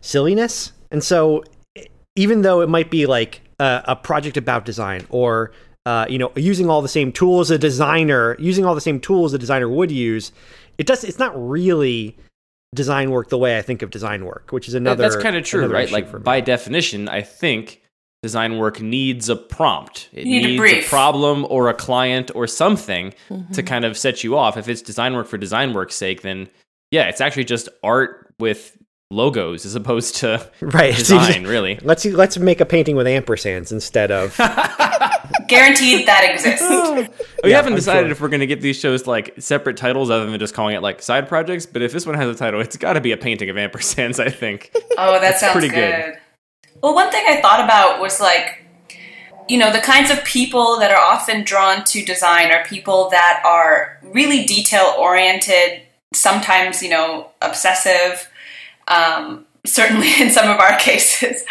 silliness. 0.00 0.72
And 0.90 1.04
so 1.04 1.44
even 2.16 2.42
though 2.42 2.60
it 2.60 2.68
might 2.68 2.90
be 2.90 3.06
like 3.06 3.42
a, 3.60 3.82
a 3.88 3.96
project 3.96 4.36
about 4.36 4.64
design 4.64 5.06
or 5.10 5.52
uh, 5.86 6.06
you 6.08 6.18
know 6.18 6.32
using 6.36 6.68
all 6.68 6.82
the 6.82 6.88
same 6.88 7.12
tools 7.12 7.50
a 7.50 7.58
designer 7.58 8.36
using 8.38 8.64
all 8.64 8.74
the 8.74 8.80
same 8.80 8.98
tools 8.98 9.34
a 9.34 9.38
designer 9.38 9.68
would 9.68 9.90
use 9.90 10.32
it 10.78 10.86
does 10.86 11.04
it's 11.04 11.18
not 11.18 11.32
really 11.36 12.16
design 12.74 13.10
work 13.10 13.28
the 13.28 13.36
way 13.36 13.58
i 13.58 13.62
think 13.62 13.82
of 13.82 13.90
design 13.90 14.24
work 14.24 14.50
which 14.50 14.66
is 14.66 14.74
another 14.74 15.02
That's 15.02 15.16
kind 15.22 15.36
of 15.36 15.44
true, 15.44 15.66
right? 15.66 15.90
Like 15.90 16.24
by 16.24 16.40
definition, 16.40 17.08
I 17.08 17.20
think 17.20 17.82
design 18.24 18.56
work 18.56 18.80
needs 18.80 19.28
a 19.28 19.36
prompt. 19.36 20.08
It 20.14 20.24
need 20.24 20.42
needs 20.46 20.54
a 20.54 20.56
brief. 20.56 20.88
problem 20.88 21.46
or 21.50 21.68
a 21.68 21.74
client 21.74 22.30
or 22.34 22.46
something 22.46 23.10
to 23.10 23.16
Mm-hmm. 23.34 23.60
kind 23.66 23.84
of 23.84 23.98
set 23.98 24.24
you 24.24 24.36
off. 24.38 24.56
If 24.56 24.66
it's 24.66 24.80
design 24.80 25.12
work 25.14 25.26
for 25.26 25.36
design 25.36 25.74
work's 25.74 25.94
sake, 25.94 26.22
then 26.22 26.48
yeah, 26.90 27.08
it's 27.10 27.20
actually 27.20 27.44
just 27.44 27.68
art 27.82 28.32
with 28.38 28.76
logos 29.10 29.66
as 29.66 29.74
opposed 29.74 30.16
to 30.16 30.50
right 30.62 30.96
design, 31.02 31.44
really. 31.46 31.78
let's 31.82 32.04
let's 32.06 32.38
make 32.38 32.60
a 32.62 32.64
painting 32.64 32.96
with 32.96 33.06
ampersands 33.06 33.70
instead 33.72 34.10
of 34.10 34.34
Guaranteed 35.48 36.06
that 36.06 36.24
exists. 36.32 37.14
We 37.42 37.50
Yeah, 37.50 37.56
haven't 37.56 37.74
decided 37.74 38.04
sure. 38.06 38.10
if 38.12 38.20
we're 38.20 38.28
going 38.28 38.40
to 38.40 38.46
get 38.46 38.60
these 38.60 38.78
shows 38.78 39.06
like 39.06 39.34
separate 39.38 39.76
titles 39.76 40.08
other 40.10 40.26
than 40.30 40.38
just 40.38 40.54
calling 40.54 40.74
it 40.76 40.80
like 40.82 41.02
side 41.02 41.28
projects. 41.28 41.66
But 41.66 41.82
if 41.82 41.92
this 41.92 42.06
one 42.06 42.14
has 42.14 42.34
a 42.34 42.38
title, 42.38 42.60
it's 42.60 42.76
got 42.76 42.94
to 42.94 43.00
be 43.00 43.12
a 43.12 43.16
painting 43.16 43.50
of 43.50 43.56
ampersands, 43.56 44.18
I 44.18 44.30
think. 44.30 44.70
Oh, 44.96 45.20
that 45.20 45.38
sounds 45.38 45.52
pretty 45.52 45.68
good. 45.68 46.04
good. 46.04 46.14
Well, 46.84 46.94
one 46.94 47.10
thing 47.10 47.24
I 47.26 47.40
thought 47.40 47.64
about 47.64 47.98
was 47.98 48.20
like, 48.20 48.62
you 49.48 49.56
know, 49.56 49.72
the 49.72 49.80
kinds 49.80 50.10
of 50.10 50.22
people 50.22 50.78
that 50.80 50.90
are 50.90 51.00
often 51.00 51.42
drawn 51.42 51.82
to 51.84 52.04
design 52.04 52.52
are 52.52 52.62
people 52.62 53.08
that 53.08 53.42
are 53.42 53.98
really 54.02 54.44
detail 54.44 54.94
oriented, 54.98 55.80
sometimes, 56.12 56.82
you 56.82 56.90
know, 56.90 57.30
obsessive, 57.40 58.28
um, 58.86 59.46
certainly 59.64 60.10
in 60.20 60.28
some 60.30 60.50
of 60.50 60.60
our 60.60 60.78
cases. 60.78 61.46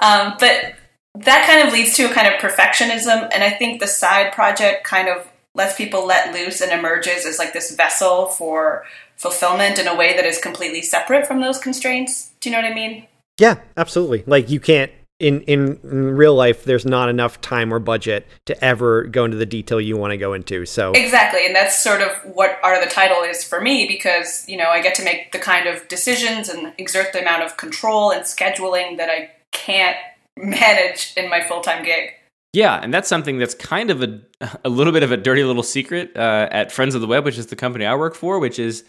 Um, 0.00 0.34
but 0.40 0.74
that 1.14 1.46
kind 1.46 1.64
of 1.64 1.72
leads 1.72 1.94
to 1.94 2.10
a 2.10 2.12
kind 2.12 2.26
of 2.26 2.40
perfectionism. 2.40 3.30
And 3.32 3.44
I 3.44 3.50
think 3.50 3.78
the 3.78 3.86
side 3.86 4.32
project 4.32 4.82
kind 4.82 5.08
of 5.08 5.30
lets 5.54 5.76
people 5.76 6.04
let 6.04 6.34
loose 6.34 6.60
and 6.60 6.72
emerges 6.72 7.26
as 7.26 7.38
like 7.38 7.52
this 7.52 7.76
vessel 7.76 8.26
for 8.26 8.86
fulfillment 9.14 9.78
in 9.78 9.86
a 9.86 9.94
way 9.94 10.16
that 10.16 10.24
is 10.24 10.38
completely 10.38 10.82
separate 10.82 11.28
from 11.28 11.40
those 11.40 11.60
constraints. 11.60 12.32
Do 12.40 12.50
you 12.50 12.56
know 12.56 12.60
what 12.60 12.72
I 12.72 12.74
mean? 12.74 13.06
Yeah 13.38 13.56
absolutely 13.76 14.24
like 14.26 14.50
you 14.50 14.60
can't 14.60 14.90
in, 15.20 15.42
in 15.42 15.78
in 15.84 16.16
real 16.16 16.34
life 16.34 16.64
there's 16.64 16.84
not 16.84 17.08
enough 17.08 17.40
time 17.40 17.72
or 17.72 17.78
budget 17.78 18.26
to 18.46 18.64
ever 18.64 19.04
go 19.04 19.24
into 19.24 19.36
the 19.36 19.46
detail 19.46 19.80
you 19.80 19.96
want 19.96 20.10
to 20.10 20.16
go 20.16 20.32
into 20.32 20.66
so 20.66 20.92
Exactly, 20.92 21.46
and 21.46 21.54
that's 21.54 21.82
sort 21.82 22.02
of 22.02 22.10
what 22.34 22.58
Art 22.62 22.76
of 22.76 22.84
the 22.84 22.90
Title 22.92 23.22
is 23.22 23.44
for 23.44 23.60
me 23.60 23.86
because, 23.86 24.44
you 24.48 24.56
know, 24.56 24.68
I 24.68 24.82
get 24.82 24.94
to 24.96 25.04
make 25.04 25.32
the 25.32 25.38
kind 25.38 25.68
of 25.68 25.86
decisions 25.88 26.48
and 26.48 26.72
exert 26.78 27.12
the 27.12 27.20
amount 27.20 27.42
of 27.42 27.56
control 27.56 28.10
and 28.10 28.24
scheduling 28.24 28.96
that 28.96 29.08
I 29.08 29.30
can't 29.52 29.96
manage 30.36 31.14
in 31.16 31.30
my 31.30 31.40
full 31.40 31.60
time 31.60 31.84
gig. 31.84 32.10
Yeah, 32.52 32.78
and 32.80 32.94
that's 32.94 33.08
something 33.08 33.38
that's 33.38 33.54
kind 33.54 33.90
of 33.90 34.02
a 34.02 34.20
a 34.64 34.68
little 34.68 34.92
bit 34.92 35.02
of 35.02 35.12
a 35.12 35.16
dirty 35.16 35.44
little 35.44 35.62
secret 35.62 36.16
uh, 36.16 36.48
at 36.50 36.72
Friends 36.72 36.94
of 36.94 37.00
the 37.00 37.06
Web, 37.06 37.24
which 37.24 37.38
is 37.38 37.46
the 37.46 37.56
company 37.56 37.84
I 37.86 37.94
work 37.94 38.14
for, 38.14 38.38
which 38.38 38.58
is 38.58 38.84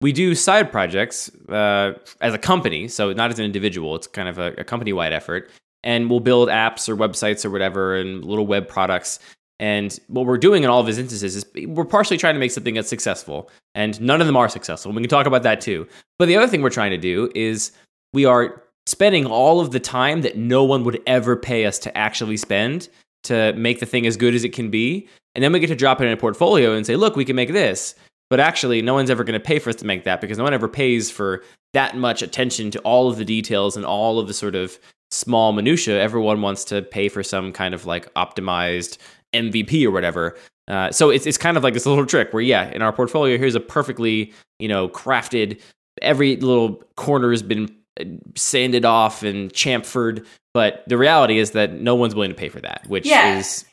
we 0.00 0.12
do 0.12 0.34
side 0.34 0.70
projects 0.70 1.28
uh, 1.48 1.94
as 2.20 2.34
a 2.34 2.38
company, 2.38 2.88
so 2.88 3.12
not 3.12 3.30
as 3.30 3.38
an 3.38 3.44
individual. 3.44 3.96
It's 3.96 4.06
kind 4.06 4.28
of 4.28 4.38
a, 4.38 4.54
a 4.58 4.64
company 4.64 4.92
wide 4.92 5.12
effort, 5.12 5.50
and 5.82 6.08
we'll 6.08 6.20
build 6.20 6.48
apps 6.48 6.88
or 6.88 6.96
websites 6.96 7.44
or 7.44 7.50
whatever 7.50 7.96
and 7.96 8.24
little 8.24 8.46
web 8.46 8.68
products. 8.68 9.18
And 9.60 9.98
what 10.06 10.24
we're 10.24 10.38
doing 10.38 10.62
in 10.62 10.70
all 10.70 10.78
of 10.78 10.86
these 10.86 10.98
instances 10.98 11.34
is 11.34 11.66
we're 11.66 11.84
partially 11.84 12.16
trying 12.16 12.34
to 12.34 12.40
make 12.40 12.52
something 12.52 12.74
that's 12.74 12.88
successful, 12.88 13.50
and 13.74 14.00
none 14.00 14.20
of 14.20 14.26
them 14.26 14.36
are 14.36 14.48
successful. 14.48 14.92
We 14.92 15.02
can 15.02 15.10
talk 15.10 15.26
about 15.26 15.42
that 15.42 15.60
too. 15.60 15.88
But 16.18 16.26
the 16.26 16.36
other 16.36 16.46
thing 16.46 16.62
we're 16.62 16.70
trying 16.70 16.92
to 16.92 16.98
do 16.98 17.30
is 17.34 17.72
we 18.12 18.24
are 18.24 18.62
spending 18.86 19.26
all 19.26 19.60
of 19.60 19.72
the 19.72 19.80
time 19.80 20.22
that 20.22 20.36
no 20.36 20.64
one 20.64 20.84
would 20.84 21.02
ever 21.06 21.36
pay 21.36 21.66
us 21.66 21.78
to 21.80 21.98
actually 21.98 22.36
spend 22.36 22.88
to 23.24 23.52
make 23.54 23.80
the 23.80 23.86
thing 23.86 24.06
as 24.06 24.16
good 24.16 24.34
as 24.34 24.44
it 24.44 24.52
can 24.52 24.70
be. 24.70 25.08
And 25.34 25.42
then 25.42 25.52
we 25.52 25.58
get 25.60 25.66
to 25.66 25.76
drop 25.76 26.00
it 26.00 26.06
in 26.06 26.12
a 26.12 26.16
portfolio 26.16 26.72
and 26.72 26.86
say, 26.86 26.96
look, 26.96 27.16
we 27.16 27.24
can 27.24 27.36
make 27.36 27.52
this. 27.52 27.94
But 28.30 28.40
actually, 28.40 28.82
no 28.82 28.94
one's 28.94 29.10
ever 29.10 29.24
going 29.24 29.38
to 29.40 29.44
pay 29.44 29.58
for 29.58 29.70
us 29.70 29.76
to 29.76 29.86
make 29.86 30.04
that 30.04 30.20
because 30.20 30.36
no 30.38 30.44
one 30.44 30.52
ever 30.54 30.68
pays 30.68 31.10
for 31.10 31.42
that 31.72 31.96
much 31.96 32.22
attention 32.22 32.70
to 32.72 32.78
all 32.80 33.08
of 33.08 33.16
the 33.16 33.24
details 33.24 33.76
and 33.76 33.84
all 33.86 34.18
of 34.18 34.26
the 34.28 34.34
sort 34.34 34.54
of 34.54 34.78
small 35.10 35.52
minutia. 35.52 35.98
Everyone 36.00 36.42
wants 36.42 36.64
to 36.66 36.82
pay 36.82 37.08
for 37.08 37.22
some 37.22 37.52
kind 37.52 37.74
of 37.74 37.86
like 37.86 38.12
optimized 38.14 38.98
MVP 39.34 39.84
or 39.86 39.90
whatever. 39.90 40.36
Uh, 40.68 40.90
so 40.92 41.08
it's 41.08 41.24
it's 41.26 41.38
kind 41.38 41.56
of 41.56 41.62
like 41.64 41.72
this 41.72 41.86
little 41.86 42.04
trick 42.04 42.32
where 42.34 42.42
yeah, 42.42 42.70
in 42.70 42.82
our 42.82 42.92
portfolio, 42.92 43.38
here's 43.38 43.54
a 43.54 43.60
perfectly 43.60 44.32
you 44.58 44.68
know 44.68 44.88
crafted. 44.88 45.58
Every 46.02 46.36
little 46.36 46.82
corner 46.96 47.30
has 47.30 47.42
been 47.42 47.74
uh, 47.98 48.04
sanded 48.36 48.84
off 48.84 49.22
and 49.22 49.50
chamfered, 49.52 50.26
but 50.52 50.84
the 50.86 50.98
reality 50.98 51.38
is 51.38 51.52
that 51.52 51.72
no 51.72 51.94
one's 51.94 52.14
willing 52.14 52.30
to 52.30 52.36
pay 52.36 52.50
for 52.50 52.60
that, 52.60 52.84
which 52.86 53.06
Yeah. 53.06 53.38
is 53.38 53.64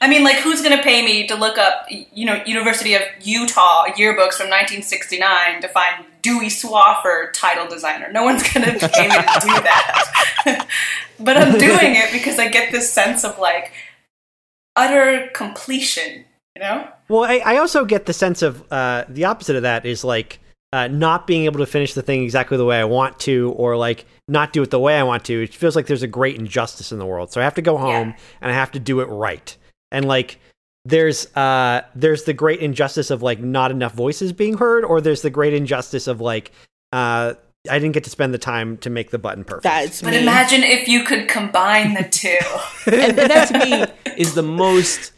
I 0.00 0.08
mean, 0.08 0.24
like, 0.24 0.36
who's 0.36 0.60
going 0.60 0.76
to 0.76 0.82
pay 0.82 1.04
me 1.04 1.26
to 1.28 1.34
look 1.34 1.56
up, 1.56 1.86
you 1.88 2.26
know, 2.26 2.42
University 2.46 2.94
of 2.94 3.02
Utah 3.22 3.84
yearbooks 3.86 4.34
from 4.34 4.50
1969 4.50 5.62
to 5.62 5.68
find 5.68 6.04
Dewey 6.20 6.46
Swaffer 6.48 7.32
title 7.32 7.66
designer? 7.66 8.10
No 8.12 8.24
one's 8.24 8.42
going 8.52 8.66
to 8.78 8.88
pay 8.88 9.08
me 9.08 9.14
to 9.14 9.40
do 9.40 9.54
that. 9.62 10.66
but 11.20 11.36
I'm 11.36 11.58
doing 11.58 11.94
it 11.96 12.12
because 12.12 12.38
I 12.38 12.48
get 12.48 12.70
this 12.72 12.92
sense 12.92 13.24
of 13.24 13.38
like 13.38 13.72
utter 14.76 15.30
completion, 15.32 16.24
you 16.56 16.60
know? 16.62 16.88
Well, 17.08 17.24
I, 17.24 17.36
I 17.44 17.56
also 17.58 17.84
get 17.84 18.06
the 18.06 18.12
sense 18.12 18.42
of 18.42 18.64
uh, 18.72 19.04
the 19.08 19.24
opposite 19.24 19.56
of 19.56 19.62
that 19.62 19.86
is 19.86 20.04
like 20.04 20.40
uh, 20.72 20.88
not 20.88 21.26
being 21.26 21.44
able 21.44 21.60
to 21.60 21.66
finish 21.66 21.94
the 21.94 22.02
thing 22.02 22.24
exactly 22.24 22.56
the 22.56 22.64
way 22.64 22.80
I 22.80 22.84
want 22.84 23.20
to, 23.20 23.52
or 23.56 23.76
like 23.76 24.06
not 24.26 24.52
do 24.52 24.62
it 24.62 24.70
the 24.70 24.80
way 24.80 24.98
I 24.98 25.02
want 25.04 25.24
to. 25.26 25.42
It 25.42 25.54
feels 25.54 25.76
like 25.76 25.86
there's 25.86 26.02
a 26.02 26.08
great 26.08 26.36
injustice 26.36 26.90
in 26.90 26.98
the 26.98 27.06
world. 27.06 27.30
So 27.30 27.40
I 27.40 27.44
have 27.44 27.54
to 27.54 27.62
go 27.62 27.76
home 27.78 28.08
Yeah. 28.08 28.16
and 28.40 28.50
I 28.50 28.54
have 28.54 28.72
to 28.72 28.80
do 28.80 29.00
it 29.00 29.06
right. 29.06 29.56
And 29.94 30.06
like 30.06 30.38
there's 30.84 31.34
uh 31.36 31.82
there's 31.94 32.24
the 32.24 32.34
great 32.34 32.60
injustice 32.60 33.10
of 33.10 33.22
like 33.22 33.40
not 33.40 33.70
enough 33.70 33.94
voices 33.94 34.32
being 34.32 34.58
heard, 34.58 34.84
or 34.84 35.00
there's 35.00 35.22
the 35.22 35.30
great 35.30 35.54
injustice 35.54 36.06
of 36.06 36.20
like 36.20 36.52
uh 36.92 37.34
I 37.70 37.78
didn't 37.78 37.94
get 37.94 38.04
to 38.04 38.10
spend 38.10 38.34
the 38.34 38.38
time 38.38 38.76
to 38.78 38.90
make 38.90 39.10
the 39.10 39.18
button 39.18 39.42
perfect. 39.44 39.62
That's 39.64 40.02
But 40.02 40.10
me. 40.12 40.20
imagine 40.20 40.62
if 40.62 40.86
you 40.86 41.02
could 41.04 41.28
combine 41.28 41.94
the 41.94 42.02
two. 42.04 42.36
and, 42.92 43.18
and 43.18 43.30
that 43.30 43.48
to 43.48 43.58
me 44.06 44.12
is 44.18 44.34
the 44.34 44.42
most 44.42 45.12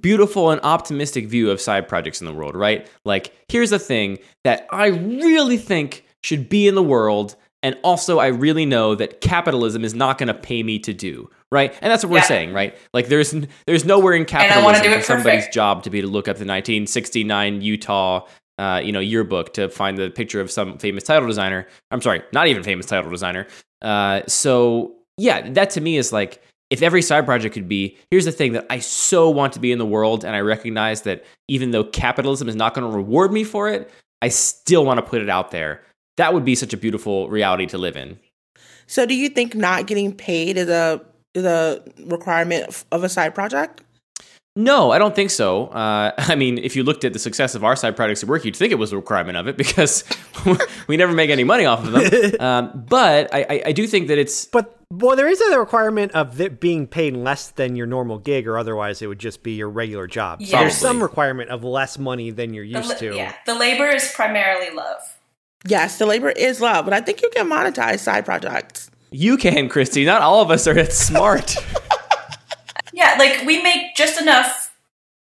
beautiful 0.00 0.50
and 0.50 0.60
optimistic 0.62 1.28
view 1.28 1.50
of 1.50 1.60
side 1.60 1.86
projects 1.86 2.20
in 2.20 2.26
the 2.26 2.32
world, 2.32 2.56
right? 2.56 2.88
Like, 3.04 3.32
here's 3.48 3.70
a 3.70 3.78
thing 3.78 4.18
that 4.42 4.66
I 4.70 4.86
really 4.88 5.58
think 5.58 6.04
should 6.24 6.48
be 6.48 6.66
in 6.66 6.74
the 6.74 6.82
world, 6.82 7.36
and 7.66 7.76
also 7.82 8.20
I 8.20 8.28
really 8.28 8.64
know 8.64 8.94
that 8.94 9.20
capitalism 9.20 9.84
is 9.84 9.92
not 9.92 10.18
going 10.18 10.28
to 10.28 10.34
pay 10.34 10.62
me 10.62 10.78
to 10.78 10.94
do, 10.94 11.28
right? 11.50 11.76
And 11.82 11.90
that's 11.90 12.04
what 12.04 12.12
we're 12.12 12.22
saying, 12.22 12.52
right? 12.52 12.78
Like, 12.94 13.08
there's 13.08 13.34
there's 13.66 13.84
nowhere 13.84 14.14
in 14.14 14.24
capitalism 14.24 14.92
for 14.92 15.00
somebody's 15.02 15.48
job 15.48 15.82
to 15.82 15.90
be 15.90 16.00
to 16.00 16.06
look 16.06 16.28
up 16.28 16.36
the 16.36 16.46
1969 16.46 17.62
Utah. 17.62 18.24
Uh, 18.56 18.80
you 18.82 18.90
know, 18.92 19.00
yearbook 19.00 19.52
to 19.52 19.68
find 19.68 19.98
the 19.98 20.08
picture 20.08 20.40
of 20.40 20.50
some 20.50 20.78
famous 20.78 21.02
title 21.02 21.26
designer. 21.26 21.66
I'm 21.90 22.00
sorry, 22.00 22.22
not 22.32 22.46
even 22.46 22.62
famous 22.62 22.86
title 22.86 23.10
designer. 23.10 23.48
Uh, 23.82 24.22
so 24.28 24.94
yeah, 25.18 25.50
that 25.50 25.70
to 25.70 25.80
me 25.80 25.96
is 25.96 26.12
like 26.12 26.40
if 26.70 26.82
every 26.82 27.02
side 27.02 27.26
project 27.26 27.52
could 27.52 27.68
be 27.68 27.98
here's 28.12 28.24
the 28.24 28.32
thing 28.32 28.52
that 28.52 28.64
I 28.70 28.78
so 28.78 29.28
want 29.28 29.54
to 29.54 29.60
be 29.60 29.72
in 29.72 29.78
the 29.78 29.84
world, 29.84 30.24
and 30.24 30.36
I 30.36 30.40
recognize 30.40 31.02
that 31.02 31.24
even 31.48 31.72
though 31.72 31.82
capitalism 31.82 32.48
is 32.48 32.54
not 32.54 32.74
going 32.74 32.88
to 32.88 32.96
reward 32.96 33.32
me 33.32 33.42
for 33.42 33.68
it, 33.68 33.90
I 34.22 34.28
still 34.28 34.86
want 34.86 34.98
to 34.98 35.02
put 35.04 35.20
it 35.20 35.28
out 35.28 35.50
there. 35.50 35.82
That 36.16 36.32
would 36.34 36.44
be 36.44 36.54
such 36.54 36.72
a 36.72 36.76
beautiful 36.76 37.28
reality 37.28 37.66
to 37.66 37.78
live 37.78 37.96
in. 37.96 38.18
So, 38.86 39.04
do 39.06 39.14
you 39.14 39.28
think 39.28 39.54
not 39.54 39.86
getting 39.86 40.12
paid 40.14 40.56
is 40.56 40.68
a 40.68 41.00
is 41.34 41.44
a 41.44 41.82
requirement 42.06 42.66
of- 42.68 42.84
of 42.92 43.04
a 43.04 43.08
side 43.08 43.34
project? 43.34 43.82
No, 44.58 44.90
I 44.90 44.98
don't 44.98 45.14
think 45.14 45.28
so. 45.30 45.66
Uh, 45.66 46.12
I 46.18 46.34
mean, 46.34 46.56
if 46.56 46.74
you 46.76 46.82
looked 46.82 47.04
at 47.04 47.12
the 47.12 47.18
success 47.18 47.54
of 47.54 47.62
our 47.62 47.76
side 47.76 47.94
projects 47.94 48.22
at 48.22 48.28
work, 48.28 48.44
you'd 48.46 48.56
think 48.56 48.72
it 48.72 48.76
was 48.76 48.90
a 48.92 48.96
requirement 48.96 49.36
of 49.36 49.46
it 49.48 49.56
because 49.62 50.02
we 50.88 50.96
never 50.96 51.12
make 51.12 51.28
any 51.30 51.44
money 51.44 51.66
off 51.66 51.84
of 51.84 51.92
them. 51.92 52.40
Um, 52.40 52.84
but 52.88 53.32
I, 53.34 53.42
I, 53.50 53.62
I 53.66 53.72
do 53.72 53.86
think 53.86 54.08
that 54.08 54.16
it's 54.18 54.46
But 54.46 54.72
well, 54.90 55.16
there 55.16 55.28
is 55.28 55.40
a 55.40 55.58
requirement 55.58 56.12
of 56.12 56.40
it 56.40 56.58
being 56.60 56.86
paid 56.86 57.14
less 57.16 57.50
than 57.50 57.76
your 57.76 57.86
normal 57.86 58.18
gig, 58.18 58.46
or 58.46 58.56
otherwise 58.56 59.02
it 59.02 59.08
would 59.08 59.18
just 59.18 59.42
be 59.42 59.52
your 59.52 59.68
regular 59.68 60.06
job. 60.06 60.42
So 60.42 60.56
there's 60.56 60.76
some 60.76 61.02
requirement 61.02 61.50
of 61.50 61.64
less 61.64 61.98
money 61.98 62.30
than 62.30 62.54
you're 62.54 62.64
used 62.64 62.88
la- 62.90 62.94
to. 62.94 63.14
Yeah, 63.16 63.34
the 63.46 63.54
labor 63.54 63.88
is 63.88 64.10
primarily 64.14 64.70
love. 64.74 65.15
Yes, 65.66 65.98
the 65.98 66.06
labor 66.06 66.30
is 66.30 66.60
love, 66.60 66.84
but 66.84 66.94
I 66.94 67.00
think 67.00 67.22
you 67.22 67.30
can 67.30 67.48
monetize 67.48 68.00
side 68.00 68.24
projects. 68.24 68.90
you 69.10 69.36
can, 69.36 69.68
Kristy. 69.68 70.04
Not 70.04 70.22
all 70.22 70.42
of 70.42 70.50
us 70.50 70.66
are 70.66 70.74
that 70.74 70.92
smart. 70.92 71.56
Yeah, 72.92 73.16
like 73.18 73.44
we 73.44 73.62
make 73.62 73.94
just 73.94 74.18
enough 74.18 74.74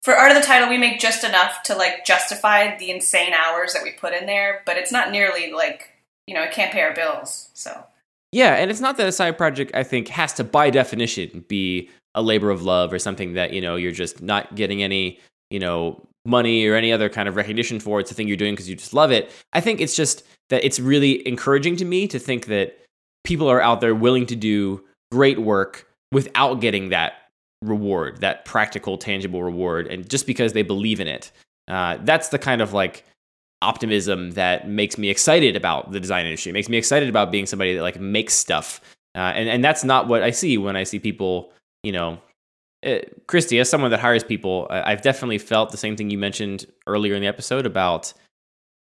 for 0.03 0.15
art 0.15 0.31
of 0.31 0.37
the 0.37 0.47
title. 0.47 0.69
We 0.69 0.79
make 0.79 1.01
just 1.01 1.25
enough 1.25 1.65
to 1.65 1.75
like 1.75 2.05
justify 2.05 2.77
the 2.77 2.93
insane 2.93 3.33
hours 3.35 3.73
that 3.73 3.83
we 3.83 3.91
put 3.91 4.15
in 4.15 4.27
there, 4.27 4.63
but 4.65 4.77
it's 4.77 4.93
not 4.93 5.11
nearly 5.11 5.51
like 5.53 5.91
you 6.29 6.35
know 6.35 6.43
it 6.43 6.53
can't 6.53 6.73
pay 6.73 6.83
our 6.83 6.95
bills. 6.95 7.51
So 7.55 7.85
Yeah, 8.31 8.55
and 8.55 8.71
it's 8.71 8.79
not 8.81 8.99
that 8.99 9.09
a 9.09 9.13
side 9.13 9.37
project 9.37 9.73
I 9.75 9.83
think 9.83 10.07
has 10.09 10.33
to 10.35 10.45
by 10.45 10.71
definition 10.71 11.45
be 11.49 11.91
a 12.15 12.23
labor 12.23 12.51
of 12.51 12.63
love 12.63 12.93
or 12.93 13.01
something 13.01 13.33
that, 13.33 13.53
you 13.53 13.61
know, 13.61 13.75
you're 13.75 13.91
just 13.91 14.23
not 14.23 14.55
getting 14.55 14.81
any, 14.81 15.19
you 15.51 15.59
know, 15.59 16.01
money 16.27 16.67
or 16.67 16.75
any 16.75 16.93
other 16.93 17.09
kind 17.09 17.29
of 17.29 17.37
recognition 17.37 17.81
for. 17.81 18.01
It's 18.01 18.11
a 18.11 18.15
thing 18.15 18.29
you're 18.29 18.37
doing 18.37 18.55
because 18.55 18.69
you 18.69 18.77
just 18.77 18.95
love 18.95 19.11
it. 19.11 19.31
I 19.53 19.61
think 19.61 19.81
it's 19.81 19.97
just 19.97 20.25
that 20.51 20.65
it's 20.65 20.81
really 20.81 21.27
encouraging 21.27 21.77
to 21.77 21.85
me 21.85 22.07
to 22.09 22.19
think 22.19 22.47
that 22.47 22.79
people 23.25 23.49
are 23.49 23.61
out 23.61 23.81
there 23.81 23.95
willing 23.95 24.27
to 24.27 24.37
do 24.37 24.85
great 25.11 25.39
work 25.39 25.89
without 26.13 26.61
getting 26.61 26.91
that 26.91 27.15
reward, 27.63 28.21
that 28.21 28.45
practical, 28.45 28.99
tangible 28.99 29.43
reward, 29.43 29.87
and 29.87 30.09
just 30.09 30.27
because 30.27 30.53
they 30.53 30.63
believe 30.63 31.01
in 31.01 31.09
it. 31.09 31.33
Uh, 31.69 31.99
that's 32.03 32.29
the 32.29 32.39
kind 32.39 32.61
of 32.61 32.73
like 32.73 33.05
optimism 33.63 34.33
that 34.33 34.69
makes 34.69 34.99
me 34.99 35.09
excited 35.09 35.57
about 35.57 35.91
the 35.91 36.01
design 36.01 36.27
industry. 36.27 36.51
It 36.51 36.53
makes 36.53 36.69
me 36.69 36.77
excited 36.77 37.09
about 37.09 37.33
being 37.33 37.47
somebody 37.47 37.75
that 37.75 37.83
like 37.83 37.99
makes 37.99 38.35
stuff. 38.35 38.81
Uh, 39.15 39.33
and 39.35 39.49
and 39.49 39.65
that's 39.65 39.83
not 39.83 40.09
what 40.09 40.23
I 40.23 40.31
see 40.31 40.59
when 40.59 40.77
I 40.77 40.85
see 40.85 40.99
people, 40.99 41.53
you 41.83 41.93
know, 41.93 42.19
uh, 42.85 42.99
Kristy, 43.27 43.61
as 43.61 43.71
someone 43.71 43.91
that 43.91 44.01
hires 44.01 44.25
people, 44.25 44.67
I've 44.71 45.03
definitely 45.03 45.39
felt 45.39 45.71
the 45.71 45.77
same 45.77 45.97
thing 45.97 46.11
you 46.11 46.19
mentioned 46.19 46.67
earlier 46.87 47.15
in 47.15 47.23
the 47.23 47.29
episode 47.29 47.67
about 47.67 48.13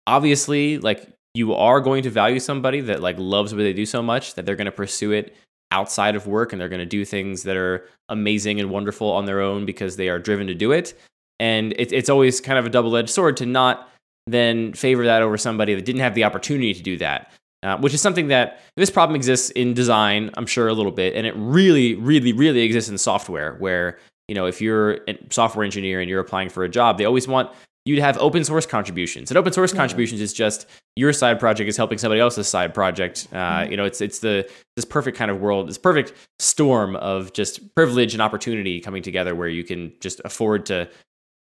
obviously 0.07 0.77
like 0.79 1.09
you 1.33 1.53
are 1.53 1.81
going 1.81 2.03
to 2.03 2.09
value 2.09 2.39
somebody 2.39 2.79
that 2.79 3.01
like 3.01 3.17
loves 3.17 3.53
what 3.53 3.63
they 3.63 3.73
do 3.73 3.85
so 3.85 4.01
much 4.01 4.35
that 4.35 4.45
they're 4.45 4.55
going 4.55 4.65
to 4.65 4.71
pursue 4.71 5.11
it 5.11 5.35
outside 5.71 6.15
of 6.15 6.27
work 6.27 6.53
and 6.53 6.61
they're 6.61 6.69
going 6.69 6.79
to 6.79 6.85
do 6.85 7.03
things 7.03 7.43
that 7.43 7.57
are 7.57 7.87
amazing 8.09 8.59
and 8.59 8.69
wonderful 8.69 9.11
on 9.11 9.25
their 9.25 9.41
own 9.41 9.65
because 9.65 9.97
they 9.97 10.09
are 10.09 10.19
driven 10.19 10.47
to 10.47 10.53
do 10.53 10.71
it. 10.71 10.93
And 11.39 11.73
it, 11.73 11.91
it's 11.91 12.09
always 12.09 12.39
kind 12.39 12.57
of 12.57 12.65
a 12.65 12.69
double 12.69 12.95
edged 12.95 13.09
sword 13.09 13.35
to 13.37 13.45
not 13.45 13.89
then 14.27 14.73
favor 14.73 15.03
that 15.05 15.21
over 15.21 15.37
somebody 15.37 15.75
that 15.75 15.85
didn't 15.85 16.01
have 16.01 16.15
the 16.15 16.23
opportunity 16.23 16.73
to 16.73 16.81
do 16.81 16.97
that. 16.97 17.31
Uh, 17.65 17.75
which 17.79 17.95
is 17.95 18.01
something 18.01 18.27
that 18.27 18.59
this 18.77 18.91
problem 18.91 19.15
exists 19.15 19.49
in 19.49 19.73
design, 19.73 20.29
I'm 20.37 20.45
sure 20.45 20.67
a 20.67 20.73
little 20.73 20.91
bit, 20.91 21.15
and 21.15 21.25
it 21.25 21.33
really, 21.35 21.95
really, 21.95 22.31
really 22.31 22.61
exists 22.61 22.91
in 22.91 22.97
software. 22.99 23.55
Where 23.55 23.97
you 24.27 24.35
know, 24.35 24.45
if 24.45 24.61
you're 24.61 24.99
a 25.07 25.17
software 25.31 25.65
engineer 25.65 25.99
and 25.99 26.07
you're 26.07 26.19
applying 26.19 26.49
for 26.49 26.63
a 26.63 26.69
job, 26.69 26.99
they 26.99 27.05
always 27.05 27.27
want 27.27 27.51
you 27.85 27.95
to 27.95 28.01
have 28.01 28.17
open 28.19 28.43
source 28.43 28.67
contributions. 28.67 29.31
And 29.31 29.37
open 29.37 29.51
source 29.51 29.73
contributions 29.73 30.21
is 30.21 30.31
just 30.31 30.67
your 30.95 31.11
side 31.11 31.39
project 31.39 31.67
is 31.67 31.77
helping 31.77 31.97
somebody 31.97 32.21
else's 32.21 32.47
side 32.47 32.73
project. 32.73 33.27
Uh, 33.33 33.65
You 33.67 33.77
know, 33.77 33.85
it's 33.85 33.99
it's 33.99 34.19
the 34.19 34.47
this 34.75 34.85
perfect 34.85 35.17
kind 35.17 35.31
of 35.31 35.39
world, 35.41 35.67
this 35.67 35.79
perfect 35.79 36.13
storm 36.37 36.95
of 36.97 37.33
just 37.33 37.73
privilege 37.73 38.13
and 38.13 38.21
opportunity 38.21 38.79
coming 38.79 39.01
together, 39.01 39.33
where 39.33 39.49
you 39.49 39.63
can 39.63 39.91
just 40.01 40.21
afford 40.23 40.67
to 40.67 40.87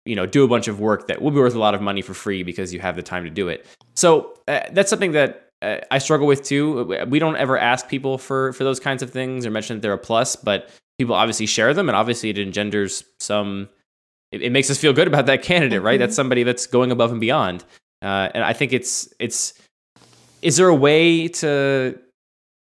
you 0.05 0.15
know 0.15 0.25
do 0.25 0.43
a 0.43 0.47
bunch 0.47 0.67
of 0.67 0.79
work 0.79 1.07
that 1.07 1.21
will 1.21 1.31
be 1.31 1.37
worth 1.37 1.55
a 1.55 1.59
lot 1.59 1.73
of 1.73 1.81
money 1.81 2.01
for 2.01 2.13
free 2.13 2.43
because 2.43 2.73
you 2.73 2.79
have 2.79 2.95
the 2.95 3.03
time 3.03 3.23
to 3.23 3.29
do 3.29 3.49
it 3.49 3.65
so 3.93 4.33
uh, 4.47 4.61
that's 4.71 4.89
something 4.89 5.11
that 5.11 5.50
i 5.61 5.97
struggle 5.97 6.27
with 6.27 6.43
too. 6.43 6.97
We 7.07 7.19
don't 7.19 7.35
ever 7.35 7.57
ask 7.57 7.87
people 7.87 8.17
for 8.17 8.53
for 8.53 8.63
those 8.63 8.79
kinds 8.79 9.03
of 9.03 9.11
things 9.11 9.45
or 9.45 9.51
mention 9.51 9.77
that 9.77 9.81
they're 9.81 9.93
a 9.93 9.97
plus 9.97 10.35
but 10.35 10.69
people 10.97 11.15
obviously 11.15 11.45
share 11.45 11.73
them 11.73 11.89
and 11.89 11.95
obviously 11.95 12.29
it 12.29 12.37
engenders 12.37 13.03
some 13.19 13.69
it, 14.31 14.41
it 14.41 14.51
makes 14.51 14.69
us 14.69 14.77
feel 14.77 14.93
good 14.93 15.07
about 15.07 15.25
that 15.27 15.43
candidate 15.43 15.81
right? 15.81 15.99
That's 15.99 16.15
somebody 16.15 16.43
that's 16.43 16.67
going 16.67 16.91
above 16.91 17.11
and 17.11 17.21
beyond. 17.21 17.63
Uh, 18.01 18.29
and 18.33 18.43
i 18.43 18.51
think 18.51 18.73
it's 18.73 19.13
it's 19.19 19.53
is 20.41 20.57
there 20.57 20.67
a 20.67 20.75
way 20.75 21.27
to 21.27 21.97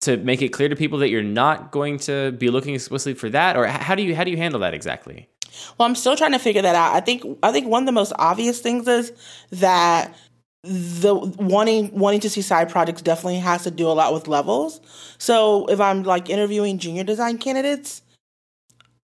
to 0.03 0.17
make 0.17 0.41
it 0.43 0.49
clear 0.49 0.69
to 0.69 0.77
people 0.77 0.99
that 0.99 1.11
you're 1.11 1.23
not 1.23 1.71
going 1.71 1.99
to 1.99 2.33
be 2.33 2.51
looking 2.51 2.75
explicitly 2.75 3.15
for 3.15 3.29
that? 3.31 3.57
Or 3.57 3.67
how 3.67 3.95
do 3.95 4.03
you 4.03 4.15
how 4.15 4.25
do 4.25 4.31
you 4.31 4.37
handle 4.37 4.61
that 4.61 4.75
exactly? 4.75 5.29
Well, 5.77 5.89
I'm 5.89 5.95
still 5.95 6.17
trying 6.17 6.33
to 6.33 6.39
figure 6.39 6.63
that 6.63 6.75
out. 6.75 6.95
I 6.95 7.01
think 7.01 7.25
I 7.43 7.53
think 7.53 7.67
one 7.67 7.83
of 7.83 7.87
the 7.87 7.93
most 7.93 8.13
obvious 8.19 8.61
things 8.61 8.89
is 8.89 9.13
that 9.51 10.15
the 10.63 11.15
wanting 11.15 11.91
wanting 11.99 12.21
to 12.21 12.31
see 12.31 12.43
side 12.43 12.69
projects 12.69 13.01
definitely 13.01 13.39
has 13.39 13.65
to 13.65 13.71
do 13.71 13.87
a 13.87 13.93
lot 13.93 14.13
with 14.13 14.29
levels. 14.29 14.81
So 15.19 15.67
if 15.67 15.81
I'm 15.81 16.03
like 16.03 16.29
interviewing 16.29 16.79
junior 16.79 17.05
design 17.05 17.39
candidates, 17.39 18.03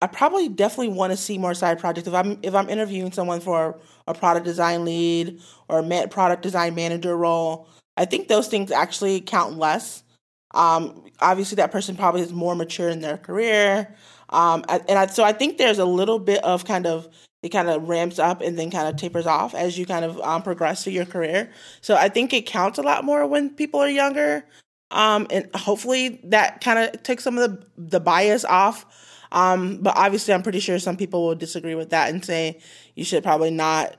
I 0.01 0.07
probably 0.07 0.49
definitely 0.49 0.95
want 0.95 1.13
to 1.13 1.17
see 1.17 1.39
more 1.39 1.55
side 1.55 1.79
projects. 1.79 2.07
If 2.07 2.15
I'm 2.15 2.39
if 2.43 2.55
I'm 2.55 2.69
interviewing 2.69 3.13
someone 3.13 3.41
for 3.41 3.79
a 4.07 4.15
product 4.15 4.47
design 4.47 4.85
lead 4.85 5.41
or 5.69 5.81
a 5.81 6.09
product 6.09 6.43
design 6.43 6.75
manager 6.75 7.17
role, 7.17 7.69
I 7.97 8.05
think 8.05 8.29
those 8.29 8.49
things 8.49 8.71
actually 8.71 9.21
count 9.21 9.59
less. 9.59 10.05
Um, 10.53 11.05
obviously, 11.21 11.57
that 11.57 11.73
person 11.73 11.97
probably 11.97 12.23
is 12.23 12.33
more 12.33 12.55
mature 12.55 12.89
in 12.89 13.01
their 13.01 13.19
career, 13.19 13.95
um, 14.31 14.65
and 14.69 14.99
I, 14.99 15.07
so 15.07 15.23
I 15.23 15.33
think 15.33 15.59
there's 15.59 15.79
a 15.79 15.85
little 15.85 16.19
bit 16.19 16.43
of 16.45 16.65
kind 16.65 16.87
of 16.87 17.09
it 17.43 17.49
kind 17.49 17.69
of 17.69 17.89
ramps 17.89 18.19
up 18.19 18.43
and 18.43 18.59
then 18.59 18.71
kind 18.71 18.87
of 18.89 18.97
tapers 18.97 19.27
off 19.27 19.55
as 19.55 19.79
you 19.79 19.87
kind 19.87 20.05
of 20.05 20.21
um, 20.21 20.43
progress 20.43 20.85
through 20.85 20.93
your 20.93 21.07
career. 21.07 21.51
So 21.81 21.95
I 21.95 22.09
think 22.09 22.33
it 22.33 22.47
counts 22.47 22.79
a 22.79 22.83
lot 22.83 23.05
more 23.05 23.27
when 23.27 23.51
people 23.51 23.81
are 23.81 23.89
younger, 23.89 24.45
um, 24.91 25.27
and 25.31 25.49
hopefully 25.55 26.21
that 26.25 26.61
kind 26.61 26.79
of 26.79 27.03
takes 27.03 27.25
some 27.25 27.39
of 27.39 27.51
the 27.51 27.67
the 27.77 28.01
bias 28.01 28.45
off. 28.45 28.85
Um, 29.33 29.79
but 29.81 29.97
obviously, 29.97 30.35
I'm 30.35 30.43
pretty 30.43 30.61
sure 30.61 30.79
some 30.79 30.97
people 30.97 31.27
will 31.27 31.35
disagree 31.37 31.75
with 31.75 31.91
that 31.91 32.11
and 32.11 32.25
say 32.25 32.61
you 32.95 33.05
should 33.05 33.23
probably 33.23 33.51
not 33.51 33.97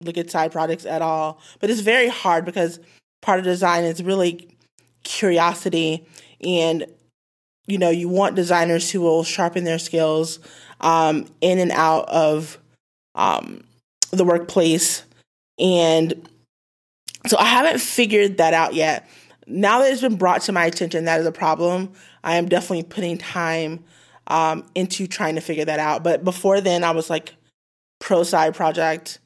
look 0.00 0.16
at 0.16 0.30
side 0.30 0.52
products 0.52 0.86
at 0.86 1.02
all. 1.02 1.40
But 1.60 1.70
it's 1.70 1.80
very 1.80 2.08
hard 2.08 2.44
because 2.44 2.80
part 3.20 3.38
of 3.38 3.44
design 3.44 3.84
is 3.84 4.02
really 4.02 4.56
curiosity 5.04 6.06
and 6.42 6.86
you 7.66 7.78
know 7.78 7.90
you 7.90 8.08
want 8.08 8.36
designers 8.36 8.90
who 8.90 9.00
will 9.00 9.24
sharpen 9.24 9.64
their 9.64 9.78
skills 9.78 10.38
um, 10.80 11.26
in 11.40 11.58
and 11.58 11.72
out 11.72 12.08
of 12.08 12.58
um, 13.14 13.64
the 14.10 14.24
workplace. 14.24 15.04
And 15.58 16.28
so 17.26 17.36
i 17.36 17.44
haven't 17.44 17.80
figured 17.80 18.38
that 18.38 18.54
out 18.54 18.74
yet. 18.74 19.08
Now 19.46 19.80
that 19.80 19.92
it's 19.92 20.00
been 20.00 20.16
brought 20.16 20.42
to 20.42 20.52
my 20.52 20.64
attention 20.64 21.04
that 21.04 21.20
is 21.20 21.26
a 21.26 21.32
problem. 21.32 21.92
I 22.24 22.36
am 22.36 22.48
definitely 22.48 22.84
putting 22.84 23.18
time 23.18 23.84
um, 24.26 24.64
into 24.74 25.06
trying 25.06 25.34
to 25.34 25.40
figure 25.40 25.64
that 25.64 25.80
out. 25.80 26.04
But 26.04 26.24
before 26.24 26.60
then 26.60 26.84
i 26.84 26.92
was 26.92 27.10
like 27.10 27.34
pro 28.00 28.24
side 28.24 28.54
project. 28.54 29.20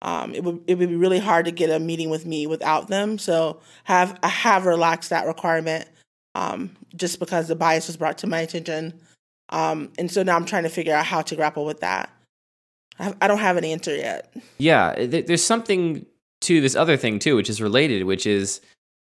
Um, 0.00 0.32
it 0.32 0.44
would 0.44 0.62
it 0.68 0.76
would 0.76 0.88
be 0.88 0.94
really 0.94 1.18
hard 1.18 1.46
to 1.46 1.50
get 1.50 1.70
a 1.70 1.80
meeting 1.80 2.08
with 2.08 2.24
me 2.24 2.46
without 2.46 2.86
them. 2.86 3.18
So 3.18 3.60
have 3.84 4.16
I 4.22 4.28
have 4.28 4.64
relaxed 4.64 5.10
that 5.10 5.26
requirement 5.26 5.88
um, 6.36 6.76
just 6.94 7.18
because 7.18 7.48
the 7.48 7.56
bias 7.56 7.88
was 7.88 7.96
brought 7.96 8.18
to 8.18 8.28
my 8.28 8.38
attention, 8.40 9.00
um, 9.48 9.90
and 9.98 10.08
so 10.08 10.22
now 10.22 10.36
I'm 10.36 10.44
trying 10.44 10.62
to 10.62 10.68
figure 10.68 10.94
out 10.94 11.04
how 11.04 11.22
to 11.22 11.34
grapple 11.34 11.64
with 11.64 11.80
that. 11.80 12.10
I, 12.98 13.28
don't 13.28 13.38
have 13.38 13.56
an 13.56 13.64
answer 13.64 13.94
yet. 13.94 14.32
Yeah, 14.58 15.06
there's 15.06 15.44
something 15.44 16.04
to 16.42 16.60
this 16.60 16.74
other 16.74 16.96
thing 16.96 17.18
too, 17.18 17.36
which 17.36 17.50
is 17.50 17.60
related, 17.60 18.04
which 18.04 18.26
is 18.26 18.60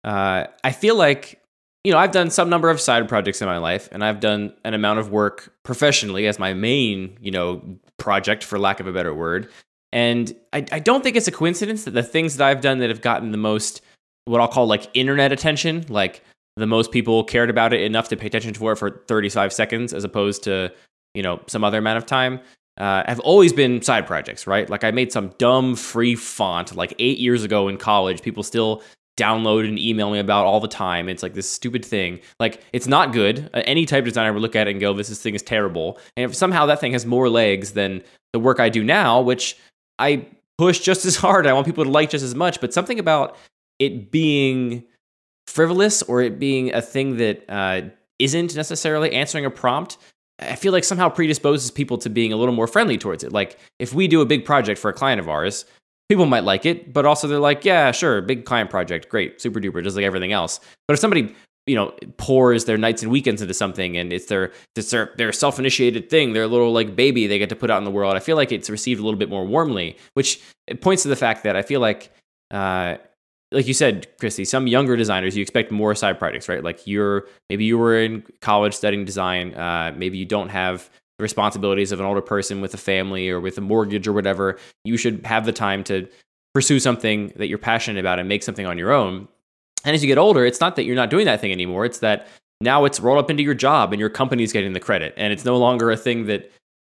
uh, 0.04 0.46
I 0.64 0.72
feel 0.72 0.96
like 0.96 1.40
you 1.84 1.92
know 1.92 1.98
I've 1.98 2.12
done 2.12 2.30
some 2.30 2.50
number 2.50 2.70
of 2.70 2.80
side 2.80 3.08
projects 3.08 3.40
in 3.40 3.46
my 3.46 3.58
life, 3.58 3.88
and 3.92 4.04
I've 4.04 4.20
done 4.20 4.54
an 4.64 4.74
amount 4.74 4.98
of 4.98 5.10
work 5.10 5.52
professionally 5.62 6.26
as 6.26 6.38
my 6.38 6.54
main 6.54 7.16
you 7.20 7.30
know 7.30 7.62
project, 7.98 8.44
for 8.44 8.58
lack 8.58 8.80
of 8.80 8.86
a 8.86 8.92
better 8.92 9.14
word. 9.14 9.50
And 9.92 10.34
I, 10.52 10.66
I 10.70 10.78
don't 10.80 11.02
think 11.02 11.16
it's 11.16 11.28
a 11.28 11.32
coincidence 11.32 11.84
that 11.84 11.92
the 11.92 12.02
things 12.02 12.36
that 12.36 12.46
I've 12.46 12.60
done 12.60 12.78
that 12.78 12.90
have 12.90 13.00
gotten 13.00 13.32
the 13.32 13.38
most, 13.38 13.80
what 14.26 14.40
I'll 14.40 14.48
call 14.48 14.66
like 14.66 14.88
internet 14.92 15.32
attention, 15.32 15.86
like 15.88 16.22
the 16.56 16.66
most 16.66 16.92
people 16.92 17.24
cared 17.24 17.48
about 17.48 17.72
it 17.72 17.80
enough 17.80 18.08
to 18.08 18.16
pay 18.16 18.26
attention 18.26 18.52
to 18.52 18.70
it 18.70 18.78
for 18.78 19.02
35 19.08 19.52
seconds 19.52 19.94
as 19.94 20.04
opposed 20.04 20.42
to, 20.44 20.72
you 21.14 21.22
know, 21.22 21.40
some 21.46 21.64
other 21.64 21.78
amount 21.78 21.98
of 21.98 22.04
time, 22.04 22.40
uh, 22.78 23.02
have 23.06 23.20
always 23.20 23.52
been 23.52 23.82
side 23.82 24.06
projects, 24.06 24.46
right? 24.46 24.68
Like 24.70 24.84
I 24.84 24.90
made 24.90 25.12
some 25.12 25.34
dumb 25.38 25.76
free 25.76 26.14
font 26.14 26.74
like 26.74 26.94
eight 26.98 27.18
years 27.18 27.44
ago 27.44 27.68
in 27.68 27.76
college. 27.76 28.22
People 28.22 28.42
still 28.42 28.82
download 29.18 29.68
and 29.68 29.78
email 29.78 30.12
me 30.12 30.20
about 30.20 30.46
all 30.46 30.60
the 30.60 30.68
time. 30.68 31.08
It's 31.08 31.22
like 31.22 31.34
this 31.34 31.50
stupid 31.50 31.84
thing. 31.84 32.20
Like 32.38 32.62
it's 32.72 32.86
not 32.86 33.12
good. 33.12 33.50
Uh, 33.52 33.62
any 33.64 33.84
type 33.84 34.04
designer 34.04 34.32
would 34.32 34.42
look 34.42 34.56
at 34.56 34.68
it 34.68 34.70
and 34.70 34.80
go, 34.80 34.94
"This, 34.94 35.20
thing 35.20 35.34
is 35.34 35.42
terrible." 35.42 35.98
And 36.16 36.30
if 36.30 36.36
somehow 36.36 36.66
that 36.66 36.80
thing 36.80 36.92
has 36.92 37.04
more 37.04 37.28
legs 37.28 37.72
than 37.72 38.02
the 38.32 38.38
work 38.38 38.60
I 38.60 38.68
do 38.68 38.84
now, 38.84 39.20
which 39.20 39.56
I 39.98 40.26
push 40.58 40.80
just 40.80 41.04
as 41.06 41.16
hard. 41.16 41.46
I 41.46 41.52
want 41.52 41.66
people 41.66 41.84
to 41.84 41.90
like 41.90 42.10
just 42.10 42.24
as 42.24 42.34
much, 42.34 42.60
but 42.60 42.72
something 42.72 42.98
about 42.98 43.36
it 43.78 44.10
being 44.10 44.84
frivolous 45.46 46.02
or 46.02 46.20
it 46.20 46.38
being 46.38 46.74
a 46.74 46.82
thing 46.82 47.16
that 47.16 47.44
uh, 47.48 47.82
not 48.20 48.54
necessarily 48.54 49.12
answering 49.12 49.44
a 49.44 49.50
prompt, 49.50 49.96
I 50.38 50.54
feel 50.54 50.72
like 50.72 50.84
somehow 50.84 51.08
predisposes 51.08 51.70
people 51.70 51.98
to 51.98 52.08
being 52.08 52.32
a 52.32 52.36
little 52.36 52.54
more 52.54 52.66
friendly 52.66 52.98
towards 52.98 53.24
it. 53.24 53.32
Like 53.32 53.58
if 53.78 53.92
we 53.92 54.06
do 54.06 54.20
a 54.20 54.26
big 54.26 54.44
project 54.44 54.80
for 54.80 54.88
a 54.88 54.92
client 54.94 55.20
of 55.20 55.28
ours, 55.28 55.64
people 56.08 56.26
might 56.26 56.44
like 56.44 56.64
it, 56.64 56.92
but 56.92 57.04
also 57.06 57.26
they're 57.26 57.38
like, 57.38 57.64
yeah, 57.64 57.90
sure, 57.90 58.22
big 58.22 58.44
client 58.44 58.70
project, 58.70 59.08
great, 59.08 59.40
super 59.40 59.60
duper, 59.60 59.82
just 59.82 59.96
like 59.96 60.04
everything 60.04 60.32
else. 60.32 60.60
But 60.86 60.94
if 60.94 61.00
somebody 61.00 61.34
you 61.66 61.74
know 61.74 61.94
pours 62.16 62.64
their 62.64 62.78
nights 62.78 63.02
and 63.02 63.12
weekends 63.12 63.42
into 63.42 63.52
something 63.52 63.98
and 63.98 64.10
it's 64.10 64.26
their 64.26 64.52
it's 64.74 64.90
their, 64.90 65.12
their 65.18 65.32
self-initiated 65.32 66.08
thing 66.08 66.32
their 66.32 66.46
little 66.46 66.72
like 66.72 66.96
baby 66.96 67.26
they 67.26 67.38
get 67.38 67.50
to 67.50 67.56
put 67.56 67.70
out 67.70 67.76
in 67.76 67.84
the 67.84 67.90
world 67.90 68.16
i 68.16 68.20
feel 68.20 68.36
like 68.36 68.50
it's 68.50 68.70
received 68.70 68.98
a 68.98 69.04
little 69.04 69.18
bit 69.18 69.28
more 69.28 69.44
warmly 69.44 69.94
which 70.14 70.40
it 70.66 70.80
points 70.80 71.02
to 71.02 71.10
the 71.10 71.16
fact 71.16 71.42
that 71.44 71.56
i 71.56 71.62
feel 71.62 71.78
like 71.80 72.10
uh, 72.50 72.96
like 73.52 73.66
you 73.66 73.74
said 73.74 74.06
kristy 74.18 74.46
some 74.46 74.66
younger 74.66 74.96
designers 74.96 75.36
you 75.36 75.42
expect 75.42 75.70
more 75.70 75.94
side 75.94 76.18
projects 76.18 76.48
right 76.48 76.62
like 76.64 76.86
you're 76.86 77.26
maybe 77.48 77.64
you 77.64 77.78
were 77.78 77.98
in 77.98 78.22
college 78.40 78.74
studying 78.74 79.04
design 79.04 79.54
uh, 79.54 79.92
maybe 79.96 80.18
you 80.18 80.26
don't 80.26 80.48
have 80.50 80.90
the 81.18 81.22
responsibilities 81.22 81.90
of 81.92 82.00
an 82.00 82.06
older 82.06 82.20
person 82.20 82.60
with 82.60 82.74
a 82.74 82.78
family 82.78 83.28
or 83.28 83.40
with 83.40 83.58
a 83.58 83.60
mortgage 83.60 84.06
or 84.06 84.12
whatever 84.12 84.58
you 84.84 84.96
should 84.96 85.24
have 85.24 85.46
the 85.46 85.52
time 85.52 85.82
to 85.82 86.06
pursue 86.54 86.80
something 86.80 87.32
that 87.36 87.48
you're 87.48 87.58
passionate 87.58 88.00
about 88.00 88.18
and 88.18 88.28
make 88.28 88.42
something 88.42 88.66
on 88.66 88.78
your 88.78 88.92
own 88.92 89.28
and 89.84 89.94
as 89.94 90.02
you 90.02 90.08
get 90.08 90.18
older, 90.18 90.44
it's 90.44 90.60
not 90.60 90.76
that 90.76 90.84
you're 90.84 90.96
not 90.96 91.10
doing 91.10 91.26
that 91.26 91.40
thing 91.40 91.52
anymore. 91.52 91.84
It's 91.84 92.00
that 92.00 92.26
now 92.60 92.84
it's 92.84 93.00
rolled 93.00 93.18
up 93.18 93.30
into 93.30 93.42
your 93.42 93.54
job 93.54 93.92
and 93.92 94.00
your 94.00 94.10
company's 94.10 94.52
getting 94.52 94.72
the 94.72 94.80
credit. 94.80 95.14
And 95.16 95.32
it's 95.32 95.44
no 95.44 95.56
longer 95.56 95.90
a 95.90 95.96
thing 95.96 96.26
that 96.26 96.50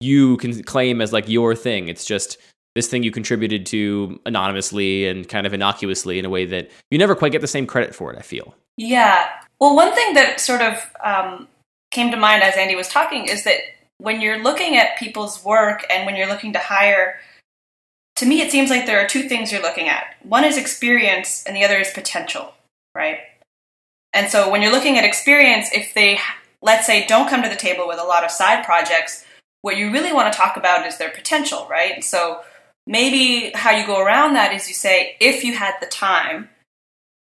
you 0.01 0.37
can 0.37 0.63
claim 0.63 1.01
as 1.01 1.13
like 1.13 1.29
your 1.29 1.55
thing. 1.55 1.89
It's 1.89 2.05
just 2.05 2.39
this 2.79 2.89
thing 2.89 3.03
you 3.03 3.11
contributed 3.11 3.67
to 3.67 4.19
anonymously 4.25 5.07
and 5.07 5.29
kind 5.29 5.47
of 5.47 5.53
innocuously 5.53 6.19
in 6.19 6.25
a 6.25 6.31
way 6.31 6.47
that 6.47 6.71
you 6.91 6.99
never 6.99 7.15
quite 7.15 7.33
get 7.33 7.41
the 7.41 7.47
same 7.47 7.67
credit 7.67 7.95
for 7.95 8.13
it, 8.13 8.19
I 8.19 8.23
feel. 8.23 8.55
Yeah. 8.77 9.29
Well, 9.61 9.75
one 9.77 9.93
thing 9.93 10.15
that 10.15 10.41
sort 10.41 10.63
of 10.63 10.91
um, 11.05 11.49
came 11.91 12.11
to 12.11 12.17
mind 12.17 12.43
as 12.43 12.57
Andy 12.57 12.77
was 12.77 12.89
talking 12.89 13.27
is 13.27 13.45
that 13.45 13.59
when 13.99 14.21
you're 14.21 14.43
looking 14.43 14.77
at 14.77 14.97
people's 14.97 15.45
work 15.45 15.85
and 15.91 16.07
when 16.07 16.15
you're 16.15 16.29
looking 16.29 16.53
to 16.53 16.61
hire, 16.61 17.19
to 18.17 18.27
me, 18.27 18.41
it 18.41 18.51
seems 18.51 18.71
like 18.71 18.87
there 18.87 19.05
are 19.05 19.09
two 19.09 19.29
things 19.29 19.51
you're 19.51 19.63
looking 19.63 19.89
at. 19.89 20.15
One 20.23 20.45
is 20.45 20.57
experience, 20.57 21.45
and 21.45 21.57
the 21.57 21.65
other 21.65 21.79
is 21.79 21.91
potential 21.91 22.55
right? 22.99 23.19
And 24.13 24.31
so 24.31 24.51
when 24.51 24.61
you're 24.61 24.73
looking 24.73 24.99
at 24.99 25.05
experience, 25.05 25.71
if 25.73 25.95
they, 25.95 26.19
let's 26.61 26.87
say, 26.87 27.07
don't 27.07 27.29
come 27.29 27.43
to 27.43 27.49
the 27.49 27.57
table 27.57 27.87
with 27.87 27.99
a 27.99 28.05
lot 28.05 28.25
of 28.25 28.31
side 28.31 28.65
projects, 28.65 29.25
what 29.63 29.77
you 29.77 29.93
really 29.93 30.13
want 30.13 30.33
to 30.33 30.37
talk 30.37 30.57
about 30.57 30.87
is 30.87 30.99
their 30.99 31.11
potential, 31.11 31.67
right? 31.71 32.03
So 32.03 32.41
maybe 32.89 33.53
how 33.55 33.71
you 33.71 33.87
go 33.87 34.01
around 34.01 34.33
that 34.33 34.53
is 34.53 34.67
you 34.67 34.75
say, 34.75 35.17
if 35.21 35.45
you 35.45 35.55
had 35.55 35.75
the 35.81 35.87
time, 35.87 36.49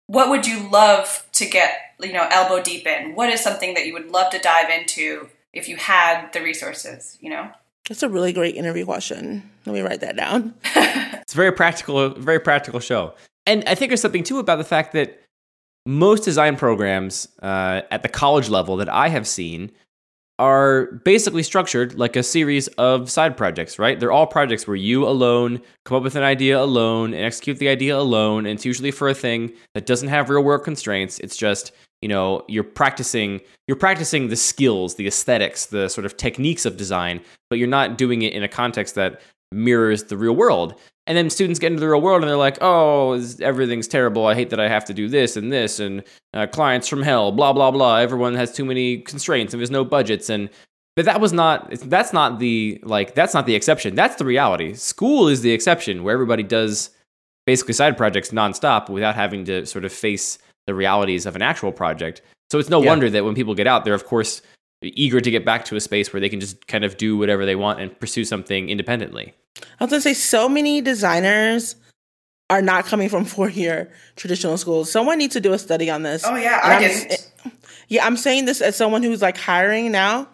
what 0.07 0.29
would 0.29 0.45
you 0.45 0.67
love 0.69 1.25
to 1.33 1.45
get, 1.45 1.71
you 2.01 2.11
know, 2.11 2.27
elbow 2.29 2.61
deep 2.61 2.85
in? 2.85 3.15
What 3.15 3.29
is 3.29 3.41
something 3.41 3.75
that 3.75 3.85
you 3.85 3.93
would 3.93 4.09
love 4.09 4.31
to 4.31 4.39
dive 4.39 4.69
into 4.69 5.29
if 5.53 5.69
you 5.69 5.77
had 5.77 6.33
the 6.33 6.41
resources, 6.41 7.17
you 7.21 7.29
know? 7.29 7.49
That's 7.87 8.03
a 8.03 8.09
really 8.09 8.33
great 8.33 8.55
interview 8.55 8.85
question. 8.85 9.49
Let 9.65 9.73
me 9.73 9.81
write 9.81 10.01
that 10.01 10.15
down. 10.15 10.55
it's 10.75 11.33
a 11.33 11.37
very 11.37 11.51
practical, 11.51 12.09
very 12.09 12.39
practical 12.39 12.79
show. 12.79 13.13
And 13.45 13.63
I 13.67 13.75
think 13.75 13.89
there's 13.89 14.01
something 14.01 14.23
too 14.23 14.39
about 14.39 14.57
the 14.57 14.63
fact 14.63 14.93
that 14.93 15.21
most 15.85 16.23
design 16.23 16.57
programs 16.57 17.27
uh, 17.41 17.81
at 17.91 18.01
the 18.01 18.09
college 18.09 18.49
level 18.49 18.77
that 18.77 18.89
I 18.89 19.09
have 19.09 19.27
seen 19.27 19.71
are 20.41 20.87
basically 21.05 21.43
structured 21.43 21.99
like 21.99 22.15
a 22.15 22.23
series 22.23 22.67
of 22.69 23.11
side 23.11 23.37
projects, 23.37 23.77
right? 23.77 23.99
They're 23.99 24.11
all 24.11 24.25
projects 24.25 24.65
where 24.65 24.75
you 24.75 25.07
alone 25.07 25.61
come 25.85 25.97
up 25.97 26.01
with 26.01 26.15
an 26.15 26.23
idea 26.23 26.59
alone 26.59 27.13
and 27.13 27.23
execute 27.23 27.59
the 27.59 27.69
idea 27.69 27.95
alone. 27.95 28.47
And 28.47 28.55
it's 28.55 28.65
usually 28.65 28.89
for 28.89 29.07
a 29.07 29.13
thing 29.13 29.53
that 29.75 29.85
doesn't 29.85 30.07
have 30.07 30.31
real 30.31 30.43
world 30.43 30.63
constraints. 30.63 31.19
It's 31.19 31.37
just, 31.37 31.73
you 32.01 32.09
know, 32.09 32.43
you're 32.47 32.63
practicing 32.63 33.41
you're 33.67 33.77
practicing 33.77 34.29
the 34.29 34.35
skills, 34.35 34.95
the 34.95 35.05
aesthetics, 35.05 35.67
the 35.67 35.87
sort 35.89 36.05
of 36.05 36.17
techniques 36.17 36.65
of 36.65 36.75
design, 36.75 37.21
but 37.51 37.59
you're 37.59 37.67
not 37.67 37.99
doing 37.99 38.23
it 38.23 38.33
in 38.33 38.41
a 38.41 38.47
context 38.47 38.95
that 38.95 39.21
mirrors 39.51 40.05
the 40.05 40.17
real 40.17 40.35
world. 40.35 40.73
And 41.11 41.17
then 41.17 41.29
students 41.29 41.59
get 41.59 41.73
into 41.73 41.81
the 41.81 41.89
real 41.89 41.99
world 41.99 42.21
and 42.21 42.29
they're 42.29 42.37
like, 42.37 42.57
oh, 42.61 43.21
everything's 43.41 43.89
terrible. 43.89 44.27
I 44.27 44.33
hate 44.33 44.49
that 44.51 44.61
I 44.61 44.69
have 44.69 44.85
to 44.85 44.93
do 44.93 45.09
this 45.09 45.35
and 45.35 45.51
this, 45.51 45.77
and 45.77 46.05
uh, 46.33 46.47
clients 46.47 46.87
from 46.87 47.03
hell, 47.03 47.33
blah, 47.33 47.51
blah, 47.51 47.69
blah. 47.69 47.97
Everyone 47.97 48.33
has 48.35 48.53
too 48.53 48.63
many 48.63 48.99
constraints 48.99 49.53
and 49.53 49.59
there's 49.59 49.69
no 49.69 49.83
budgets. 49.83 50.29
And 50.29 50.49
but 50.95 51.03
that 51.03 51.19
was 51.19 51.33
not 51.33 51.69
that's 51.71 52.13
not 52.13 52.39
the 52.39 52.79
like 52.83 53.13
that's 53.13 53.33
not 53.33 53.45
the 53.45 53.55
exception 53.55 53.95
that's 53.95 54.15
the 54.15 54.25
reality 54.25 54.73
school 54.73 55.27
is 55.27 55.41
the 55.41 55.51
exception 55.51 56.03
where 56.03 56.13
everybody 56.13 56.43
does 56.43 56.91
basically 57.45 57.73
side 57.73 57.97
projects 57.97 58.31
nonstop 58.31 58.89
without 58.89 59.15
having 59.15 59.45
to 59.45 59.65
sort 59.65 59.85
of 59.85 59.91
face 59.91 60.37
the 60.67 60.73
realities 60.73 61.25
of 61.25 61.35
an 61.35 61.41
actual 61.41 61.71
project 61.71 62.21
so 62.51 62.59
it's 62.59 62.69
no 62.69 62.81
yeah. 62.81 62.89
wonder 62.89 63.09
that 63.09 63.23
when 63.23 63.35
people 63.35 63.55
get 63.55 63.67
out 63.67 63.85
they're 63.85 63.93
of 63.93 64.05
course 64.05 64.41
eager 64.81 65.21
to 65.21 65.31
get 65.31 65.45
back 65.45 65.65
to 65.65 65.75
a 65.75 65.79
space 65.81 66.11
where 66.11 66.19
they 66.19 66.29
can 66.29 66.39
just 66.39 66.67
kind 66.67 66.83
of 66.83 66.97
do 66.97 67.15
whatever 67.17 67.45
they 67.45 67.55
want 67.55 67.79
and 67.79 67.97
pursue 67.99 68.25
something 68.25 68.69
independently 68.69 69.33
I 69.79 69.83
was 69.83 69.91
gonna 69.91 70.01
say 70.01 70.13
so 70.13 70.47
many 70.49 70.81
designers 70.81 71.75
are 72.49 72.61
not 72.61 72.85
coming 72.85 73.09
from 73.09 73.25
four 73.35 73.49
year 73.49 73.91
traditional 74.15 74.57
schools. 74.57 74.91
Someone 74.91 75.17
needs 75.17 75.33
to 75.33 75.39
do 75.41 75.53
a 75.53 75.59
study 75.59 75.89
on 75.89 76.03
this. 76.03 76.23
Oh 76.25 76.35
yeah, 76.35 76.59
And 76.63 76.71
I 76.73 76.75
I'm- 76.75 76.81
didn't. 76.81 77.31
Yeah, 77.89 78.05
I'm 78.05 78.15
saying 78.15 78.45
this 78.45 78.61
as 78.61 78.75
someone 78.77 79.03
who's 79.03 79.21
like 79.21 79.37
hiring 79.37 79.91
now, 79.91 80.29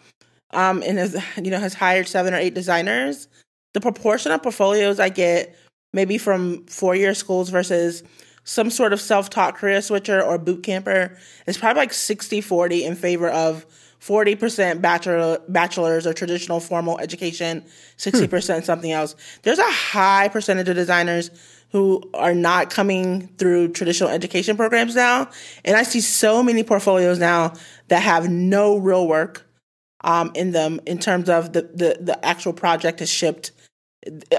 um, 0.51 0.83
and 0.85 0.99
has 0.99 1.19
you 1.43 1.49
know 1.51 1.59
has 1.59 1.73
hired 1.73 2.07
seven 2.07 2.33
or 2.33 2.37
eight 2.37 2.53
designers. 2.53 3.27
The 3.73 3.81
proportion 3.81 4.31
of 4.31 4.43
portfolios 4.43 4.99
I 4.99 5.09
get, 5.09 5.55
maybe 5.93 6.17
from 6.19 6.65
four 6.67 6.95
year 6.95 7.13
schools 7.15 7.49
versus 7.49 8.03
some 8.43 8.69
sort 8.69 8.93
of 8.93 9.01
self 9.01 9.29
taught 9.31 9.55
career 9.55 9.81
switcher 9.81 10.21
or 10.21 10.37
boot 10.37 10.61
camper, 10.63 11.17
is 11.47 11.57
probably 11.57 11.81
like 11.81 11.91
60-40 11.91 12.83
in 12.83 12.95
favor 12.95 13.29
of 13.29 13.65
forty 13.99 14.35
percent 14.35 14.81
bachelor 14.81 15.39
bachelors 15.47 16.05
or 16.07 16.13
traditional 16.13 16.59
formal 16.59 16.97
education, 16.99 17.63
sixty 17.97 18.27
percent 18.27 18.65
something 18.65 18.91
else. 18.91 19.15
There's 19.43 19.59
a 19.59 19.71
high 19.71 20.27
percentage 20.29 20.69
of 20.69 20.75
designers 20.75 21.31
who 21.71 22.01
are 22.13 22.33
not 22.33 22.69
coming 22.69 23.27
through 23.37 23.67
traditional 23.73 24.09
education 24.09 24.55
programs 24.55 24.95
now. 24.95 25.29
And 25.65 25.75
I 25.75 25.83
see 25.83 25.99
so 25.99 26.41
many 26.41 26.63
portfolios 26.63 27.19
now 27.19 27.53
that 27.89 28.01
have 28.03 28.29
no 28.29 28.77
real 28.77 29.05
work 29.05 29.45
um, 30.05 30.31
in 30.33 30.51
them 30.51 30.79
in 30.85 30.97
terms 30.97 31.27
of 31.27 31.51
the, 31.51 31.63
the, 31.63 31.97
the 31.99 32.25
actual 32.25 32.53
project 32.53 33.01
is 33.01 33.09
shipped. 33.09 33.51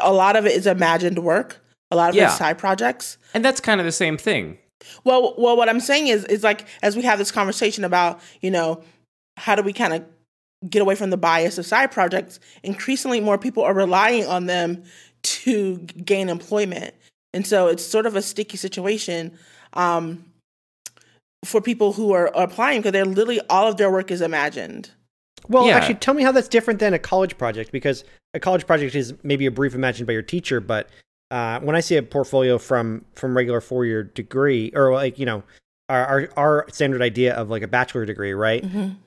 A 0.02 0.11
lot 0.11 0.36
of 0.36 0.46
it 0.46 0.52
is 0.52 0.66
imagined 0.66 1.18
work. 1.18 1.62
A 1.90 1.96
lot 1.96 2.09
of 2.09 2.16
it 2.16 2.20
Yeah. 2.20 2.28
is 2.32 2.38
side 2.38 2.56
projects. 2.56 3.18
And 3.34 3.44
that's 3.44 3.61
kind 3.61 3.78
of 3.78 3.84
the 3.84 3.92
same 3.92 4.16
thing. 4.16 4.56
Well, 5.04 5.34
well, 5.36 5.54
what 5.54 5.68
I'm 5.68 5.80
saying 5.80 6.06
is, 6.06 6.24
is 6.26 6.42
like 6.42 6.66
as 6.82 6.96
we 6.96 7.02
have 7.02 7.18
this 7.18 7.30
conversation 7.30 7.84
about, 7.84 8.20
you 8.40 8.50
know, 8.50 8.82
how 9.39 9.55
do 9.55 9.62
we 9.62 9.72
kind 9.72 9.93
of 9.95 10.05
get 10.68 10.82
away 10.82 10.95
from 10.95 11.11
the 11.11 11.16
bias 11.16 11.59
of 11.59 11.66
side 11.66 11.91
projects? 11.91 12.41
Increasingly, 12.62 13.20
more 13.20 13.39
people 13.39 13.62
are 13.62 13.74
relying 13.74 14.26
on 14.26 14.47
them 14.47 14.82
to 15.22 15.78
gain 15.78 16.28
employment, 16.28 16.95
and 17.32 17.47
so 17.47 17.68
it's 17.68 17.84
sort 17.84 18.07
of 18.07 18.16
a 18.16 18.22
sticky 18.22 18.57
situation 18.57 19.36
um, 19.74 20.24
for 21.45 21.61
people 21.61 21.93
who 21.93 22.12
are, 22.12 22.34
are 22.36 22.45
applying 22.45 22.80
because 22.80 22.93
they're 22.93 23.05
literally 23.05 23.41
all 23.49 23.68
of 23.68 23.76
their 23.76 23.91
work 23.91 24.11
is 24.11 24.20
imagined. 24.20 24.91
Well, 25.49 25.66
Yeah. 25.66 25.76
actually, 25.76 25.95
tell 25.97 26.14
me 26.14 26.22
how 26.22 26.32
that's 26.32 26.49
different 26.49 26.80
than 26.80 26.95
a 26.95 26.99
college 26.99 27.39
project 27.39 27.72
because 27.72 28.05
a 28.34 28.41
college 28.41 28.66
project 28.66 28.95
is 28.95 29.14
maybe 29.22 29.47
a 29.47 29.51
brief 29.51 29.74
imagined 29.74 30.07
by 30.07 30.12
your 30.12 30.22
teacher, 30.22 30.61
but 30.61 30.89
uh, 31.30 31.61
when 31.61 31.76
I 31.76 31.80
see 31.80 31.97
a 31.97 32.03
portfolio 32.03 32.59
from 32.59 33.05
from 33.14 33.36
regular 33.36 33.61
four 33.61 33.84
year 33.84 34.03
degree 34.03 34.72
or 34.74 34.93
like 34.93 35.18
you 35.18 35.26
know 35.26 35.43
our, 35.89 36.07
our 36.07 36.28
our 36.36 36.66
standard 36.70 37.03
idea 37.03 37.34
of 37.34 37.51
like 37.51 37.62
a 37.62 37.68
bachelor 37.68 38.05
degree, 38.05 38.32
right? 38.32 38.64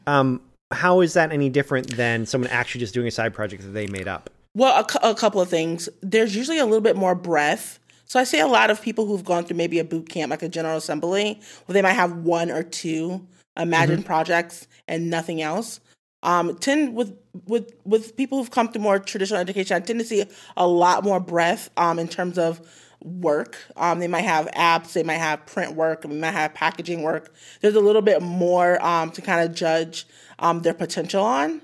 Um, 0.07 0.41
how 0.71 1.01
is 1.01 1.13
that 1.13 1.31
any 1.31 1.49
different 1.49 1.95
than 1.95 2.25
someone 2.25 2.49
actually 2.49 2.79
just 2.79 2.93
doing 2.93 3.07
a 3.07 3.11
side 3.11 3.33
project 3.33 3.63
that 3.63 3.69
they 3.69 3.87
made 3.87 4.07
up? 4.07 4.29
Well, 4.55 4.79
a, 4.79 4.83
cou- 4.83 5.09
a 5.09 5.15
couple 5.15 5.41
of 5.41 5.49
things. 5.49 5.87
There's 6.01 6.35
usually 6.35 6.59
a 6.59 6.65
little 6.65 6.81
bit 6.81 6.95
more 6.95 7.15
breadth. 7.15 7.79
So 8.05 8.19
I 8.19 8.25
see 8.25 8.39
a 8.39 8.47
lot 8.47 8.69
of 8.69 8.81
people 8.81 9.05
who've 9.05 9.23
gone 9.23 9.45
through 9.45 9.55
maybe 9.55 9.79
a 9.79 9.85
boot 9.85 10.09
camp, 10.09 10.31
like 10.31 10.43
a 10.43 10.49
general 10.49 10.77
assembly, 10.77 11.39
where 11.65 11.73
they 11.73 11.81
might 11.81 11.93
have 11.93 12.17
one 12.17 12.51
or 12.51 12.61
two 12.63 13.25
imagined 13.57 14.05
projects 14.05 14.67
and 14.87 15.09
nothing 15.09 15.41
else. 15.41 15.79
Um, 16.23 16.57
tend 16.57 16.93
with 16.93 17.17
with 17.47 17.73
with 17.85 18.15
people 18.15 18.37
who've 18.37 18.51
come 18.51 18.71
through 18.71 18.81
more 18.81 18.99
traditional 18.99 19.39
education, 19.39 19.75
I 19.75 19.79
tend 19.79 19.99
to 19.99 20.05
see 20.05 20.25
a 20.57 20.67
lot 20.67 21.03
more 21.03 21.19
breadth 21.19 21.69
um, 21.77 21.97
in 21.97 22.07
terms 22.07 22.37
of 22.37 22.61
work. 23.03 23.57
Um, 23.75 23.99
they 23.99 24.07
might 24.07 24.21
have 24.21 24.47
apps, 24.47 24.93
they 24.93 25.03
might 25.03 25.15
have 25.15 25.45
print 25.45 25.75
work, 25.75 26.03
they 26.03 26.09
might 26.09 26.31
have 26.31 26.53
packaging 26.53 27.01
work. 27.01 27.33
There's 27.61 27.75
a 27.75 27.79
little 27.79 28.01
bit 28.01 28.21
more 28.21 28.83
um, 28.85 29.11
to 29.11 29.21
kind 29.21 29.47
of 29.47 29.55
judge 29.55 30.05
um, 30.39 30.61
their 30.61 30.73
potential 30.73 31.23
on. 31.23 31.61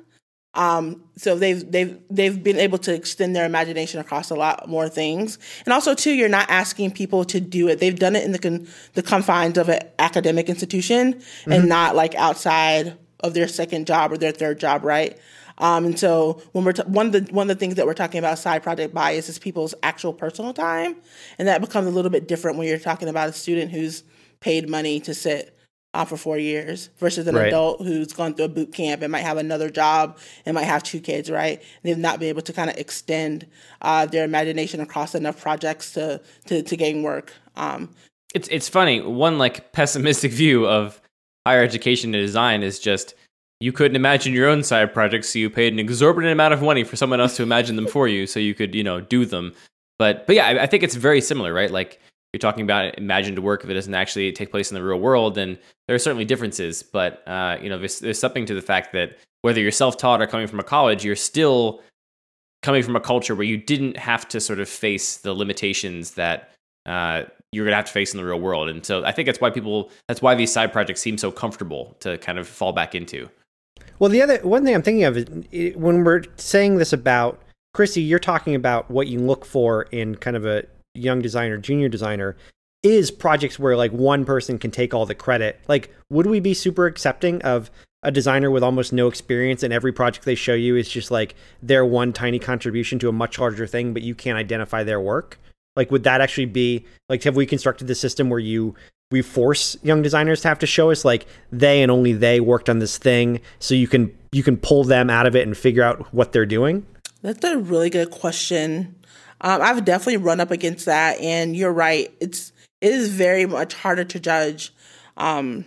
Um, 0.53 1.03
so 1.15 1.35
they've 1.35 1.71
they've 1.71 1.99
they've 2.09 2.43
been 2.43 2.57
able 2.57 2.79
to 2.79 2.93
extend 2.93 3.35
their 3.35 3.45
imagination 3.45 3.99
across 3.99 4.31
a 4.31 4.35
lot 4.35 4.67
more 4.67 4.89
things, 4.89 5.37
and 5.65 5.73
also 5.73 5.93
too, 5.93 6.11
you're 6.11 6.29
not 6.29 6.49
asking 6.49 6.91
people 6.91 7.25
to 7.25 7.39
do 7.39 7.67
it. 7.67 7.79
They've 7.79 7.97
done 7.97 8.15
it 8.15 8.23
in 8.23 8.31
the 8.31 8.39
con- 8.39 8.67
the 8.93 9.03
confines 9.03 9.59
of 9.59 9.69
an 9.69 9.81
academic 9.99 10.49
institution, 10.49 11.21
and 11.45 11.69
not 11.69 11.95
like 11.95 12.15
outside 12.15 12.97
of 13.19 13.35
their 13.35 13.47
second 13.47 13.85
job 13.85 14.11
or 14.11 14.17
their 14.17 14.31
third 14.31 14.59
job, 14.59 14.83
right? 14.83 15.17
Um, 15.59 15.85
and 15.85 15.97
so 15.99 16.41
when 16.51 16.63
we're 16.65 16.73
t- 16.73 16.83
one 16.83 17.07
of 17.07 17.11
the 17.13 17.21
one 17.33 17.49
of 17.49 17.57
the 17.57 17.59
things 17.59 17.75
that 17.75 17.85
we're 17.85 17.93
talking 17.93 18.19
about 18.19 18.37
side 18.37 18.63
project 18.63 18.93
bias 18.93 19.27
is 19.29 19.39
people's 19.39 19.73
actual 19.83 20.13
personal 20.13 20.53
time, 20.53 20.95
and 21.39 21.47
that 21.47 21.61
becomes 21.61 21.87
a 21.87 21.91
little 21.91 22.11
bit 22.11 22.27
different 22.27 22.57
when 22.57 22.67
you're 22.67 22.77
talking 22.79 23.07
about 23.09 23.29
a 23.29 23.33
student 23.33 23.71
who's 23.71 24.03
paid 24.39 24.69
money 24.69 24.99
to 24.99 25.13
sit 25.15 25.57
uh, 25.93 26.05
for 26.05 26.15
four 26.17 26.37
years 26.37 26.89
versus 26.99 27.25
an 27.27 27.35
Right. 27.35 27.47
adult 27.47 27.81
who's 27.81 28.13
gone 28.13 28.35
through 28.35 28.45
a 28.45 28.49
boot 28.49 28.71
camp 28.71 29.01
and 29.01 29.11
might 29.11 29.21
have 29.21 29.37
another 29.37 29.69
job 29.69 30.19
and 30.45 30.53
might 30.53 30.65
have 30.65 30.83
two 30.83 30.99
kids, 30.99 31.31
right? 31.31 31.57
And 31.59 31.65
They've 31.83 31.97
not 31.97 32.19
been 32.19 32.29
able 32.29 32.43
to 32.43 32.53
kind 32.53 32.69
of 32.69 32.77
extend 32.77 33.47
uh, 33.81 34.05
their 34.05 34.23
imagination 34.25 34.79
across 34.79 35.15
enough 35.15 35.41
projects 35.41 35.93
to 35.93 36.21
to, 36.45 36.61
to 36.61 36.77
gain 36.77 37.01
work. 37.01 37.33
Um, 37.55 37.89
It's 38.35 38.47
it's 38.49 38.69
funny. 38.69 39.01
One 39.01 39.39
like 39.39 39.71
pessimistic 39.79 40.31
view 40.31 40.67
of 40.67 41.01
higher 41.47 41.63
education 41.63 42.13
and 42.13 42.21
design 42.23 42.61
is 42.61 42.77
just 42.77 43.15
you 43.59 43.71
couldn't 43.71 43.95
imagine 43.95 44.33
your 44.33 44.47
own 44.47 44.63
side 44.63 44.93
projects, 44.93 45.29
so 45.29 45.39
you 45.39 45.49
paid 45.49 45.73
an 45.73 45.79
exorbitant 45.79 46.31
amount 46.31 46.53
of 46.53 46.61
money 46.61 46.83
for 46.83 46.95
someone 46.95 47.19
else 47.19 47.35
to 47.37 47.43
imagine 47.43 47.75
them 47.75 47.87
for 47.87 48.07
you, 48.07 48.27
so 48.27 48.39
you 48.39 48.53
could 48.53 48.75
you 48.75 48.83
know 48.83 49.01
do 49.01 49.25
them. 49.25 49.53
But 49.97 50.27
but 50.27 50.35
yeah, 50.35 50.47
I, 50.47 50.63
I 50.63 50.65
think 50.67 50.83
it's 50.83 50.95
very 50.95 51.21
similar, 51.21 51.53
right? 51.53 51.71
Like 51.71 51.99
you're 52.33 52.39
talking 52.39 52.63
about 52.63 52.97
imagined 52.97 53.39
work 53.39 53.63
if 53.63 53.69
it 53.69 53.73
doesn't 53.73 53.93
actually 53.93 54.31
take 54.31 54.51
place 54.51 54.69
in 54.69 54.75
the 54.75 54.83
real 54.83 54.99
world, 54.99 55.37
and 55.37 55.57
there 55.87 55.95
are 55.95 55.99
certainly 55.99 56.25
differences. 56.25 56.83
But 56.83 57.27
uh, 57.27 57.57
you 57.61 57.69
know, 57.69 57.79
there's, 57.79 57.99
there's 57.99 58.19
something 58.19 58.45
to 58.45 58.53
the 58.53 58.61
fact 58.61 58.93
that 58.93 59.17
whether 59.41 59.59
you're 59.59 59.71
self-taught 59.71 60.21
or 60.21 60.27
coming 60.27 60.47
from 60.47 60.59
a 60.59 60.63
college, 60.63 61.05
you're 61.05 61.15
still 61.15 61.81
coming 62.63 62.83
from 62.83 62.95
a 62.95 62.99
culture 62.99 63.35
where 63.35 63.45
you 63.45 63.57
didn't 63.57 63.97
have 63.97 64.27
to 64.27 64.39
sort 64.39 64.59
of 64.59 64.67
face 64.67 65.17
the 65.17 65.33
limitations 65.33 66.11
that 66.11 66.51
uh, 66.85 67.23
you're 67.51 67.65
going 67.65 67.71
to 67.71 67.77
have 67.77 67.85
to 67.85 67.91
face 67.91 68.13
in 68.13 68.17
the 68.17 68.25
real 68.25 68.39
world. 68.39 68.67
And 68.67 68.85
so 68.85 69.05
I 69.05 69.11
think 69.11 69.25
that's 69.25 69.39
why 69.39 69.49
people, 69.49 69.89
that's 70.07 70.21
why 70.21 70.35
these 70.35 70.51
side 70.51 70.73
projects 70.73 71.01
seem 71.01 71.17
so 71.17 71.31
comfortable 71.31 71.95
to 72.01 72.17
kind 72.17 72.39
of 72.39 72.47
fall 72.47 72.73
back 72.73 72.95
into. 72.95 73.29
Well, 73.99 74.09
the 74.09 74.21
other 74.21 74.37
one 74.39 74.63
thing 74.63 74.75
I'm 74.75 74.81
thinking 74.81 75.03
of 75.03 75.17
is 75.51 75.75
when 75.75 76.03
we're 76.03 76.23
saying 76.35 76.77
this 76.77 76.93
about 76.93 77.41
Kristy, 77.75 78.07
you're 78.07 78.19
talking 78.19 78.55
about 78.55 78.89
what 78.89 79.07
you 79.07 79.19
look 79.19 79.45
for 79.45 79.83
in 79.83 80.15
kind 80.15 80.35
of 80.35 80.45
a 80.45 80.63
young 80.93 81.21
designer, 81.21 81.57
junior 81.57 81.89
designer, 81.89 82.35
is 82.83 83.11
projects 83.11 83.59
where 83.59 83.75
like 83.75 83.91
one 83.91 84.25
person 84.25 84.57
can 84.57 84.71
take 84.71 84.93
all 84.93 85.05
the 85.05 85.15
credit. 85.15 85.59
Like, 85.67 85.93
would 86.09 86.27
we 86.27 86.39
be 86.39 86.53
super 86.53 86.85
accepting 86.85 87.41
of 87.41 87.69
a 88.03 88.11
designer 88.11 88.51
with 88.51 88.63
almost 88.63 88.93
no 88.93 89.07
experience 89.07 89.63
and 89.63 89.73
every 89.73 89.91
project 89.91 90.25
they 90.25 90.35
show 90.35 90.53
you 90.53 90.75
is 90.75 90.87
just 90.87 91.11
like 91.11 91.35
their 91.61 91.85
one 91.85 92.13
tiny 92.13 92.39
contribution 92.39 92.99
to 92.99 93.09
a 93.09 93.13
much 93.13 93.39
larger 93.39 93.67
thing, 93.67 93.93
but 93.93 94.03
you 94.03 94.15
can't 94.15 94.37
identify 94.37 94.83
their 94.83 95.01
work? 95.01 95.39
Like, 95.75 95.91
would 95.91 96.03
that 96.03 96.21
actually 96.21 96.45
be 96.45 96.85
like, 97.09 97.23
have 97.23 97.35
we 97.35 97.45
constructed 97.45 97.87
the 97.87 97.95
system 97.95 98.29
where 98.29 98.39
you 98.39 98.75
we 99.11 99.21
force 99.21 99.77
young 99.83 100.01
designers 100.01 100.41
to 100.41 100.47
have 100.49 100.59
to 100.59 100.67
show 100.67 100.91
us 100.91 101.05
like 101.05 101.25
they 101.51 101.81
and 101.81 101.91
only 101.91 102.13
they 102.13 102.39
worked 102.39 102.69
on 102.69 102.79
this 102.79 102.97
thing, 102.97 103.39
so 103.59 103.73
you 103.73 103.87
can 103.87 104.15
you 104.31 104.43
can 104.43 104.57
pull 104.57 104.83
them 104.83 105.09
out 105.09 105.25
of 105.25 105.35
it 105.35 105.47
and 105.47 105.55
figure 105.55 105.83
out 105.83 106.13
what 106.13 106.31
they're 106.31 106.45
doing? 106.45 106.85
That's 107.21 107.43
a 107.43 107.57
really 107.57 107.89
good 107.89 108.11
question. 108.11 108.95
Um, 109.41 109.61
I've 109.61 109.85
definitely 109.85 110.17
run 110.17 110.39
up 110.39 110.51
against 110.51 110.85
that, 110.85 111.19
and 111.19 111.55
you're 111.55 111.71
right. 111.71 112.13
It's 112.19 112.51
it 112.81 112.91
is 112.91 113.09
very 113.09 113.45
much 113.45 113.73
harder 113.73 114.03
to 114.03 114.19
judge. 114.19 114.73
Um, 115.15 115.65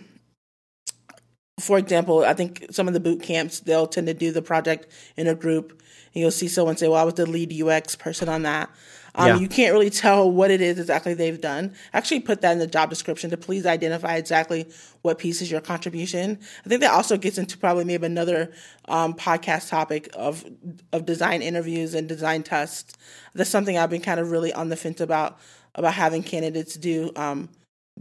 for 1.59 1.77
example, 1.77 2.23
I 2.23 2.33
think 2.33 2.67
some 2.71 2.87
of 2.87 2.93
the 2.93 2.99
boot 2.99 3.21
camps 3.21 3.59
they'll 3.59 3.87
tend 3.87 4.07
to 4.07 4.13
do 4.13 4.31
the 4.31 4.41
project 4.41 4.87
in 5.17 5.27
a 5.27 5.35
group, 5.35 5.71
and 6.13 6.21
you'll 6.21 6.31
see 6.31 6.47
someone 6.47 6.77
say, 6.77 6.87
"Well, 6.87 7.01
I 7.01 7.03
was 7.03 7.15
the 7.15 7.25
lead 7.25 7.51
UX 7.51 7.95
person 7.95 8.29
on 8.29 8.43
that." 8.43 8.69
Um, 9.15 9.27
Yeah. 9.27 9.37
You 9.37 9.47
can't 9.47 9.73
really 9.73 9.89
tell 9.89 10.31
what 10.31 10.51
it 10.51 10.61
is 10.61 10.79
exactly 10.79 11.13
they've 11.13 11.39
done. 11.39 11.73
Actually, 11.93 12.21
put 12.21 12.41
that 12.41 12.53
in 12.53 12.59
the 12.59 12.67
job 12.67 12.89
description 12.89 13.29
to 13.31 13.37
please 13.37 13.65
identify 13.65 14.15
exactly 14.15 14.67
what 15.01 15.17
piece 15.17 15.41
is 15.41 15.51
your 15.51 15.61
contribution. 15.61 16.39
I 16.65 16.69
think 16.69 16.81
that 16.81 16.91
also 16.91 17.17
gets 17.17 17.37
into 17.37 17.57
probably 17.57 17.83
maybe 17.83 18.05
another 18.05 18.51
um, 18.87 19.13
podcast 19.13 19.69
topic 19.69 20.09
of 20.15 20.45
of 20.93 21.05
design 21.05 21.41
interviews 21.41 21.93
and 21.93 22.07
design 22.07 22.43
tests. 22.43 22.93
That's 23.33 23.49
something 23.49 23.77
I've 23.77 23.89
been 23.89 24.01
kind 24.01 24.19
of 24.19 24.31
really 24.31 24.53
on 24.53 24.69
the 24.69 24.75
fence 24.75 25.01
about 25.01 25.39
about 25.75 25.93
having 25.93 26.23
candidates 26.23 26.75
do 26.75 27.11
um, 27.15 27.49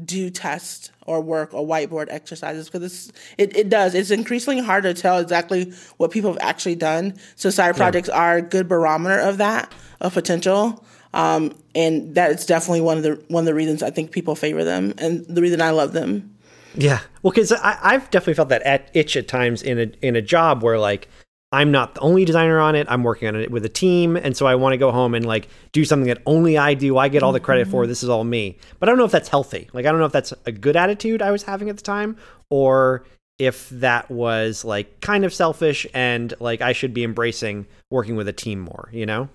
do 0.05 0.31
test 0.31 0.93
or 1.07 1.21
work 1.21 1.53
or 1.53 1.67
whiteboard 1.67 2.07
exercises 2.11 2.71
because 2.71 3.13
it, 3.39 3.55
it 3.57 3.69
does 3.69 3.95
it's 3.95 4.11
increasingly 4.11 4.63
hard 4.63 4.85
to 4.85 4.95
tell 4.95 5.19
exactly 5.19 5.73
what 5.97 6.11
people 6.11 6.31
have 6.33 6.41
actually 6.41 6.77
done 6.77 7.15
so 7.35 7.51
side 7.51 7.77
projects 7.77 8.09
are 8.09 8.37
a 8.37 8.43
good 8.43 8.69
barometer 8.69 9.19
of 9.19 9.39
that 9.39 9.73
of 10.01 10.15
potential 10.15 10.85
um, 11.13 11.55
and 11.75 12.15
that 12.15 12.31
is 12.31 12.47
definitely 12.47 12.81
one 12.81 12.97
of 12.97 13.03
the 13.03 13.23
one 13.29 13.43
of 13.43 13.47
the 13.47 13.55
reasons 13.55 13.83
I 13.83 13.91
think 13.91 14.13
people 14.13 14.35
favor 14.35 14.65
them 14.65 14.95
and 14.99 15.25
the 15.27 15.43
reason 15.43 15.61
I 15.61 15.71
love 15.71 15.93
them. 15.93 16.37
Yeah, 16.75 17.01
well, 17.23 17.33
because 17.33 17.53
I've 17.53 18.09
definitely 18.11 18.35
felt 18.35 18.49
that 18.51 18.63
at 18.63 18.91
itch 18.95 19.17
at 19.17 19.27
times 19.27 19.63
in 19.63 19.79
a 19.79 20.07
in 20.07 20.15
a 20.15 20.23
job 20.23 20.63
where 20.63 20.79
like 20.79 21.09
I'm 21.53 21.73
not 21.73 21.97
the 21.97 22.01
only 22.01 22.25
designer 22.25 22.61
on 22.61 22.77
it. 22.77 22.87
I'm 22.89 23.03
working 23.03 23.27
on 23.27 23.35
it 23.35 23.51
with 23.51 23.65
a 23.65 23.69
team, 23.69 24.15
and 24.17 24.37
so 24.37 24.47
I 24.47 24.55
want 24.55 24.73
to 24.73 24.77
go 24.77 24.93
home 24.93 25.15
and 25.17 25.25
like 25.27 25.49
do 25.73 25.85
something 25.85 26.07
that 26.07 26.23
only 26.27 26.57
I 26.57 26.75
do. 26.75 26.97
I 26.97 27.09
get 27.09 27.25
all 27.25 27.33
the 27.33 27.41
credit 27.41 27.67
for. 27.67 27.87
This 27.89 28.05
is 28.05 28.09
all 28.09 28.23
me. 28.23 28.57
But 28.79 28.89
I 28.89 28.93
don't 28.93 28.99
know 28.99 29.05
if 29.05 29.11
that's 29.11 29.29
healthy. 29.29 29.69
Like 29.73 29.85
I 29.85 29.91
don't 29.91 29.99
know 29.99 30.07
if 30.07 30.13
that's 30.13 30.33
a 30.47 30.53
good 30.53 30.77
attitude 30.77 31.23
I 31.23 31.33
was 31.33 31.43
having 31.43 31.69
at 31.69 31.77
the 31.77 31.83
time, 31.83 32.17
or 32.51 33.05
if 33.39 33.69
that 33.71 34.11
was 34.11 34.65
like 34.65 35.01
kind 35.01 35.25
of 35.25 35.35
selfish 35.35 35.87
and 35.93 36.35
like 36.39 36.61
I 36.61 36.73
should 36.73 36.95
be 36.95 37.03
embracing 37.03 37.67
working 37.91 38.15
with 38.15 38.29
a 38.29 38.33
team 38.33 38.61
more. 38.61 38.89
You 38.93 39.07
know? 39.07 39.29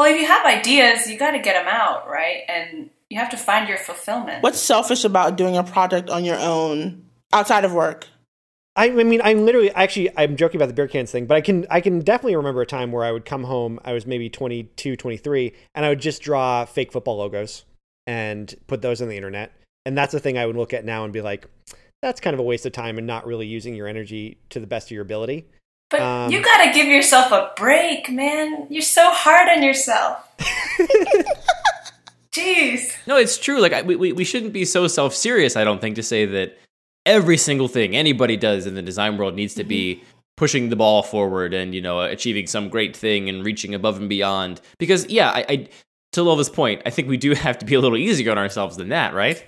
Well, 0.00 0.10
if 0.10 0.18
you 0.18 0.26
have 0.26 0.46
ideas, 0.46 1.10
you 1.10 1.18
got 1.18 1.32
to 1.32 1.38
get 1.38 1.62
them 1.62 1.68
out, 1.68 2.08
right? 2.08 2.44
And 2.48 2.88
you 3.10 3.18
have 3.18 3.28
to 3.32 3.36
find 3.36 3.68
your 3.68 3.76
fulfillment. 3.76 4.42
What's 4.42 4.58
selfish 4.58 5.04
about 5.04 5.36
doing 5.36 5.58
a 5.58 5.62
project 5.62 6.08
on 6.08 6.24
your 6.24 6.38
own 6.38 7.04
outside 7.34 7.66
of 7.66 7.74
work? 7.74 8.08
I, 8.74 8.86
I 8.86 9.04
mean, 9.04 9.20
I'm 9.22 9.44
literally 9.44 9.70
actually 9.72 10.08
I'm 10.16 10.36
joking 10.36 10.56
about 10.56 10.68
the 10.68 10.72
beer 10.72 10.88
cans 10.88 11.10
thing, 11.10 11.26
but 11.26 11.36
I 11.36 11.42
can 11.42 11.66
I 11.68 11.82
can 11.82 11.98
definitely 11.98 12.36
remember 12.36 12.62
a 12.62 12.66
time 12.66 12.92
where 12.92 13.04
I 13.04 13.12
would 13.12 13.26
come 13.26 13.44
home. 13.44 13.78
I 13.84 13.92
was 13.92 14.06
maybe 14.06 14.30
22, 14.30 14.96
23, 14.96 15.52
and 15.74 15.84
I 15.84 15.90
would 15.90 16.00
just 16.00 16.22
draw 16.22 16.64
fake 16.64 16.92
football 16.92 17.18
logos 17.18 17.66
and 18.06 18.54
put 18.68 18.80
those 18.80 19.02
on 19.02 19.08
the 19.08 19.16
internet. 19.18 19.52
And 19.84 19.98
that's 19.98 20.12
the 20.12 20.20
thing 20.20 20.38
I 20.38 20.46
would 20.46 20.56
look 20.56 20.72
at 20.72 20.82
now 20.82 21.04
and 21.04 21.12
be 21.12 21.20
like, 21.20 21.46
that's 22.00 22.22
kind 22.22 22.32
of 22.32 22.40
a 22.40 22.42
waste 22.42 22.64
of 22.64 22.72
time 22.72 22.96
and 22.96 23.06
not 23.06 23.26
really 23.26 23.46
using 23.46 23.74
your 23.74 23.86
energy 23.86 24.38
to 24.48 24.60
the 24.60 24.66
best 24.66 24.86
of 24.86 24.92
your 24.92 25.02
ability. 25.02 25.50
But 25.90 26.00
Um, 26.00 26.30
you 26.30 26.42
gotta 26.42 26.72
give 26.72 26.86
yourself 26.86 27.32
a 27.32 27.50
break, 27.56 28.10
man. 28.10 28.66
You're 28.70 28.82
so 28.82 29.10
hard 29.10 29.48
on 29.48 29.62
yourself. 29.62 30.18
Jeez. 32.32 32.96
No, 33.06 33.16
it's 33.16 33.36
true. 33.38 33.60
Like 33.60 33.72
I, 33.72 33.82
we, 33.82 33.96
we 33.96 34.12
we 34.12 34.24
shouldn't 34.24 34.52
be 34.52 34.64
so 34.64 34.86
self 34.86 35.14
serious. 35.14 35.56
I 35.56 35.64
don't 35.64 35.80
think 35.80 35.96
to 35.96 36.02
say 36.02 36.26
that 36.26 36.56
every 37.04 37.36
single 37.36 37.66
thing 37.68 37.96
anybody 37.96 38.36
does 38.36 38.66
in 38.66 38.74
the 38.74 38.82
design 38.82 39.18
world 39.18 39.34
needs 39.34 39.54
to 39.54 39.64
be 39.64 40.02
pushing 40.36 40.68
the 40.70 40.76
ball 40.76 41.02
forward 41.02 41.52
and 41.52 41.74
you 41.74 41.80
know 41.80 42.00
achieving 42.00 42.46
some 42.46 42.68
great 42.68 42.96
thing 42.96 43.28
and 43.28 43.44
reaching 43.44 43.74
above 43.74 43.98
and 43.98 44.08
beyond. 44.08 44.60
Because 44.78 45.08
yeah, 45.08 45.30
I, 45.30 45.44
I 45.48 45.68
to 46.12 46.22
Lola's 46.22 46.48
point, 46.48 46.82
I 46.86 46.90
think 46.90 47.08
we 47.08 47.16
do 47.16 47.34
have 47.46 47.58
to 47.58 47.66
be 47.66 47.74
a 47.74 47.80
little 47.80 47.98
easier 47.98 48.30
on 48.30 48.38
ourselves 48.38 48.76
than 48.76 48.90
that, 48.90 49.12
right? 49.12 49.44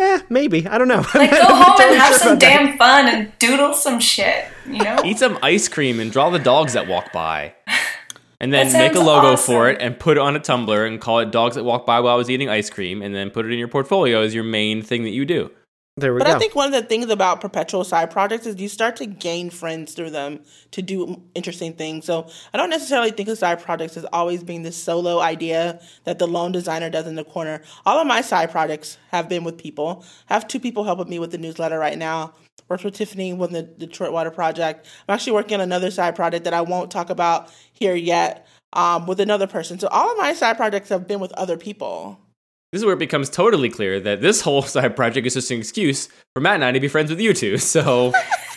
Eh, 0.00 0.20
maybe 0.30 0.66
I 0.66 0.78
don't 0.78 0.88
know. 0.88 1.04
Like, 1.14 1.30
go 1.30 1.44
home 1.44 1.76
totally 1.76 1.88
and 1.90 1.96
have 2.00 2.08
sure 2.10 2.18
some 2.18 2.28
about 2.32 2.40
that. 2.40 2.58
damn 2.58 2.78
fun 2.78 3.06
and 3.08 3.32
doodle 3.38 3.74
some 3.74 4.00
shit, 4.00 4.46
you 4.66 4.82
know? 4.82 4.98
Eat 5.04 5.18
some 5.18 5.38
ice 5.42 5.68
cream 5.68 6.00
and 6.00 6.10
draw 6.10 6.30
the 6.30 6.38
dogs 6.38 6.72
that 6.72 6.86
walk 6.88 7.12
by. 7.12 7.54
And 8.42 8.54
then 8.54 8.72
make 8.72 8.94
a 8.94 9.00
logo 9.00 9.32
awesome. 9.34 9.44
for 9.54 9.68
it 9.68 9.82
and 9.82 9.98
put 10.00 10.16
it 10.16 10.20
on 10.22 10.34
a 10.34 10.40
Tumblr 10.40 10.86
and 10.88 10.98
call 10.98 11.18
it 11.18 11.30
dogs 11.30 11.56
that 11.56 11.62
walk 11.64 11.84
by 11.84 12.00
while 12.00 12.14
I 12.14 12.16
was 12.16 12.30
eating 12.30 12.48
ice 12.48 12.70
cream 12.70 13.02
and 13.02 13.14
then 13.14 13.28
put 13.28 13.44
it 13.44 13.52
in 13.52 13.58
your 13.58 13.68
portfolio 13.68 14.22
as 14.22 14.34
your 14.34 14.44
main 14.44 14.80
thing 14.80 15.02
that 15.02 15.10
you 15.10 15.26
do. 15.26 15.50
There 16.00 16.14
we 16.14 16.18
But 16.18 16.28
go. 16.28 16.34
I 16.34 16.38
think 16.38 16.54
one 16.54 16.66
of 16.66 16.72
the 16.72 16.88
things 16.88 17.10
about 17.10 17.40
perpetual 17.40 17.84
side 17.84 18.10
projects 18.10 18.46
is 18.46 18.60
you 18.60 18.68
start 18.68 18.96
to 18.96 19.06
gain 19.06 19.50
friends 19.50 19.92
through 19.92 20.10
them 20.10 20.40
to 20.70 20.82
do 20.82 21.22
interesting 21.34 21.74
things. 21.74 22.06
So 22.06 22.28
I 22.54 22.58
don't 22.58 22.70
necessarily 22.70 23.10
think 23.10 23.28
of 23.28 23.36
side 23.36 23.62
projects 23.62 23.96
as 23.96 24.06
always 24.12 24.42
being 24.42 24.62
this 24.62 24.82
solo 24.82 25.20
idea 25.20 25.80
that 26.04 26.18
the 26.18 26.26
lone 26.26 26.52
designer 26.52 26.88
does 26.90 27.06
in 27.06 27.16
the 27.16 27.24
corner. 27.24 27.62
All 27.84 27.98
of 27.98 28.06
my 28.06 28.22
side 28.22 28.50
projects 28.50 28.98
have 29.10 29.28
been 29.28 29.44
with 29.44 29.58
people. 29.58 30.04
I 30.30 30.34
have 30.34 30.48
two 30.48 30.60
people 30.60 30.84
helping 30.84 31.10
me 31.10 31.18
with 31.18 31.32
the 31.32 31.38
newsletter 31.38 31.78
right 31.78 31.98
now. 31.98 32.32
Worked 32.68 32.84
with 32.84 32.94
Tiffany 32.94 33.32
with 33.32 33.50
the 33.50 33.62
Detroit 33.62 34.12
Water 34.12 34.30
Project. 34.30 34.86
I'm 35.08 35.14
actually 35.14 35.32
working 35.32 35.54
on 35.56 35.60
another 35.60 35.90
side 35.90 36.14
project 36.14 36.44
that 36.44 36.54
I 36.54 36.60
won't 36.60 36.90
talk 36.90 37.10
about 37.10 37.52
here 37.72 37.96
yet 37.96 38.46
um, 38.72 39.06
with 39.06 39.18
another 39.18 39.48
person. 39.48 39.80
So 39.80 39.88
all 39.88 40.10
of 40.10 40.16
my 40.16 40.34
side 40.34 40.56
projects 40.56 40.88
have 40.90 41.08
been 41.08 41.18
with 41.18 41.32
other 41.32 41.56
people. 41.56 42.20
This 42.72 42.82
is 42.82 42.84
where 42.84 42.94
it 42.94 43.00
becomes 43.00 43.28
totally 43.28 43.68
clear 43.68 43.98
that 44.00 44.20
this 44.20 44.40
whole 44.40 44.62
side 44.74 44.94
project 44.94 45.26
is 45.26 45.34
just 45.34 45.50
an 45.50 45.58
excuse 45.58 46.08
for 46.34 46.40
Matt 46.40 46.56
and 46.56 46.64
I 46.64 46.72
to 46.72 46.80
be 46.80 46.88
friends 46.88 47.10
with 47.10 47.20
you 47.20 47.34
two. 47.34 47.58
So 47.70 48.12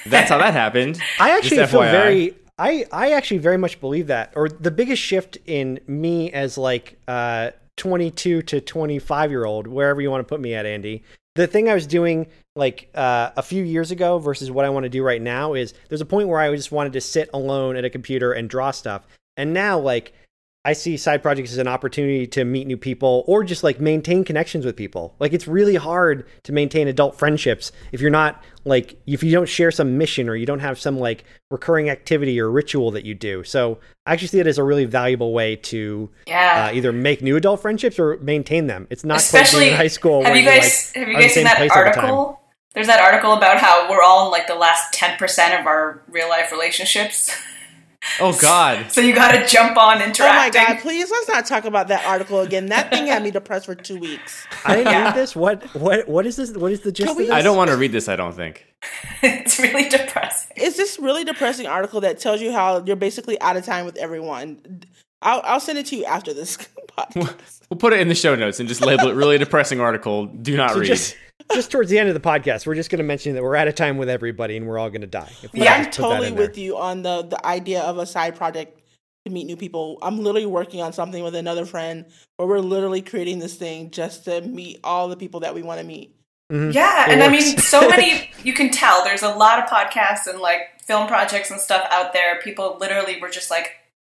that's 0.05 0.29
how 0.29 0.37
that 0.37 0.53
happened. 0.53 0.99
I 1.19 1.31
actually 1.31 1.65
feel 1.65 1.81
very. 1.81 2.35
I 2.57 2.85
I 2.91 3.11
actually 3.13 3.39
very 3.39 3.57
much 3.57 3.79
believe 3.79 4.07
that. 4.07 4.33
Or 4.35 4.49
the 4.49 4.71
biggest 4.71 5.01
shift 5.01 5.37
in 5.45 5.79
me 5.87 6.31
as 6.31 6.57
like 6.57 6.99
uh 7.07 7.51
22 7.77 8.41
to 8.43 8.61
25 8.61 9.31
year 9.31 9.45
old, 9.45 9.67
wherever 9.67 10.01
you 10.01 10.11
want 10.11 10.21
to 10.21 10.29
put 10.29 10.41
me 10.41 10.53
at, 10.53 10.65
Andy. 10.65 11.03
The 11.35 11.47
thing 11.47 11.67
I 11.67 11.73
was 11.73 11.87
doing 11.87 12.27
like 12.55 12.89
uh, 12.93 13.31
a 13.35 13.41
few 13.41 13.63
years 13.63 13.89
ago 13.89 14.19
versus 14.19 14.51
what 14.51 14.65
I 14.65 14.69
want 14.69 14.83
to 14.83 14.89
do 14.89 15.03
right 15.03 15.21
now 15.21 15.55
is 15.55 15.73
there's 15.89 16.01
a 16.01 16.05
point 16.05 16.27
where 16.27 16.39
I 16.39 16.55
just 16.55 16.71
wanted 16.71 16.93
to 16.93 17.01
sit 17.01 17.29
alone 17.33 17.75
at 17.75 17.85
a 17.85 17.89
computer 17.89 18.33
and 18.33 18.47
draw 18.47 18.69
stuff, 18.69 19.07
and 19.35 19.53
now 19.53 19.79
like 19.79 20.13
I 20.65 20.71
see 20.73 20.95
side 20.95 21.21
projects 21.21 21.51
as 21.51 21.57
an 21.57 21.67
opportunity 21.67 22.25
to 22.27 22.45
meet 22.45 22.67
new 22.67 22.77
people 22.77 23.25
or 23.27 23.43
just 23.43 23.63
like 23.65 23.81
maintain 23.81 24.23
connections 24.23 24.65
with 24.65 24.77
people. 24.77 25.13
Like 25.19 25.33
it's 25.33 25.45
really 25.45 25.75
hard 25.75 26.25
to 26.43 26.53
maintain 26.53 26.87
adult 26.87 27.19
friendships 27.19 27.73
if 27.91 27.99
you're 27.99 28.09
not 28.09 28.41
like 28.63 28.95
if 29.05 29.23
you 29.23 29.31
don't 29.33 29.49
share 29.49 29.71
some 29.71 29.97
mission 29.97 30.29
or 30.29 30.35
you 30.37 30.45
don't 30.45 30.61
have 30.61 30.79
some 30.79 30.97
like 30.97 31.25
recurring 31.51 31.89
activity 31.89 32.39
or 32.39 32.49
ritual 32.49 32.91
that 32.91 33.03
you 33.03 33.13
do. 33.13 33.43
So 33.43 33.79
I 34.05 34.13
actually 34.13 34.29
see 34.29 34.39
it 34.39 34.47
as 34.47 34.57
a 34.57 34.63
really 34.63 34.85
valuable 34.85 35.33
way 35.33 35.57
to 35.57 36.09
Yeah. 36.27 36.69
uh, 36.69 36.73
either 36.73 36.93
make 36.93 37.21
new 37.21 37.35
adult 37.35 37.61
friendships 37.61 37.99
or 37.99 38.17
maintain 38.21 38.67
them. 38.67 38.87
It's 38.89 39.03
not 39.03 39.17
Especially 39.17 39.67
in 39.67 39.75
high 39.75 39.87
school. 39.87 40.23
Have 40.23 40.31
where 40.31 40.39
you 40.39 40.45
guys 40.47 40.93
like, 40.95 41.03
have 41.03 41.09
you 41.09 41.15
are 41.17 41.19
in 41.19 41.21
the 41.21 41.23
guys 41.27 41.33
seen 41.33 41.43
that 41.43 41.59
all 41.59 41.67
the 41.67 41.73
article? 41.73 42.39
There's 42.73 42.87
that 42.87 43.01
article 43.01 43.33
about 43.33 43.57
how 43.59 43.89
we're 43.91 44.01
all 44.01 44.27
in 44.27 44.31
like 44.31 44.47
the 44.47 44.55
last 44.55 44.93
ten 44.93 45.17
percent 45.17 45.59
of 45.59 45.67
our 45.67 46.03
real 46.07 46.29
life 46.29 46.51
relationships. 46.53 47.29
Oh 48.19 48.37
God. 48.41 48.91
so 48.91 49.01
you 49.01 49.13
gotta 49.13 49.47
jump 49.47 49.77
on 49.77 50.01
and. 50.01 50.15
Oh 50.19 50.27
my. 50.27 50.49
God, 50.49 50.79
please 50.79 51.09
let's 51.09 51.27
not 51.27 51.45
talk 51.45 51.65
about 51.65 51.87
that 51.87 52.05
article 52.05 52.41
again. 52.41 52.67
That 52.67 52.89
thing 52.89 53.07
had 53.07 53.23
me 53.23 53.31
depressed 53.31 53.65
for 53.65 53.75
two 53.75 53.97
weeks. 53.97 54.45
I 54.65 54.75
didn't 54.75 54.91
Yeah. 54.93 55.05
read 55.05 55.15
this. 55.15 55.35
What 55.35 55.63
what 55.75 56.07
what 56.07 56.25
is 56.25 56.35
this? 56.35 56.51
What 56.51 56.71
is 56.71 56.81
the 56.81 56.91
gist 56.91 57.11
of 57.11 57.17
this? 57.17 57.29
I 57.29 57.41
don't 57.41 57.57
want 57.57 57.69
to 57.71 57.77
read 57.77 57.91
this, 57.91 58.07
I 58.09 58.15
don't 58.15 58.33
think. 58.33 58.65
it's 59.23 59.59
really 59.59 59.87
depressing. 59.89 60.51
It's 60.57 60.75
this 60.77 60.99
really 60.99 61.23
depressing 61.23 61.67
article 61.67 62.01
that 62.01 62.19
tells 62.19 62.41
you 62.41 62.51
how 62.51 62.83
you're 62.85 62.95
basically 62.97 63.39
out 63.41 63.55
of 63.57 63.65
time 63.65 63.85
with 63.85 63.95
everyone. 63.97 64.83
I'll, 65.23 65.41
I'll 65.43 65.59
send 65.59 65.77
it 65.79 65.85
to 65.87 65.95
you 65.95 66.05
after 66.05 66.33
this 66.33 66.57
podcast. 66.97 67.61
We'll 67.69 67.77
put 67.79 67.93
it 67.93 67.99
in 67.99 68.07
the 68.07 68.15
show 68.15 68.35
notes 68.35 68.59
and 68.59 68.69
just 68.69 68.81
label 68.81 69.07
it 69.07 69.15
really 69.15 69.37
depressing 69.37 69.79
article. 69.79 70.27
Do 70.27 70.55
not 70.55 70.71
So 70.71 70.79
read. 70.79 70.85
just 70.87 71.15
just 71.53 71.71
towards 71.71 71.89
the 71.89 71.97
end 71.99 72.07
of 72.09 72.13
the 72.15 72.21
podcast, 72.21 72.67
we're 72.67 72.75
just 72.75 72.89
going 72.89 72.99
to 72.99 73.03
mention 73.03 73.33
that 73.33 73.43
we're 73.43 73.55
out 73.55 73.67
of 73.67 73.75
time 73.75 73.97
with 73.97 74.09
everybody 74.09 74.55
and 74.57 74.67
we're 74.67 74.77
all 74.77 74.89
going 74.89 75.01
to 75.01 75.07
die. 75.07 75.31
Yeah, 75.53 75.73
I'm 75.73 75.91
totally 75.91 76.27
in 76.27 76.35
there. 76.35 76.47
with 76.47 76.57
you 76.57 76.77
on 76.77 77.01
the 77.01 77.23
the 77.23 77.43
idea 77.45 77.81
of 77.81 77.97
a 77.97 78.05
side 78.05 78.35
project 78.35 78.79
to 79.25 79.31
meet 79.31 79.45
new 79.45 79.57
people. 79.57 79.97
I'm 80.01 80.19
literally 80.19 80.45
working 80.45 80.81
on 80.81 80.93
something 80.93 81.23
with 81.23 81.33
another 81.35 81.65
friend 81.65 82.05
where 82.37 82.47
we're 82.47 82.59
literally 82.59 83.01
creating 83.01 83.39
this 83.39 83.55
thing 83.55 83.89
just 83.89 84.25
to 84.25 84.41
meet 84.41 84.79
all 84.83 85.07
the 85.07 85.15
people 85.17 85.39
that 85.41 85.55
we 85.55 85.63
want 85.63 85.79
to 85.79 85.85
meet. 85.85 86.15
Mm-hmm. 86.51 86.71
Yeah, 86.71 87.05
It 87.09 87.13
and 87.13 87.23
I 87.23 87.29
mean, 87.29 87.57
so 87.57 87.87
many. 87.89 88.29
You 88.43 88.53
can 88.53 88.69
tell 88.69 89.03
there's 89.03 89.23
a 89.23 89.33
lot 89.33 89.59
of 89.59 89.65
podcasts 89.69 90.27
and 90.27 90.39
like 90.39 90.81
film 90.83 91.07
projects 91.07 91.49
and 91.49 91.59
stuff 91.59 91.87
out 91.89 92.11
there. 92.13 92.39
People 92.41 92.77
literally 92.79 93.19
were 93.21 93.29
just 93.29 93.49
like, 93.49 93.71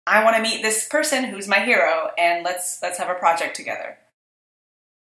"I 0.07 0.23
want 0.23 0.35
to 0.35 0.41
meet 0.41 0.61
this 0.61 0.87
person 0.87 1.25
who's 1.25 1.47
my 1.47 1.59
hero, 1.59 2.09
and 2.17 2.43
let's 2.43 2.79
let's 2.81 2.97
have 2.97 3.09
a 3.09 3.15
project 3.15 3.55
together." 3.55 3.97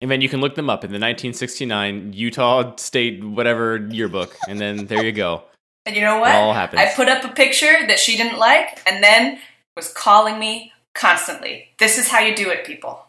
and 0.00 0.10
then 0.10 0.20
you 0.20 0.28
can 0.28 0.40
look 0.40 0.54
them 0.54 0.70
up 0.70 0.84
in 0.84 0.90
the 0.90 0.94
1969 0.94 2.12
Utah 2.12 2.76
State 2.76 3.24
whatever 3.24 3.78
yearbook, 3.90 4.36
and 4.46 4.60
then 4.60 4.86
there 4.86 5.04
you 5.04 5.12
go. 5.12 5.42
And 5.86 5.96
you 5.96 6.02
know 6.02 6.20
what? 6.20 6.30
It 6.30 6.36
all 6.36 6.52
happens. 6.52 6.80
I 6.80 6.92
put 6.94 7.08
up 7.08 7.24
a 7.24 7.28
picture 7.28 7.86
that 7.86 7.98
she 7.98 8.16
didn't 8.16 8.38
like, 8.38 8.80
and 8.86 9.02
then 9.02 9.40
was 9.76 9.92
calling 9.92 10.38
me 10.38 10.72
constantly. 10.94 11.68
This 11.78 11.98
is 11.98 12.08
how 12.08 12.20
you 12.20 12.34
do 12.34 12.50
it, 12.50 12.64
people. 12.64 13.04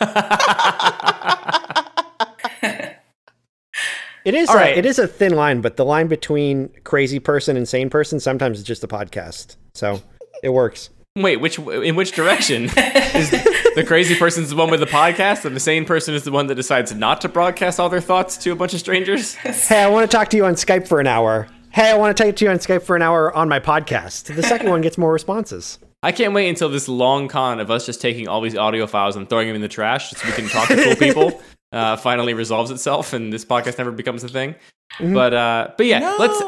It 4.24 4.34
is 4.34 4.48
All 4.50 4.54
a, 4.54 4.58
right. 4.58 4.78
it 4.78 4.86
is 4.86 5.00
a 5.00 5.08
thin 5.08 5.34
line, 5.34 5.62
but 5.62 5.76
the 5.76 5.84
line 5.84 6.06
between 6.06 6.70
crazy 6.84 7.18
person 7.18 7.56
and 7.56 7.68
sane 7.68 7.90
person 7.90 8.20
sometimes 8.20 8.58
is 8.58 8.64
just 8.64 8.84
a 8.84 8.86
podcast. 8.86 9.56
So 9.74 10.00
it 10.44 10.50
works. 10.50 10.90
Wait, 11.14 11.36
which 11.36 11.58
in 11.58 11.94
which 11.94 12.12
direction 12.12 12.64
is 12.76 13.30
the 13.30 13.84
crazy 13.86 14.14
person's 14.14 14.48
the 14.48 14.56
one 14.56 14.70
with 14.70 14.80
the 14.80 14.86
podcast, 14.86 15.44
and 15.44 15.54
the 15.54 15.60
sane 15.60 15.84
person 15.84 16.14
is 16.14 16.24
the 16.24 16.32
one 16.32 16.46
that 16.46 16.54
decides 16.54 16.94
not 16.94 17.20
to 17.20 17.28
broadcast 17.28 17.78
all 17.78 17.90
their 17.90 18.00
thoughts 18.00 18.38
to 18.38 18.50
a 18.50 18.56
bunch 18.56 18.72
of 18.72 18.80
strangers? 18.80 19.34
Hey, 19.42 19.82
I 19.82 19.88
want 19.88 20.10
to 20.10 20.16
talk 20.16 20.28
to 20.30 20.38
you 20.38 20.46
on 20.46 20.54
Skype 20.54 20.88
for 20.88 21.00
an 21.00 21.06
hour. 21.06 21.48
Hey, 21.70 21.90
I 21.90 21.98
want 21.98 22.16
to 22.16 22.24
talk 22.24 22.34
to 22.36 22.44
you 22.46 22.50
on 22.50 22.56
Skype 22.56 22.82
for 22.82 22.96
an 22.96 23.02
hour 23.02 23.34
on 23.36 23.46
my 23.46 23.60
podcast. 23.60 24.34
The 24.34 24.42
second 24.42 24.70
one 24.70 24.80
gets 24.80 24.96
more 24.96 25.12
responses. 25.12 25.78
I 26.02 26.12
can't 26.12 26.32
wait 26.32 26.48
until 26.48 26.70
this 26.70 26.88
long 26.88 27.28
con 27.28 27.60
of 27.60 27.70
us 27.70 27.84
just 27.84 28.00
taking 28.00 28.26
all 28.26 28.40
these 28.40 28.56
audio 28.56 28.86
files 28.86 29.14
and 29.14 29.28
throwing 29.28 29.48
them 29.48 29.56
in 29.56 29.62
the 29.62 29.68
trash 29.68 30.10
so 30.12 30.26
we 30.26 30.32
can 30.32 30.48
talk 30.48 30.68
to 30.68 30.82
cool 30.82 30.96
people 30.96 31.42
uh, 31.72 31.96
finally 31.96 32.32
resolves 32.32 32.70
itself 32.70 33.12
and 33.12 33.32
this 33.32 33.44
podcast 33.44 33.76
never 33.76 33.92
becomes 33.92 34.24
a 34.24 34.28
thing. 34.28 34.54
But 34.98 35.34
uh, 35.34 35.68
but 35.76 35.86
yeah, 35.86 35.98
no, 35.98 36.16
let's 36.18 36.40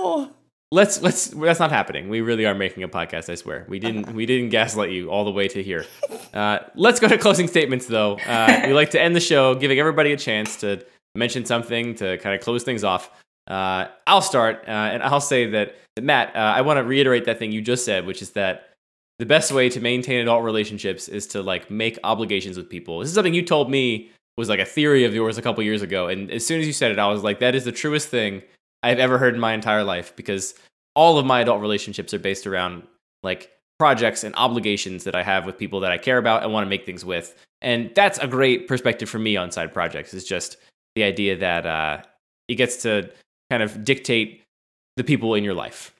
let's 0.75 1.01
let's 1.01 1.29
that's 1.29 1.61
not 1.61 1.70
happening. 1.70 2.09
We 2.09 2.20
really 2.20 2.45
are 2.45 2.55
making 2.55 2.83
a 2.83 2.89
podcast. 2.89 3.31
I 3.31 3.37
swear. 3.37 3.64
We 3.68 3.79
didn't 3.79 4.12
we 4.12 4.27
didn't 4.27 4.51
gaslight 4.51 4.91
you 4.91 5.11
all 5.11 5.25
the 5.25 5.31
way 5.31 5.49
to 5.49 5.62
here. 5.62 5.87
Uh, 6.35 6.59
let's 6.75 7.01
go 7.01 7.09
to 7.09 7.16
closing 7.16 7.47
statements 7.47 7.87
though. 7.87 8.18
Uh, 8.27 8.62
we 8.66 8.75
like 8.75 8.91
to 8.91 9.01
end 9.01 9.14
the 9.14 9.20
show 9.20 9.55
giving 9.55 9.79
everybody 9.79 10.12
a 10.12 10.16
chance 10.16 10.57
to 10.61 10.85
mention 11.14 11.45
something 11.45 11.95
to 11.95 12.18
kind 12.18 12.35
of 12.35 12.41
close 12.41 12.64
things 12.64 12.83
off. 12.83 13.11
Uh, 13.47 13.87
I'll 14.07 14.20
start 14.20 14.64
uh, 14.66 14.70
and 14.70 15.03
I'll 15.03 15.20
say 15.20 15.47
that, 15.51 15.77
Matt. 16.01 16.35
Uh, 16.35 16.39
I 16.39 16.62
want 16.62 16.79
to 16.79 16.85
reiterate 16.85 17.25
that 17.27 17.39
thing 17.39 17.53
you 17.53 17.62
just 17.62 17.85
said, 17.85 18.05
which 18.05 18.20
is 18.20 18.33
that 18.33 18.70
the 19.20 19.27
best 19.27 19.53
way 19.53 19.68
to 19.68 19.81
maintain 19.81 20.20
adult 20.20 20.43
relationships 20.43 21.09
is 21.09 21.29
to 21.29 21.43
like 21.43 21.70
make 21.70 21.99
obligations 22.03 22.57
with 22.57 22.68
people. 22.68 22.99
This 22.99 23.09
is 23.09 23.14
something 23.14 23.35
you 23.35 23.45
told 23.45 23.70
me 23.70 24.11
was 24.37 24.49
like 24.49 24.59
a 24.59 24.64
theory 24.64 25.05
of 25.05 25.14
yours 25.14 25.39
a 25.39 25.43
couple 25.43 25.62
years 25.62 25.83
ago, 25.83 26.09
and 26.09 26.33
as 26.33 26.45
soon 26.45 26.61
as 26.61 26.66
you 26.66 26.72
said 26.72 26.91
it, 26.91 26.99
I 26.99 27.07
was 27.07 27.22
like, 27.22 27.39
that 27.39 27.55
is 27.55 27.64
the 27.64 27.70
truest 27.70 28.09
thing 28.09 28.43
I've 28.85 28.99
ever 28.99 29.18
heard 29.18 29.35
in 29.35 29.41
my 29.41 29.55
entire 29.55 29.82
life 29.82 30.14
because 30.14 30.55
all 30.95 31.18
of 31.18 31.26
my 31.26 31.41
adult 31.41 31.61
relationships 31.61 32.12
are 32.14 32.18
based 32.18 32.47
around 32.47 32.85
like 33.22 33.51
projects 33.78 34.22
and 34.22 34.35
obligations 34.37 35.05
that 35.05 35.16
I 35.16 35.22
have 35.22 35.47
with 35.47 35.59
people 35.59 35.80
that 35.80 35.91
I 35.91 35.99
care 35.99 36.18
about 36.18 36.43
and 36.43 36.53
want 36.53 36.66
to 36.66 36.70
make 36.70 36.87
things 36.87 37.05
with. 37.05 37.35
And 37.62 37.91
that's 37.95 38.18
a 38.18 38.26
great 38.26 38.68
perspective 38.68 39.09
for 39.09 39.18
me 39.18 39.37
on 39.37 39.51
side 39.51 39.72
projects. 39.72 40.12
Is 40.14 40.24
just 40.24 40.59
the 40.95 41.03
idea 41.03 41.37
that 41.37 41.66
uh, 41.66 42.03
it 42.47 42.57
gets 42.57 42.82
to 42.82 43.11
kind 43.51 43.62
of 43.62 43.85
dictate 43.85 44.43
the 44.97 45.05
people 45.05 45.35
in 45.35 45.45
your 45.45 45.55
life. 45.55 45.95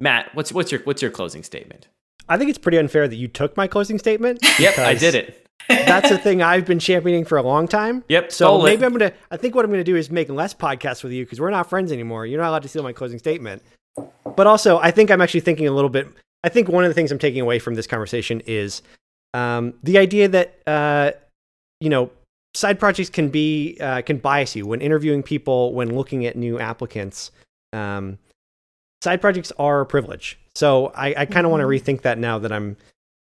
Matt, 0.00 0.34
what's 0.34 0.52
what's 0.52 0.72
your 0.72 0.80
what's 0.82 1.00
your 1.00 1.10
closing 1.10 1.42
statement? 1.42 1.88
I 2.28 2.36
think 2.36 2.50
it's 2.50 2.58
pretty 2.58 2.78
unfair 2.78 3.06
that 3.06 3.16
you 3.16 3.28
took 3.28 3.56
my 3.56 3.66
closing 3.66 3.98
statement. 3.98 4.40
Yep, 4.58 4.78
I 4.78 4.94
did 4.94 5.14
it. 5.14 5.43
That's 5.68 6.10
a 6.10 6.18
thing 6.18 6.42
I've 6.42 6.66
been 6.66 6.78
championing 6.78 7.24
for 7.24 7.38
a 7.38 7.42
long 7.42 7.66
time. 7.68 8.04
Yep, 8.08 8.32
So 8.32 8.36
stole 8.46 8.66
it. 8.66 8.70
maybe 8.70 8.84
I'm 8.84 8.92
gonna. 8.92 9.12
I 9.30 9.36
think 9.36 9.54
what 9.54 9.64
I'm 9.64 9.70
gonna 9.70 9.84
do 9.84 9.96
is 9.96 10.10
make 10.10 10.28
less 10.28 10.54
podcasts 10.54 11.02
with 11.02 11.12
you 11.12 11.24
because 11.24 11.40
we're 11.40 11.50
not 11.50 11.68
friends 11.68 11.90
anymore. 11.92 12.26
You're 12.26 12.40
not 12.40 12.48
allowed 12.50 12.62
to 12.62 12.68
steal 12.68 12.82
my 12.82 12.92
closing 12.92 13.18
statement. 13.18 13.62
But 14.36 14.46
also, 14.46 14.78
I 14.78 14.90
think 14.90 15.10
I'm 15.10 15.20
actually 15.20 15.40
thinking 15.40 15.66
a 15.68 15.72
little 15.72 15.90
bit. 15.90 16.08
I 16.42 16.48
think 16.48 16.68
one 16.68 16.84
of 16.84 16.90
the 16.90 16.94
things 16.94 17.10
I'm 17.12 17.18
taking 17.18 17.40
away 17.40 17.58
from 17.58 17.74
this 17.74 17.86
conversation 17.86 18.42
is 18.46 18.82
um, 19.32 19.74
the 19.82 19.98
idea 19.98 20.28
that 20.28 20.58
uh, 20.66 21.12
you 21.80 21.88
know 21.88 22.10
side 22.54 22.78
projects 22.78 23.10
can 23.10 23.28
be 23.30 23.78
uh, 23.80 24.02
can 24.02 24.18
bias 24.18 24.54
you 24.54 24.66
when 24.66 24.80
interviewing 24.80 25.22
people 25.22 25.72
when 25.72 25.94
looking 25.94 26.26
at 26.26 26.36
new 26.36 26.58
applicants. 26.58 27.30
Um, 27.72 28.18
side 29.02 29.20
projects 29.20 29.52
are 29.58 29.80
a 29.80 29.86
privilege, 29.86 30.38
so 30.54 30.88
I, 30.88 31.14
I 31.18 31.26
kind 31.26 31.46
of 31.46 31.50
want 31.50 31.60
to 31.62 31.66
rethink 31.66 32.02
that 32.02 32.18
now 32.18 32.38
that 32.38 32.52
I'm 32.52 32.76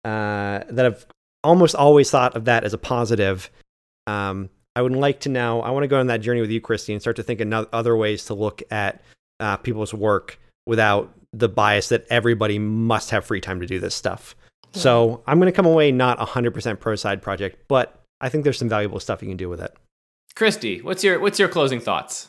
uh, 0.05 0.63
that 0.69 0.85
I've 0.85 1.05
almost 1.47 1.75
always 1.75 2.11
thought 2.11 2.35
of 2.35 2.45
that 2.45 2.63
as 2.63 2.73
a 2.73 2.77
positive. 2.77 3.49
Um, 4.05 4.49
I 4.75 4.81
would 4.81 4.91
like 4.91 5.21
to 5.21 5.29
now. 5.29 5.61
I 5.61 5.71
want 5.71 5.83
to 5.83 5.87
go 5.87 5.99
on 5.99 6.07
that 6.07 6.21
journey 6.21 6.41
with 6.41 6.51
you, 6.51 6.61
Kristy, 6.61 6.91
and 6.91 7.01
start 7.01 7.15
to 7.15 7.23
think 7.23 7.39
of 7.41 7.67
other 7.73 7.95
ways 7.95 8.25
to 8.25 8.33
look 8.33 8.61
at 8.69 9.01
uh, 9.39 9.57
people's 9.57 9.93
work 9.93 10.39
without 10.65 11.11
the 11.33 11.49
bias 11.49 11.89
that 11.89 12.05
everybody 12.09 12.59
must 12.59 13.09
have 13.11 13.25
free 13.25 13.41
time 13.41 13.59
to 13.61 13.65
do 13.65 13.79
this 13.79 13.95
stuff. 13.95 14.35
So 14.73 15.23
I'm 15.25 15.39
going 15.39 15.51
to 15.51 15.55
come 15.55 15.65
away 15.65 15.91
not 15.91 16.19
100% 16.19 16.79
pro 16.79 16.95
side 16.95 17.21
project, 17.21 17.63
but 17.67 18.03
I 18.21 18.29
think 18.29 18.43
there's 18.43 18.59
some 18.59 18.69
valuable 18.69 18.99
stuff 18.99 19.21
you 19.21 19.27
can 19.27 19.37
do 19.37 19.49
with 19.49 19.61
it. 19.61 19.75
Kristy, 20.35 20.83
what's 20.83 21.03
your 21.03 21.19
what's 21.19 21.39
your 21.39 21.47
closing 21.47 21.79
thoughts? 21.79 22.27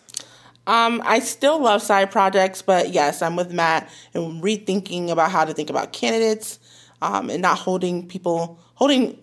Um, 0.66 1.02
I 1.04 1.18
still 1.18 1.60
love 1.60 1.82
side 1.82 2.10
projects, 2.10 2.62
but 2.62 2.90
yes, 2.90 3.20
I'm 3.20 3.36
with 3.36 3.52
Matt 3.52 3.90
and 4.14 4.42
rethinking 4.42 5.10
about 5.10 5.30
how 5.30 5.44
to 5.44 5.52
think 5.52 5.68
about 5.68 5.92
candidates 5.92 6.58
um, 7.02 7.28
and 7.28 7.42
not 7.42 7.58
holding 7.58 8.06
people 8.06 8.58
holding 8.78 9.18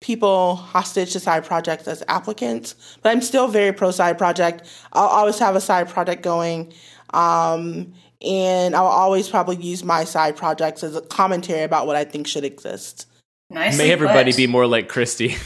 people 0.00 0.54
hostage 0.54 1.12
to 1.12 1.20
side 1.20 1.44
projects 1.44 1.88
as 1.88 2.02
applicants. 2.06 2.74
But 3.02 3.10
I'm 3.10 3.20
still 3.20 3.48
very 3.48 3.72
pro 3.72 3.90
side 3.90 4.16
project. 4.16 4.68
I'll 4.92 5.08
always 5.08 5.38
have 5.40 5.56
a 5.56 5.60
side 5.60 5.88
project 5.88 6.22
going. 6.22 6.72
Um, 7.12 7.92
and 8.22 8.76
I'll 8.76 8.86
always 8.86 9.28
probably 9.28 9.56
use 9.56 9.82
my 9.82 10.04
side 10.04 10.36
projects 10.36 10.84
as 10.84 10.94
a 10.94 11.00
commentary 11.00 11.62
about 11.62 11.86
what 11.86 11.96
I 11.96 12.04
think 12.04 12.28
should 12.28 12.44
exist. 12.44 13.06
Nicely 13.50 13.84
May 13.84 13.92
everybody 13.92 14.30
put. 14.30 14.36
be 14.36 14.46
more 14.46 14.66
like 14.66 14.88
Kristy. 14.88 15.36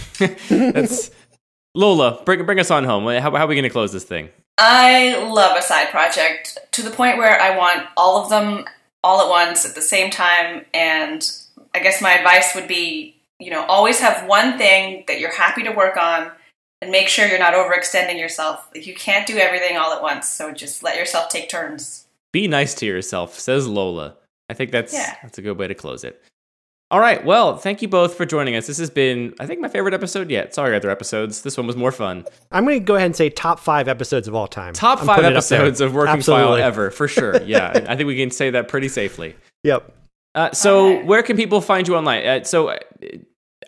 That's 0.72 1.10
Lola. 1.74 2.22
Bring 2.24 2.44
bring 2.44 2.60
us 2.60 2.70
on 2.70 2.84
home. 2.84 3.06
How, 3.06 3.30
how 3.30 3.44
are 3.44 3.46
we 3.46 3.54
going 3.54 3.62
to 3.62 3.70
close 3.70 3.92
this 3.92 4.04
thing? 4.04 4.28
I 4.58 5.26
love 5.32 5.56
a 5.56 5.62
side 5.62 5.88
project 5.88 6.58
to 6.72 6.82
the 6.82 6.90
point 6.90 7.16
where 7.16 7.40
I 7.40 7.56
want 7.56 7.86
all 7.96 8.22
of 8.22 8.28
them 8.28 8.66
all 9.02 9.20
at 9.20 9.28
once 9.28 9.64
at 9.64 9.74
the 9.74 9.82
same 9.82 10.10
time. 10.10 10.64
And 10.74 11.28
I 11.74 11.80
guess 11.80 12.00
my 12.02 12.12
advice 12.12 12.54
would 12.54 12.68
be, 12.68 13.13
you 13.44 13.50
know, 13.50 13.64
always 13.66 14.00
have 14.00 14.26
one 14.28 14.56
thing 14.58 15.04
that 15.08 15.20
you're 15.20 15.34
happy 15.34 15.62
to 15.64 15.70
work 15.72 15.96
on 15.96 16.30
and 16.80 16.90
make 16.90 17.08
sure 17.08 17.26
you're 17.26 17.38
not 17.38 17.54
overextending 17.54 18.18
yourself. 18.18 18.68
You 18.74 18.94
can't 18.94 19.26
do 19.26 19.36
everything 19.36 19.76
all 19.76 19.92
at 19.92 20.02
once. 20.02 20.28
So 20.28 20.52
just 20.52 20.82
let 20.82 20.96
yourself 20.96 21.28
take 21.28 21.48
turns. 21.48 22.06
Be 22.32 22.48
nice 22.48 22.74
to 22.76 22.86
yourself, 22.86 23.38
says 23.38 23.66
Lola. 23.68 24.16
I 24.48 24.54
think 24.54 24.70
that's 24.72 24.92
Yeah. 24.92 25.14
that's 25.22 25.38
a 25.38 25.42
good 25.42 25.58
way 25.58 25.68
to 25.68 25.74
close 25.74 26.04
it. 26.04 26.20
All 26.90 27.00
right. 27.00 27.24
Well, 27.24 27.56
thank 27.56 27.80
you 27.82 27.88
both 27.88 28.14
for 28.14 28.26
joining 28.26 28.54
us. 28.56 28.66
This 28.66 28.78
has 28.78 28.90
been, 28.90 29.34
I 29.40 29.46
think, 29.46 29.60
my 29.60 29.68
favorite 29.68 29.94
episode 29.94 30.30
yet. 30.30 30.54
Sorry, 30.54 30.76
other 30.76 30.90
episodes. 30.90 31.42
This 31.42 31.56
one 31.56 31.66
was 31.66 31.76
more 31.76 31.90
fun. 31.90 32.24
I'm 32.52 32.64
going 32.64 32.78
to 32.78 32.84
go 32.84 32.94
ahead 32.94 33.06
and 33.06 33.16
say 33.16 33.30
top 33.30 33.58
five 33.58 33.88
episodes 33.88 34.28
of 34.28 34.34
all 34.34 34.46
time. 34.46 34.74
Top 34.74 35.00
I'm 35.00 35.06
five 35.06 35.16
putting 35.16 35.30
it 35.32 35.36
up 35.36 35.44
there. 35.44 35.60
episodes 35.60 35.80
of 35.80 35.94
Working 35.94 36.12
Absolutely. 36.14 36.58
File 36.60 36.66
ever, 36.66 36.90
for 36.90 37.08
sure. 37.08 37.42
Yeah, 37.46 37.72
I 37.88 37.96
think 37.96 38.06
we 38.06 38.16
can 38.16 38.30
say 38.30 38.50
that 38.50 38.68
pretty 38.68 38.88
safely. 38.88 39.34
Yep. 39.64 39.92
Uh, 40.36 40.52
so, 40.52 40.88
Alright. 40.90 41.06
where 41.06 41.22
can 41.22 41.36
people 41.36 41.60
find 41.60 41.88
you 41.88 41.96
online? 41.96 42.26
Uh, 42.26 42.44
so, 42.44 42.68
uh, 42.68 42.78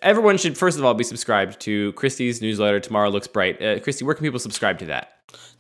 everyone 0.03 0.39
should 0.39 0.57
first 0.57 0.79
of 0.79 0.85
all 0.85 0.95
be 0.95 1.05
subscribed 1.05 1.61
to 1.61 1.93
Kristy's 1.95 2.41
newsletter. 2.41 2.81
Tomorrow 2.81 3.11
looks 3.11 3.27
bright. 3.27 3.61
Uh, 3.61 3.79
Kristy, 3.79 4.03
where 4.03 4.15
can 4.15 4.25
people 4.25 4.39
subscribe 4.39 4.79
to 4.79 4.87
that? 4.87 5.13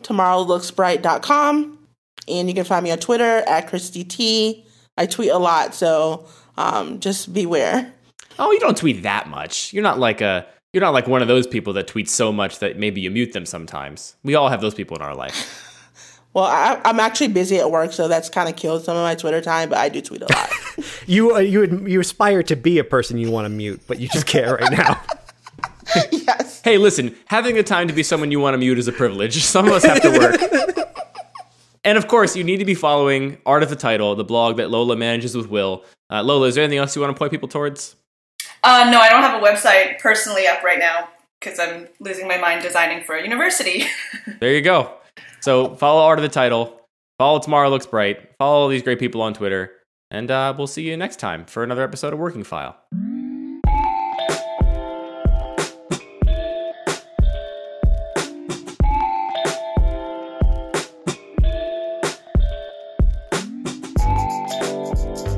tomorrowlooksbright.com 0.02 1.78
and 2.28 2.48
you 2.48 2.54
can 2.54 2.64
find 2.64 2.84
me 2.84 2.90
on 2.90 2.98
Twitter 2.98 3.38
at 3.46 3.68
Kristy 3.68 4.06
T. 4.08 4.64
I 4.98 5.06
tweet 5.06 5.30
a 5.30 5.38
lot, 5.38 5.74
so 5.74 6.26
um, 6.56 7.00
just 7.00 7.32
beware. 7.32 7.92
Oh, 8.38 8.50
you 8.50 8.60
don't 8.60 8.76
tweet 8.76 9.02
that 9.02 9.28
much. 9.28 9.72
You're 9.72 9.82
not 9.82 9.98
like 9.98 10.20
a. 10.20 10.46
You're 10.72 10.82
not 10.82 10.92
like 10.92 11.06
one 11.06 11.22
of 11.22 11.28
those 11.28 11.46
people 11.46 11.72
that 11.74 11.86
tweet 11.86 12.08
so 12.08 12.32
much 12.32 12.58
that 12.58 12.78
maybe 12.78 13.00
you 13.00 13.10
mute 13.10 13.32
them 13.32 13.46
sometimes. 13.46 14.16
We 14.22 14.34
all 14.34 14.50
have 14.50 14.60
those 14.60 14.74
people 14.74 14.96
in 14.96 15.02
our 15.02 15.14
life. 15.14 15.65
Well, 16.36 16.44
I, 16.44 16.78
I'm 16.84 17.00
actually 17.00 17.28
busy 17.28 17.56
at 17.56 17.70
work, 17.70 17.94
so 17.94 18.08
that's 18.08 18.28
kind 18.28 18.46
of 18.46 18.56
killed 18.56 18.84
some 18.84 18.94
of 18.94 19.02
my 19.02 19.14
Twitter 19.14 19.40
time, 19.40 19.70
but 19.70 19.78
I 19.78 19.88
do 19.88 20.02
tweet 20.02 20.20
a 20.20 20.26
lot. 20.26 20.50
You 21.06 21.34
uh, 21.34 21.38
you 21.38 21.60
would- 21.60 21.88
you 21.88 21.98
aspire 22.00 22.42
to 22.42 22.54
be 22.54 22.78
a 22.78 22.84
person 22.84 23.16
you 23.16 23.30
want 23.30 23.46
to 23.46 23.48
mute, 23.48 23.80
but 23.86 23.98
you 23.98 24.08
just 24.08 24.26
can't 24.26 24.60
right 24.60 24.70
now. 24.70 25.00
yes. 26.12 26.60
Hey, 26.62 26.76
listen, 26.76 27.16
having 27.24 27.54
the 27.54 27.62
time 27.62 27.88
to 27.88 27.94
be 27.94 28.02
someone 28.02 28.30
you 28.30 28.40
want 28.40 28.52
to 28.52 28.58
mute 28.58 28.78
is 28.78 28.86
a 28.86 28.92
privilege. 28.92 29.42
Some 29.42 29.66
of 29.66 29.72
us 29.72 29.84
have 29.84 30.02
to 30.02 30.10
work. 30.10 30.86
and 31.84 31.96
of 31.96 32.08
course, 32.08 32.36
you 32.36 32.44
need 32.44 32.58
to 32.58 32.66
be 32.66 32.74
following 32.74 33.38
Art 33.46 33.62
of 33.62 33.70
the 33.70 33.76
Title, 33.76 34.14
the 34.14 34.24
blog 34.24 34.58
that 34.58 34.70
Lola 34.70 34.96
manages 34.96 35.34
with 35.34 35.48
Will. 35.48 35.82
Uh, 36.10 36.22
Lola, 36.22 36.48
is 36.48 36.56
there 36.56 36.64
anything 36.64 36.78
else 36.80 36.94
you 36.94 37.00
want 37.00 37.16
to 37.16 37.18
point 37.18 37.30
people 37.30 37.48
towards? 37.48 37.96
Uh, 38.62 38.86
no, 38.90 39.00
I 39.00 39.08
don't 39.08 39.22
have 39.22 39.42
a 39.42 39.44
website 39.46 39.98
personally 40.00 40.46
up 40.46 40.62
right 40.62 40.78
now 40.78 41.08
because 41.40 41.58
I'm 41.58 41.88
losing 42.00 42.28
my 42.28 42.36
mind 42.36 42.62
designing 42.62 43.02
for 43.04 43.14
a 43.14 43.22
university. 43.22 43.84
There 44.40 44.52
you 44.52 44.60
go. 44.60 44.92
So 45.46 45.76
follow 45.76 46.02
Art 46.02 46.18
of 46.18 46.24
the 46.24 46.28
Title. 46.28 46.80
Follow 47.20 47.38
Tomorrow 47.38 47.68
Looks 47.68 47.86
Bright. 47.86 48.34
Follow 48.36 48.62
all 48.62 48.68
these 48.68 48.82
great 48.82 48.98
people 48.98 49.22
on 49.22 49.32
Twitter. 49.32 49.70
And 50.10 50.28
uh, 50.28 50.52
we'll 50.58 50.66
see 50.66 50.82
you 50.82 50.96
next 50.96 51.20
time 51.20 51.44
for 51.44 51.62
another 51.62 51.84
episode 51.84 52.12
of 52.12 52.18
Working 52.18 52.42
File. 52.42 52.76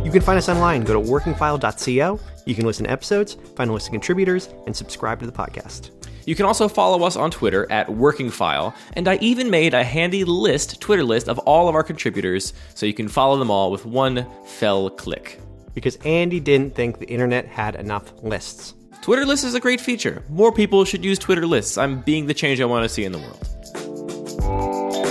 You 0.02 0.10
can 0.10 0.22
find 0.22 0.38
us 0.38 0.48
online. 0.48 0.84
Go 0.84 0.94
to 0.94 1.06
workingfile.co. 1.06 2.20
You 2.46 2.54
can 2.54 2.64
listen 2.64 2.86
to 2.86 2.90
episodes, 2.90 3.36
find 3.56 3.68
a 3.68 3.74
list 3.74 3.88
of 3.88 3.92
contributors, 3.92 4.48
and 4.64 4.74
subscribe 4.74 5.20
to 5.20 5.26
the 5.26 5.32
podcast. 5.32 5.97
You 6.28 6.34
can 6.34 6.44
also 6.44 6.68
follow 6.68 7.04
us 7.04 7.16
on 7.16 7.30
Twitter 7.30 7.66
at 7.72 7.88
Working 7.88 8.28
File, 8.28 8.74
and 8.92 9.08
I 9.08 9.16
even 9.22 9.48
made 9.48 9.72
a 9.72 9.82
handy 9.82 10.24
list, 10.24 10.78
Twitter 10.78 11.02
list, 11.02 11.26
of 11.26 11.38
all 11.38 11.70
of 11.70 11.74
our 11.74 11.82
contributors, 11.82 12.52
so 12.74 12.84
you 12.84 12.92
can 12.92 13.08
follow 13.08 13.38
them 13.38 13.50
all 13.50 13.70
with 13.70 13.86
one 13.86 14.26
fell 14.44 14.90
click. 14.90 15.40
Because 15.72 15.96
Andy 16.04 16.38
didn't 16.38 16.74
think 16.74 16.98
the 16.98 17.08
internet 17.08 17.46
had 17.46 17.76
enough 17.76 18.12
lists. 18.22 18.74
Twitter 19.00 19.24
lists 19.24 19.46
is 19.46 19.54
a 19.54 19.60
great 19.60 19.80
feature. 19.80 20.22
More 20.28 20.52
people 20.52 20.84
should 20.84 21.02
use 21.02 21.18
Twitter 21.18 21.46
lists. 21.46 21.78
I'm 21.78 22.02
being 22.02 22.26
the 22.26 22.34
change 22.34 22.60
I 22.60 22.66
want 22.66 22.84
to 22.84 22.90
see 22.90 23.06
in 23.06 23.12
the 23.12 23.18
world. 23.20 25.07